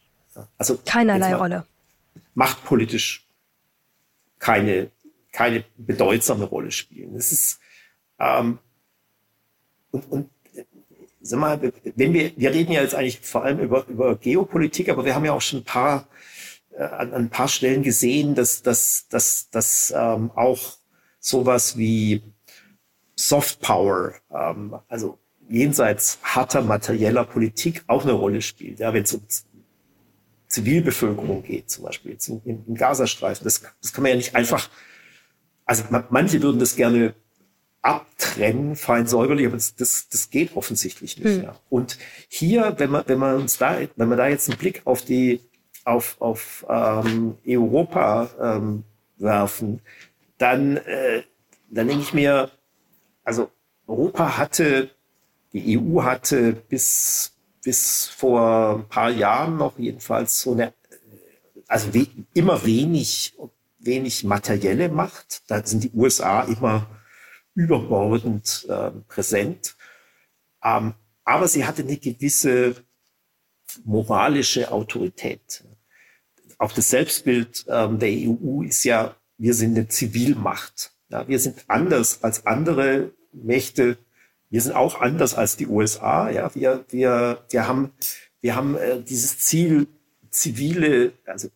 [0.57, 1.65] Also keinerlei Rolle.
[2.33, 3.27] Machtpolitisch
[4.39, 4.91] keine,
[5.31, 7.15] keine bedeutsame Rolle spielen.
[7.15, 7.59] Es ist
[8.19, 8.59] ähm,
[9.91, 10.29] und, und
[11.23, 15.05] sag mal, wenn wir, wir reden ja jetzt eigentlich vor allem über, über Geopolitik, aber
[15.05, 16.07] wir haben ja auch schon ein paar,
[16.71, 20.59] äh, an, ein paar Stellen gesehen, dass, dass, dass, dass ähm, auch
[21.19, 22.21] sowas wie
[23.15, 25.17] Soft Power, ähm, also
[25.47, 28.79] jenseits harter materieller Politik auch eine Rolle spielt.
[28.79, 29.21] Ja, wenn es um
[30.47, 33.43] Zivilbevölkerung geht, zum Beispiel im, im Gazastreifen.
[33.45, 34.69] Das, das kann man ja nicht einfach,
[35.65, 37.15] also manche würden das gerne
[37.83, 41.37] abtrennen, fein säuberlich, aber das, das, das geht offensichtlich nicht.
[41.37, 41.43] Mhm.
[41.43, 41.55] Ja.
[41.69, 41.99] Und
[42.29, 45.41] hier, wenn man, wenn man uns da, wenn man da jetzt einen Blick auf die,
[45.83, 48.83] auf, auf ähm, Europa ähm,
[49.17, 49.81] werfen,
[50.37, 51.23] dann, äh,
[51.69, 52.49] dann denke ich mir,
[53.25, 53.51] also
[53.85, 54.89] Europa hatte,
[55.51, 57.33] die EU hatte bis,
[57.63, 60.73] bis vor ein paar Jahren noch jedenfalls so eine,
[61.67, 63.35] also we immer wenig,
[63.79, 65.43] wenig materielle Macht.
[65.47, 66.87] Da sind die USA immer
[67.55, 69.75] überbordend äh, präsent.
[70.63, 70.93] Ähm,
[71.23, 72.75] aber sie hatte eine gewisse
[73.83, 75.63] moralische Autorität.
[76.57, 80.91] Auch das Selbstbild ähm, der EU ist ja, wir sind eine Zivilmacht.
[81.09, 83.97] Ja, wir sind anders als andere Mächte.
[84.49, 86.29] Wir sind auch anders als die USA.
[86.29, 87.91] Ja, wir, wir, wir haben,
[88.41, 89.87] wir haben äh, dieses Ziel,
[90.29, 91.49] zivile, also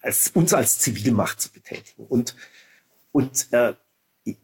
[0.00, 2.06] als, uns als Zivilmacht zu betätigen.
[2.06, 2.34] Und,
[3.12, 3.74] und äh,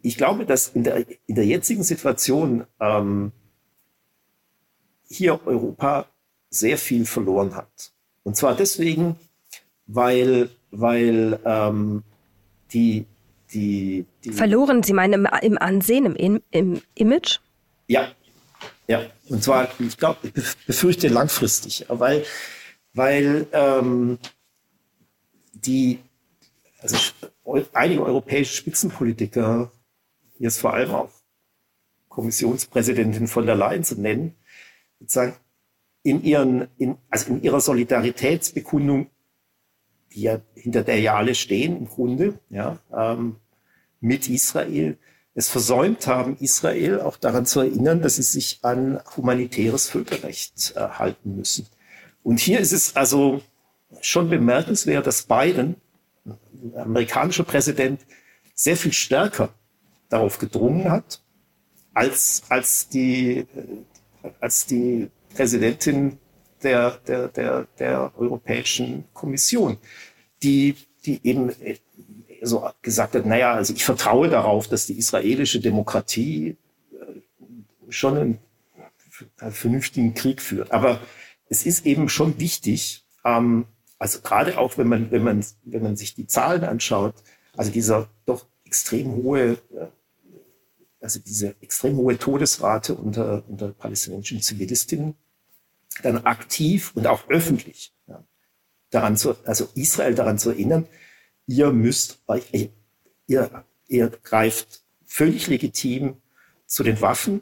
[0.01, 3.31] ich glaube, dass in der, in der jetzigen Situation ähm,
[5.07, 6.07] hier Europa
[6.49, 7.91] sehr viel verloren hat.
[8.23, 9.17] Und zwar deswegen,
[9.87, 12.03] weil, weil ähm,
[12.73, 13.05] die,
[13.53, 17.39] die, die Verloren, Sie meinen im, im Ansehen, im, im Image?
[17.87, 18.11] Ja,
[18.87, 19.05] ja.
[19.29, 20.33] Und zwar, ich glaube, ich
[20.65, 22.25] befürchte langfristig, weil,
[22.93, 24.17] weil ähm,
[25.53, 25.99] die,
[26.81, 26.97] also
[27.73, 29.71] einige europäische Spitzenpolitiker
[30.39, 31.09] jetzt vor allem auch
[32.09, 34.35] Kommissionspräsidentin von der Leyen zu nennen,
[34.99, 35.35] sozusagen
[36.03, 39.09] in ihren, in, also in ihrer Solidaritätsbekundung,
[40.13, 43.37] die ja hinter der ja alle stehen im Grunde, ja, ähm,
[43.99, 44.97] mit Israel,
[45.33, 50.79] es versäumt haben, Israel auch daran zu erinnern, dass sie sich an humanitäres Völkerrecht äh,
[50.79, 51.67] halten müssen.
[52.23, 53.41] Und hier ist es also
[53.99, 55.75] schon bemerkenswert, dass Biden,
[56.23, 58.05] der amerikanische Präsident,
[58.53, 59.53] sehr viel stärker
[60.15, 61.21] darauf gedrungen hat,
[61.93, 63.45] als, als, die,
[64.39, 66.17] als die Präsidentin
[66.63, 69.77] der, der, der, der Europäischen Kommission,
[70.41, 70.75] die,
[71.05, 71.51] die eben
[72.41, 76.57] so gesagt hat, naja, also ich vertraue darauf, dass die israelische Demokratie
[76.91, 78.39] äh, schon einen,
[79.39, 80.71] einen vernünftigen Krieg führt.
[80.71, 80.99] Aber
[81.49, 83.65] es ist eben schon wichtig, ähm,
[83.99, 87.15] also gerade auch wenn man, wenn man, wenn man sich die Zahlen anschaut,
[87.55, 89.87] also dieser doch extrem hohe, äh,
[91.05, 95.15] also diese extrem hohe Todesrate unter, unter palästinensischen Zivilistinnen,
[96.01, 98.23] dann aktiv und auch öffentlich ja,
[98.89, 100.87] daran zu, also Israel daran zu erinnern,
[101.45, 102.71] ihr müsst euch,
[103.27, 106.17] ihr, ihr greift völlig legitim
[106.65, 107.41] zu den Waffen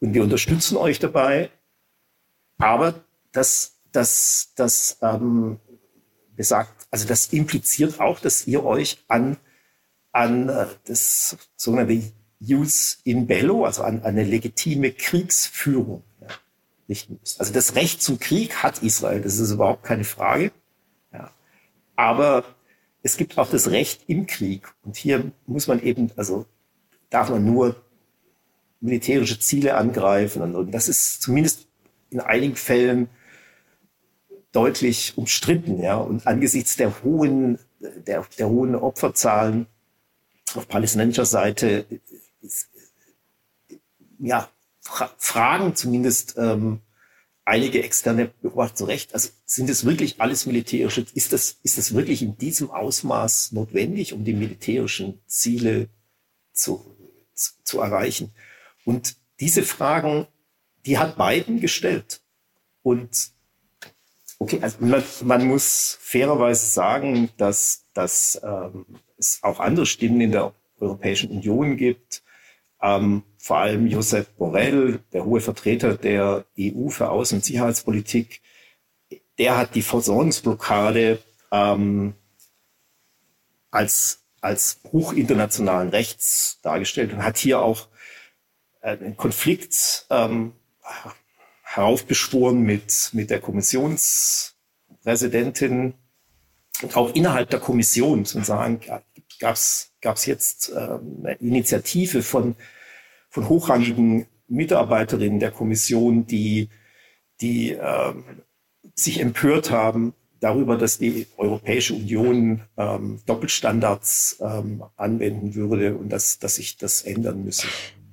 [0.00, 1.50] und wir unterstützen euch dabei,
[2.58, 5.58] aber das, das, das ähm,
[6.36, 9.38] besagt, also das impliziert auch, dass ihr euch an
[10.12, 16.28] an äh, das sogenannte Jus in Bello, also an, eine legitime Kriegsführung ja,
[16.88, 17.40] richten müsst.
[17.40, 20.52] Also das Recht zum Krieg hat Israel, das ist überhaupt keine Frage.
[21.12, 21.30] Ja.
[21.96, 22.44] Aber
[23.02, 24.68] es gibt auch das Recht im Krieg.
[24.82, 26.46] Und hier muss man eben, also
[27.10, 27.76] darf man nur
[28.80, 30.42] militärische Ziele angreifen.
[30.54, 31.66] Und, das ist zumindest
[32.10, 33.08] in einigen Fällen
[34.52, 35.80] deutlich umstritten.
[35.80, 35.96] Ja.
[35.96, 39.66] Und angesichts der hohen, der, der hohen Opferzahlen
[40.54, 41.84] auf palästinensischer Seite
[44.18, 44.50] ja,
[44.80, 46.80] fra fragen zumindest ähm,
[47.44, 51.94] einige externe Beobachter zu Recht, also sind es wirklich alles militärische, ist das, ist das
[51.94, 55.88] wirklich in diesem Ausmaß notwendig, um die militärischen Ziele
[56.52, 56.96] zu,
[57.34, 58.34] zu, zu erreichen?
[58.84, 60.26] Und diese Fragen,
[60.84, 62.20] die hat Biden gestellt.
[62.82, 63.30] Und
[64.38, 68.84] okay, also man, man muss fairerweise sagen, dass, dass ähm,
[69.16, 72.22] es auch andere Stimmen in der Europäischen Union gibt.
[72.80, 78.40] Ähm, vor allem Josep Borrell, der hohe Vertreter der EU für Außen- und Sicherheitspolitik,
[79.38, 82.14] der hat die Versorgungsblockade ähm,
[83.70, 87.88] als, als Bruch internationalen Rechts dargestellt und hat hier auch
[88.80, 90.54] äh, einen Konflikt ähm,
[91.62, 95.94] heraufbeschworen mit, mit der Kommissionspräsidentin.
[96.82, 98.80] Und auch innerhalb der Kommission zu sagen,
[100.00, 102.56] gab es jetzt äh, eine Initiative von,
[103.30, 106.68] von hochrangigen Mitarbeiterinnen der Kommission, die,
[107.40, 108.14] die äh,
[108.94, 116.38] sich empört haben darüber, dass die Europäische Union ähm, Doppelstandards ähm, anwenden würde und dass,
[116.38, 117.66] dass sich das ändern müsse.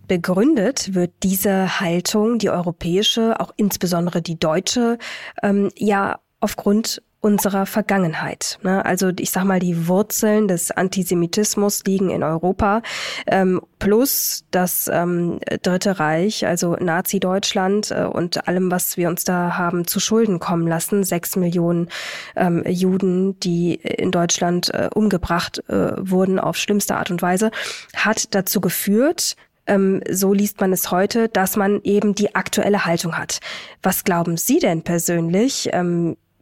[0.07, 4.97] Begründet wird diese Haltung, die europäische, auch insbesondere die deutsche,
[5.41, 8.59] ähm, ja aufgrund unserer Vergangenheit.
[8.61, 8.85] Ne?
[8.85, 12.83] Also ich sag mal, die Wurzeln des Antisemitismus liegen in Europa,
[13.25, 19.57] ähm, plus das ähm, Dritte Reich, also Nazi-Deutschland äh, und allem, was wir uns da
[19.57, 21.03] haben zu Schulden kommen lassen.
[21.03, 21.89] Sechs Millionen
[22.35, 27.49] ähm, Juden, die in Deutschland äh, umgebracht äh, wurden auf schlimmste Art und Weise,
[27.95, 29.35] hat dazu geführt,
[29.65, 33.39] ähm, so liest man es heute, dass man eben die aktuelle Haltung hat.
[33.81, 35.71] Was glauben Sie denn persönlich?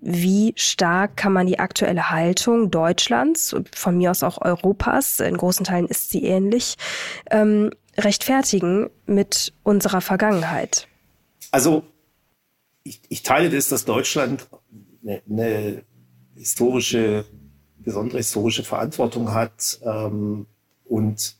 [0.05, 5.65] Wie stark kann man die aktuelle Haltung Deutschlands, von mir aus auch Europas, in großen
[5.65, 6.75] Teilen ist sie ähnlich,
[7.31, 10.89] ähm, rechtfertigen mit unserer Vergangenheit?
[11.51, 11.83] Also
[12.83, 14.49] ich, ich teile das, dass Deutschland
[15.03, 15.83] eine, eine
[16.35, 17.23] historische,
[17.77, 20.47] besondere historische Verantwortung hat ähm,
[20.83, 21.37] und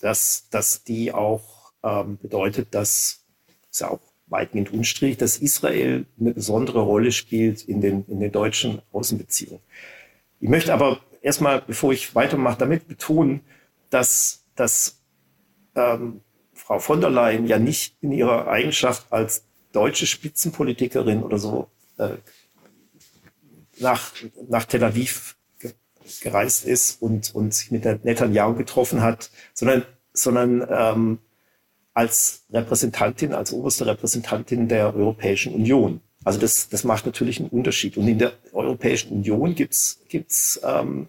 [0.00, 3.22] dass, dass die auch ähm, bedeutet, dass
[3.70, 8.32] ist ja auch weitgehend unstrittig, dass Israel eine besondere Rolle spielt in den, in den
[8.32, 9.60] deutschen Außenbeziehungen.
[10.40, 13.42] Ich möchte aber erstmal, bevor ich weitermache, damit betonen,
[13.90, 14.98] dass, dass
[15.76, 16.22] ähm,
[16.52, 21.68] Frau von der Leyen ja nicht in ihrer Eigenschaft als deutsche Spitzenpolitikerin oder so
[21.98, 22.16] äh,
[23.78, 24.12] nach,
[24.48, 25.36] nach Tel Aviv
[26.20, 31.18] gereist ist und, und sich mit Netanyahu getroffen hat, sondern, sondern ähm,
[31.94, 36.00] als Repräsentantin, als oberste Repräsentantin der Europäischen Union.
[36.24, 37.96] Also das, das macht natürlich einen Unterschied.
[37.96, 41.08] Und in der Europäischen Union gibt's gibt's ähm,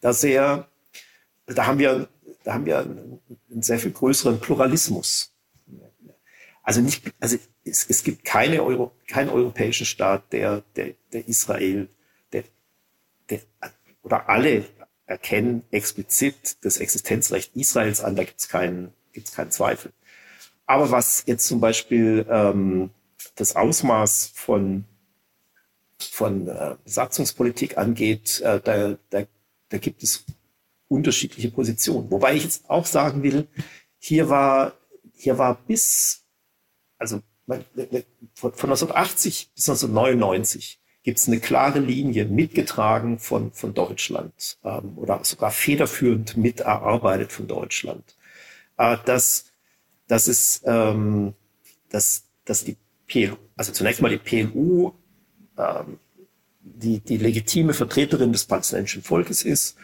[0.00, 0.68] da sehr,
[1.46, 2.08] da haben wir,
[2.44, 5.32] da haben wir einen sehr viel größeren Pluralismus.
[6.62, 11.88] Also nicht, also es, es gibt keine Euro, keinen europäischen Staat, der, der, der Israel,
[12.32, 12.44] der,
[13.30, 13.40] der,
[14.02, 14.64] oder alle
[15.06, 19.92] erkennen explizit das Existenzrecht Israels an, da gibt es keinen, gibt's keinen Zweifel.
[20.66, 22.90] Aber was jetzt zum Beispiel ähm,
[23.36, 24.84] das Ausmaß von,
[25.98, 29.22] von äh, Besatzungspolitik angeht, äh, da, da,
[29.68, 30.24] da gibt es
[30.88, 32.10] unterschiedliche Positionen.
[32.10, 33.46] Wobei ich jetzt auch sagen will,
[33.98, 34.74] hier war,
[35.14, 36.24] hier war bis,
[36.98, 37.64] also von,
[38.34, 45.20] von 1980 bis 1999 gibt es eine klare Linie, mitgetragen von, von Deutschland ähm, oder
[45.22, 48.16] sogar federführend miterarbeitet von Deutschland,
[48.76, 49.45] äh, dass
[50.08, 51.34] dass es, ähm,
[51.90, 52.76] dass, dass die
[53.06, 54.94] PLO, also zunächst mal die PLO,
[55.58, 55.98] ähm,
[56.60, 59.76] die, die legitime Vertreterin des palästinensischen Volkes ist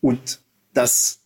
[0.00, 0.40] und
[0.72, 1.20] dass,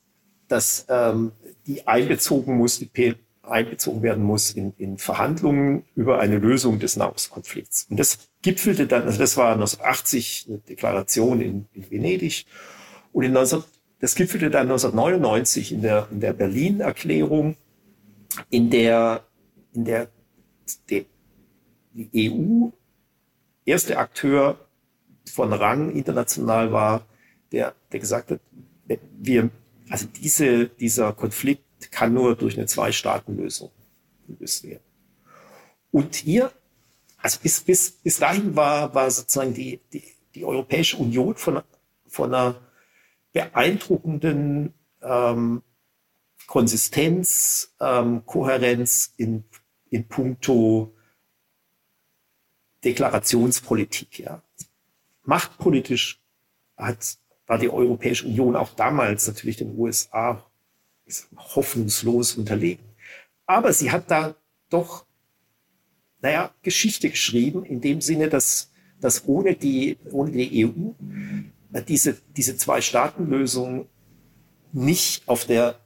[0.49, 1.32] dass ähm,
[1.66, 6.97] die einbezogen muss, die PLO einbezogen werden muss in, in Verhandlungen über eine Lösung des
[6.97, 7.86] Nahostkonflikts.
[7.90, 12.47] Und das gipfelte dann, also das war 1980 eine Deklaration in, in Venedig
[13.12, 13.65] und in 19,
[14.01, 17.57] das gipfelte dann 1999 in der, in der Berlin-Erklärung,
[18.51, 19.25] in der,
[19.73, 20.09] in der
[20.89, 21.07] die,
[21.95, 22.71] EU
[23.65, 24.59] erste Akteur
[25.31, 27.07] von Rang international war,
[27.53, 28.41] der, der gesagt hat,
[29.19, 29.51] wir,
[29.89, 33.71] also diese, dieser Konflikt kann nur durch eine Zwei-Staaten-Lösung
[34.27, 34.83] gelöst werden.
[35.91, 36.51] Und hier,
[37.19, 40.03] also bis, bis, bis dahin war, war sozusagen die, die,
[40.35, 41.63] die Europäische Union von,
[42.07, 42.57] von einer
[43.33, 45.63] beeindruckenden ähm,
[46.53, 49.45] Konsistenz, ähm, Kohärenz in,
[49.89, 50.93] in puncto
[52.85, 54.19] Deklarationspolitik.
[54.19, 54.43] Ja.
[55.24, 56.20] Machtpolitisch
[56.77, 57.16] hat,
[57.47, 60.45] war die Europäische Union auch damals natürlich den USA
[61.39, 62.85] hoffnungslos unterlegen.
[63.47, 64.35] Aber sie hat da
[64.69, 65.07] doch,
[66.20, 68.70] naja, Geschichte geschrieben, in dem Sinne, dass,
[69.01, 70.91] dass ohne die, ohne die EU
[71.89, 73.89] diese, diese Zwei-Staaten-Lösung
[74.74, 75.82] nicht auf der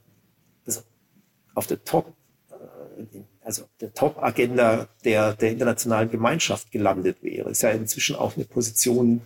[1.57, 2.13] auf der Top,
[2.51, 7.49] äh, also der Top-Agenda der, der internationalen Gemeinschaft gelandet wäre.
[7.49, 9.21] Ist ja inzwischen auch eine Position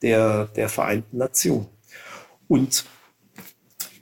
[0.00, 1.66] der, der Vereinten Nationen.
[2.48, 2.86] Und,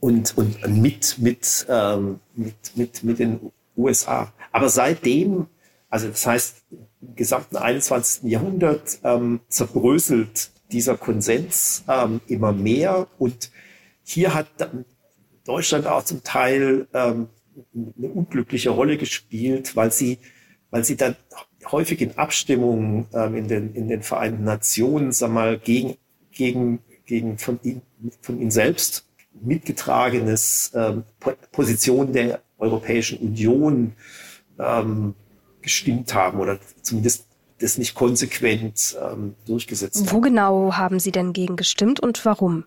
[0.01, 4.33] und, und mit, mit, ähm, mit, mit, mit den USA.
[4.53, 5.49] Aber seitdem,
[5.91, 8.31] also das heißt, im gesamten 21.
[8.31, 13.09] Jahrhundert ähm, zerbröselt dieser Konsens ähm, immer mehr.
[13.19, 13.51] Und
[14.05, 14.49] hier hat
[15.45, 17.29] Deutschland auch zum Teil ähm,
[17.75, 20.19] eine unglückliche Rolle gespielt, weil sie,
[20.71, 21.17] weil sie dann
[21.71, 25.97] häufig in Abstimmungen ähm, in, den, in den Vereinten Nationen, sag mal, gegen,
[26.31, 27.83] gegen, gegen von, ihnen,
[28.21, 29.07] von ihnen selbst
[29.41, 31.05] mitgetragenes ähm,
[31.53, 33.93] Position der Europäischen Union
[34.59, 35.15] ähm,
[35.63, 37.27] gestimmt haben oder zumindest
[37.59, 40.13] das nicht konsequent ähm, durchgesetzt haben.
[40.13, 42.65] Wo genau haben Sie denn gegen gestimmt und warum?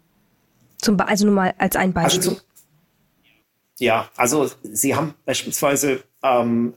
[0.77, 2.29] Zum, also nur mal als ein Beispiel.
[2.29, 2.41] Also
[3.79, 6.73] ja, also sie haben beispielsweise, ähm,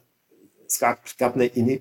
[0.66, 1.81] es gab, gab eine,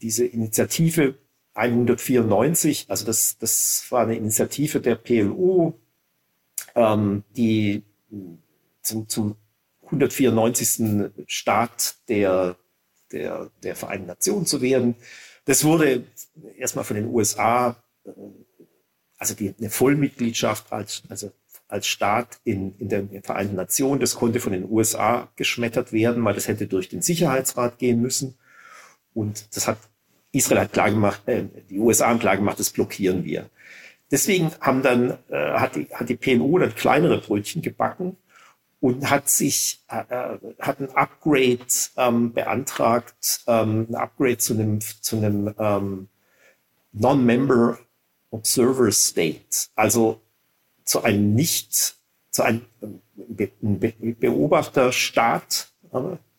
[0.00, 1.16] diese Initiative
[1.54, 5.78] 194, also das, das war eine Initiative der PLO,
[6.76, 7.82] ähm, die
[8.82, 9.36] zum, zum
[9.86, 11.10] 194.
[11.26, 12.56] Staat der,
[13.10, 14.94] der, der Vereinten Nationen zu werden.
[15.44, 16.04] Das wurde
[16.56, 18.10] erstmal von den USA, äh,
[19.16, 21.32] also die, eine Vollmitgliedschaft als, also
[21.68, 26.34] als Staat in, in den Vereinten Nationen, das konnte von den USA geschmettert werden, weil
[26.34, 28.38] das hätte durch den Sicherheitsrat gehen müssen.
[29.14, 29.78] Und das hat
[30.32, 33.48] Israel hat klar gemacht, äh, die USA haben klar gemacht, das blockieren wir.
[34.10, 38.16] Deswegen haben dann, äh, hat, die, hat die PNO dann kleinere Brötchen gebacken
[38.80, 41.58] und hat sich, äh, hat ein Upgrade
[41.96, 46.08] ähm, beantragt, ähm, ein Upgrade zu einem, zu einem ähm,
[46.92, 47.78] Non-Member
[48.30, 50.20] Observer State, also
[50.88, 51.96] zu einem nicht,
[52.30, 52.62] zu einem
[53.14, 55.68] Be Beobachterstaat,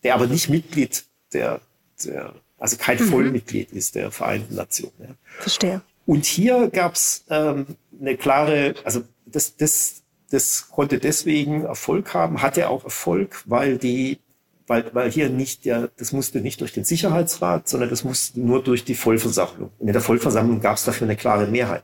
[0.03, 1.61] der aber nicht Mitglied der,
[2.03, 3.09] der also kein mhm.
[3.09, 4.93] Vollmitglied ist der Vereinten Nationen.
[4.99, 5.15] Ja.
[5.39, 5.81] Verstehe.
[6.05, 7.67] Und hier gab es ähm,
[7.99, 10.01] eine klare, also das, das,
[10.31, 14.17] das konnte deswegen Erfolg haben, hatte auch Erfolg, weil die,
[14.65, 18.63] weil, weil hier nicht der, das musste nicht durch den Sicherheitsrat, sondern das musste nur
[18.63, 19.71] durch die Vollversammlung.
[19.77, 21.83] Und in der Vollversammlung gab es dafür eine klare Mehrheit.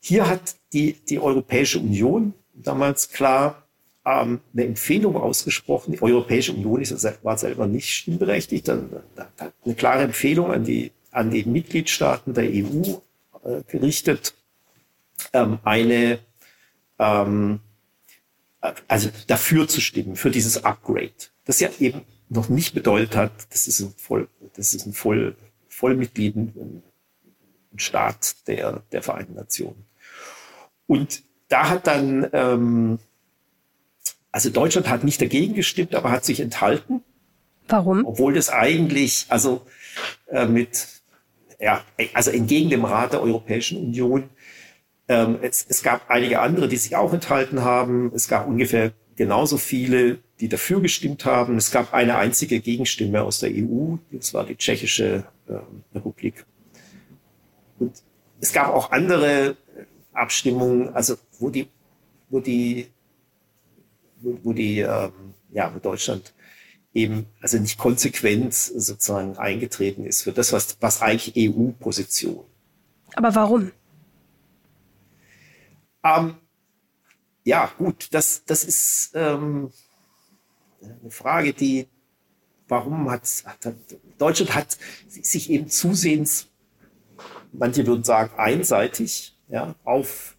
[0.00, 3.62] Hier hat die, die Europäische Union damals klar
[4.04, 5.92] ähm, eine Empfehlung ausgesprochen.
[5.92, 8.68] Die Europäische Union ist, war selber nicht stimmberechtigt.
[8.68, 9.26] Dann, dann
[9.64, 12.98] eine klare Empfehlung an die, an die Mitgliedstaaten der EU
[13.44, 14.34] äh, gerichtet,
[15.32, 16.20] ähm, eine,
[16.98, 17.60] ähm,
[18.86, 21.12] also dafür zu stimmen, für dieses Upgrade.
[21.44, 25.34] Das ja eben noch nicht bedeutet hat, das ist ein Voll, das ist ein Voll,
[25.68, 26.82] Vollmitglied, ein
[27.76, 29.87] Staat der, der Vereinten Nationen.
[30.88, 32.98] Und da hat dann ähm,
[34.30, 37.02] also Deutschland hat nicht dagegen gestimmt, aber hat sich enthalten.
[37.66, 38.04] Warum?
[38.06, 39.62] Obwohl das eigentlich, also
[40.28, 40.86] äh, mit,
[41.58, 41.82] ja,
[42.14, 44.30] also entgegen dem Rat der Europäischen Union,
[45.08, 48.12] ähm, es, es gab einige andere, die sich auch enthalten haben.
[48.14, 51.56] Es gab ungefähr genauso viele, die dafür gestimmt haben.
[51.56, 55.54] Es gab eine einzige Gegenstimme aus der EU, das war die Tschechische äh,
[55.94, 56.44] Republik.
[57.78, 57.92] Und
[58.40, 59.56] es gab auch andere
[60.18, 61.68] Abstimmungen, also wo die,
[62.28, 62.88] wo die
[64.20, 66.34] wo, wo die, ähm, ja, wo Deutschland
[66.94, 72.44] eben also nicht konsequent sozusagen eingetreten ist für das, was, was eigentlich EU-Position.
[73.14, 73.72] Aber warum?
[76.04, 76.36] Ähm,
[77.44, 79.70] ja, gut, das, das ist ähm,
[80.82, 81.88] eine Frage, die,
[82.68, 83.74] warum hat, hat,
[84.18, 84.78] Deutschland hat
[85.08, 86.48] sich eben zusehends,
[87.52, 90.36] manche würden sagen, einseitig ja, auf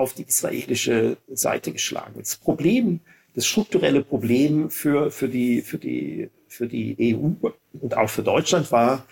[0.00, 2.14] auf die israelische Seite geschlagen.
[2.16, 3.00] Das Problem,
[3.34, 7.48] das strukturelle Problem für, für, die, für, die, für die EU
[7.80, 9.04] und auch für Deutschland war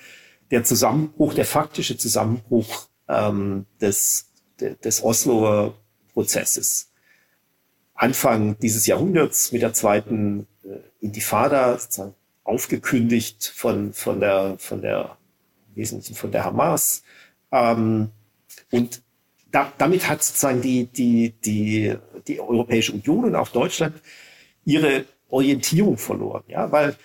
[0.51, 5.75] der Zusammenbruch, der faktische Zusammenbruch ähm, des, des Osloer
[6.15, 6.91] Prozesses.
[7.95, 15.19] Anfang dieses Jahrhunderts mit der zweiten äh, Intifada sozusagen aufgekündigt von, von der, von der,
[15.69, 17.03] im Wesentlichen von der Hamas.
[17.53, 18.11] Ähm,
[18.71, 19.03] und
[19.51, 21.95] da, damit hat sozusagen die, die, die,
[22.27, 23.97] die Europäische Union und auch Deutschland
[24.65, 26.97] ihre Orientierung verloren, ja, weil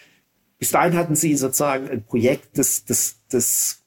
[0.59, 3.83] bis dahin hatten sie sozusagen ein Projekt, das, das, das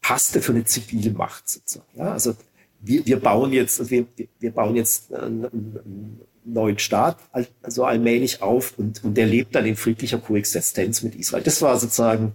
[0.00, 1.86] passte für eine zivile Macht sozusagen.
[1.94, 2.34] Ja, also
[2.80, 4.06] wir, wir bauen jetzt, wir,
[4.38, 7.18] wir bauen jetzt einen, einen neuen Staat
[7.62, 11.42] also allmählich auf und, und der lebt dann in friedlicher Koexistenz mit Israel.
[11.42, 12.32] Das war sozusagen,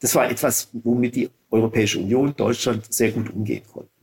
[0.00, 3.99] das war etwas, womit die Europäische Union, Deutschland sehr gut umgehen konnte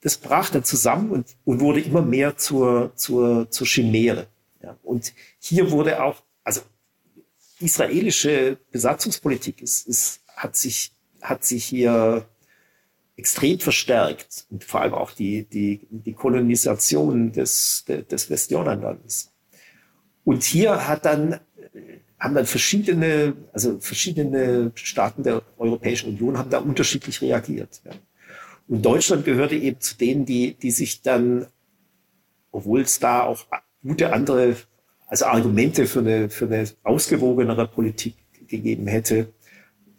[0.00, 4.26] das brach dann zusammen und, und wurde immer mehr zur, zur, zur Chimäre.
[4.62, 4.76] Ja.
[4.82, 6.62] Und hier wurde auch, also
[7.60, 12.26] israelische Besatzungspolitik ist, ist, hat sich, hat sich hier
[13.16, 19.30] extrem verstärkt und vor allem auch die, die, die Kolonisation des, des Westjordanlandes.
[20.24, 21.38] Und hier hat dann,
[22.18, 27.82] haben dann verschiedene, also verschiedene Staaten der Europäischen Union haben da unterschiedlich reagiert.
[27.84, 27.92] Ja.
[28.70, 31.46] Und Deutschland gehörte eben zu denen, die, die sich dann,
[32.52, 33.46] obwohl es da auch
[33.82, 34.54] gute andere,
[35.08, 38.14] also Argumente für eine, für eine ausgewogenere Politik
[38.46, 39.32] gegeben hätte,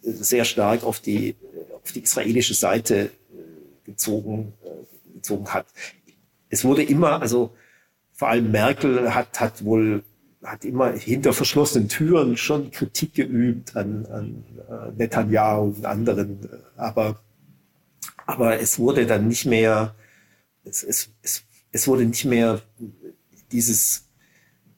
[0.00, 1.36] sehr stark auf die,
[1.84, 3.10] auf die israelische Seite äh,
[3.84, 5.66] gezogen, äh, gezogen hat.
[6.48, 7.54] Es wurde immer, also
[8.14, 10.02] vor allem Merkel hat, hat wohl
[10.42, 16.38] hat immer hinter verschlossenen Türen schon Kritik geübt an, an äh, Netanyahu und anderen.
[16.76, 17.20] Aber
[18.26, 19.94] aber es wurde dann nicht mehr,
[20.64, 22.62] es, es, es, es wurde nicht mehr
[23.50, 24.04] dieses,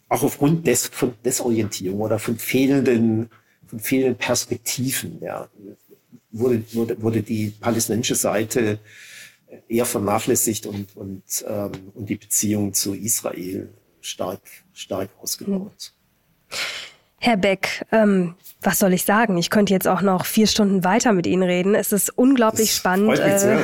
[0.08, 3.30] auch aufgrund des, von Desorientierung oder von fehlenden,
[3.66, 5.48] von fehlenden Perspektiven, ja,
[6.30, 8.78] wurde, wurde, wurde die palästinensische Seite
[9.68, 13.68] eher vernachlässigt und, und, ähm, und die Beziehung zu Israel
[14.00, 14.40] stark,
[14.72, 15.92] stark ausgebaut.
[17.20, 18.34] Herr Beck, ähm,
[18.64, 19.36] was soll ich sagen?
[19.36, 21.74] Ich könnte jetzt auch noch vier Stunden weiter mit Ihnen reden.
[21.74, 23.18] Es ist unglaublich das spannend.
[23.18, 23.58] Äh,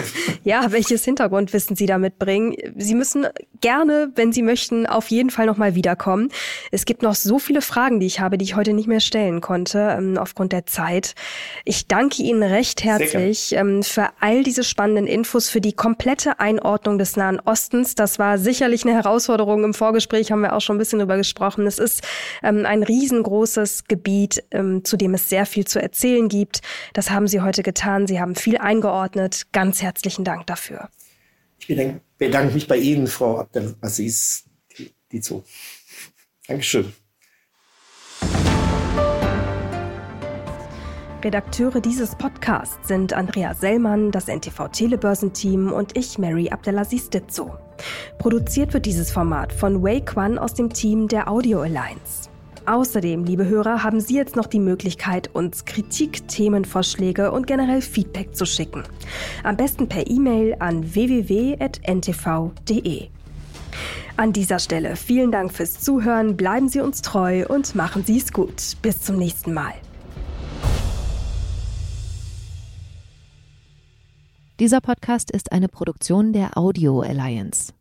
[0.45, 2.55] ja, welches Hintergrundwissen Sie da mitbringen.
[2.77, 3.27] Sie müssen
[3.61, 6.29] gerne, wenn Sie möchten, auf jeden Fall nochmal wiederkommen.
[6.71, 9.41] Es gibt noch so viele Fragen, die ich habe, die ich heute nicht mehr stellen
[9.41, 11.15] konnte, ähm, aufgrund der Zeit.
[11.65, 16.99] Ich danke Ihnen recht herzlich ähm, für all diese spannenden Infos, für die komplette Einordnung
[16.99, 17.95] des Nahen Ostens.
[17.95, 19.65] Das war sicherlich eine Herausforderung.
[19.65, 21.67] Im Vorgespräch haben wir auch schon ein bisschen drüber gesprochen.
[21.67, 22.03] Es ist
[22.43, 26.61] ähm, ein riesengroßes Gebiet ähm, zu dem es sehr viel zu erzählen gibt.
[26.93, 28.07] Das haben Sie heute getan.
[28.07, 29.47] Sie haben viel eingeordnet.
[29.53, 30.91] Ganz herzlichen Dank dafür.
[31.59, 34.45] Ich bedanke, bedanke mich bei Ihnen, Frau Abdelaziz
[35.13, 35.45] Dizo.
[36.47, 36.93] Dankeschön.
[41.23, 47.55] Redakteure dieses Podcasts sind Andrea Sellmann, das NTV Telebörsenteam und ich, Mary Abdelaziz Ditzo.
[48.19, 52.20] Produziert wird dieses Format von Wei Quan aus dem Team der Audio Alliance.
[52.67, 58.37] Außerdem, liebe Hörer, haben Sie jetzt noch die Möglichkeit, uns Kritik, Themenvorschläge und generell Feedback
[58.37, 58.85] zu schicken.
[59.43, 61.61] Am besten per E-Mail an www.ntv.de.
[64.17, 68.33] An dieser Stelle vielen Dank fürs Zuhören, bleiben Sie uns treu und machen Sie es
[68.33, 68.77] gut.
[68.83, 69.73] Bis zum nächsten Mal.
[74.61, 77.73] Dieser Podcast ist eine Produktion der Audio Alliance.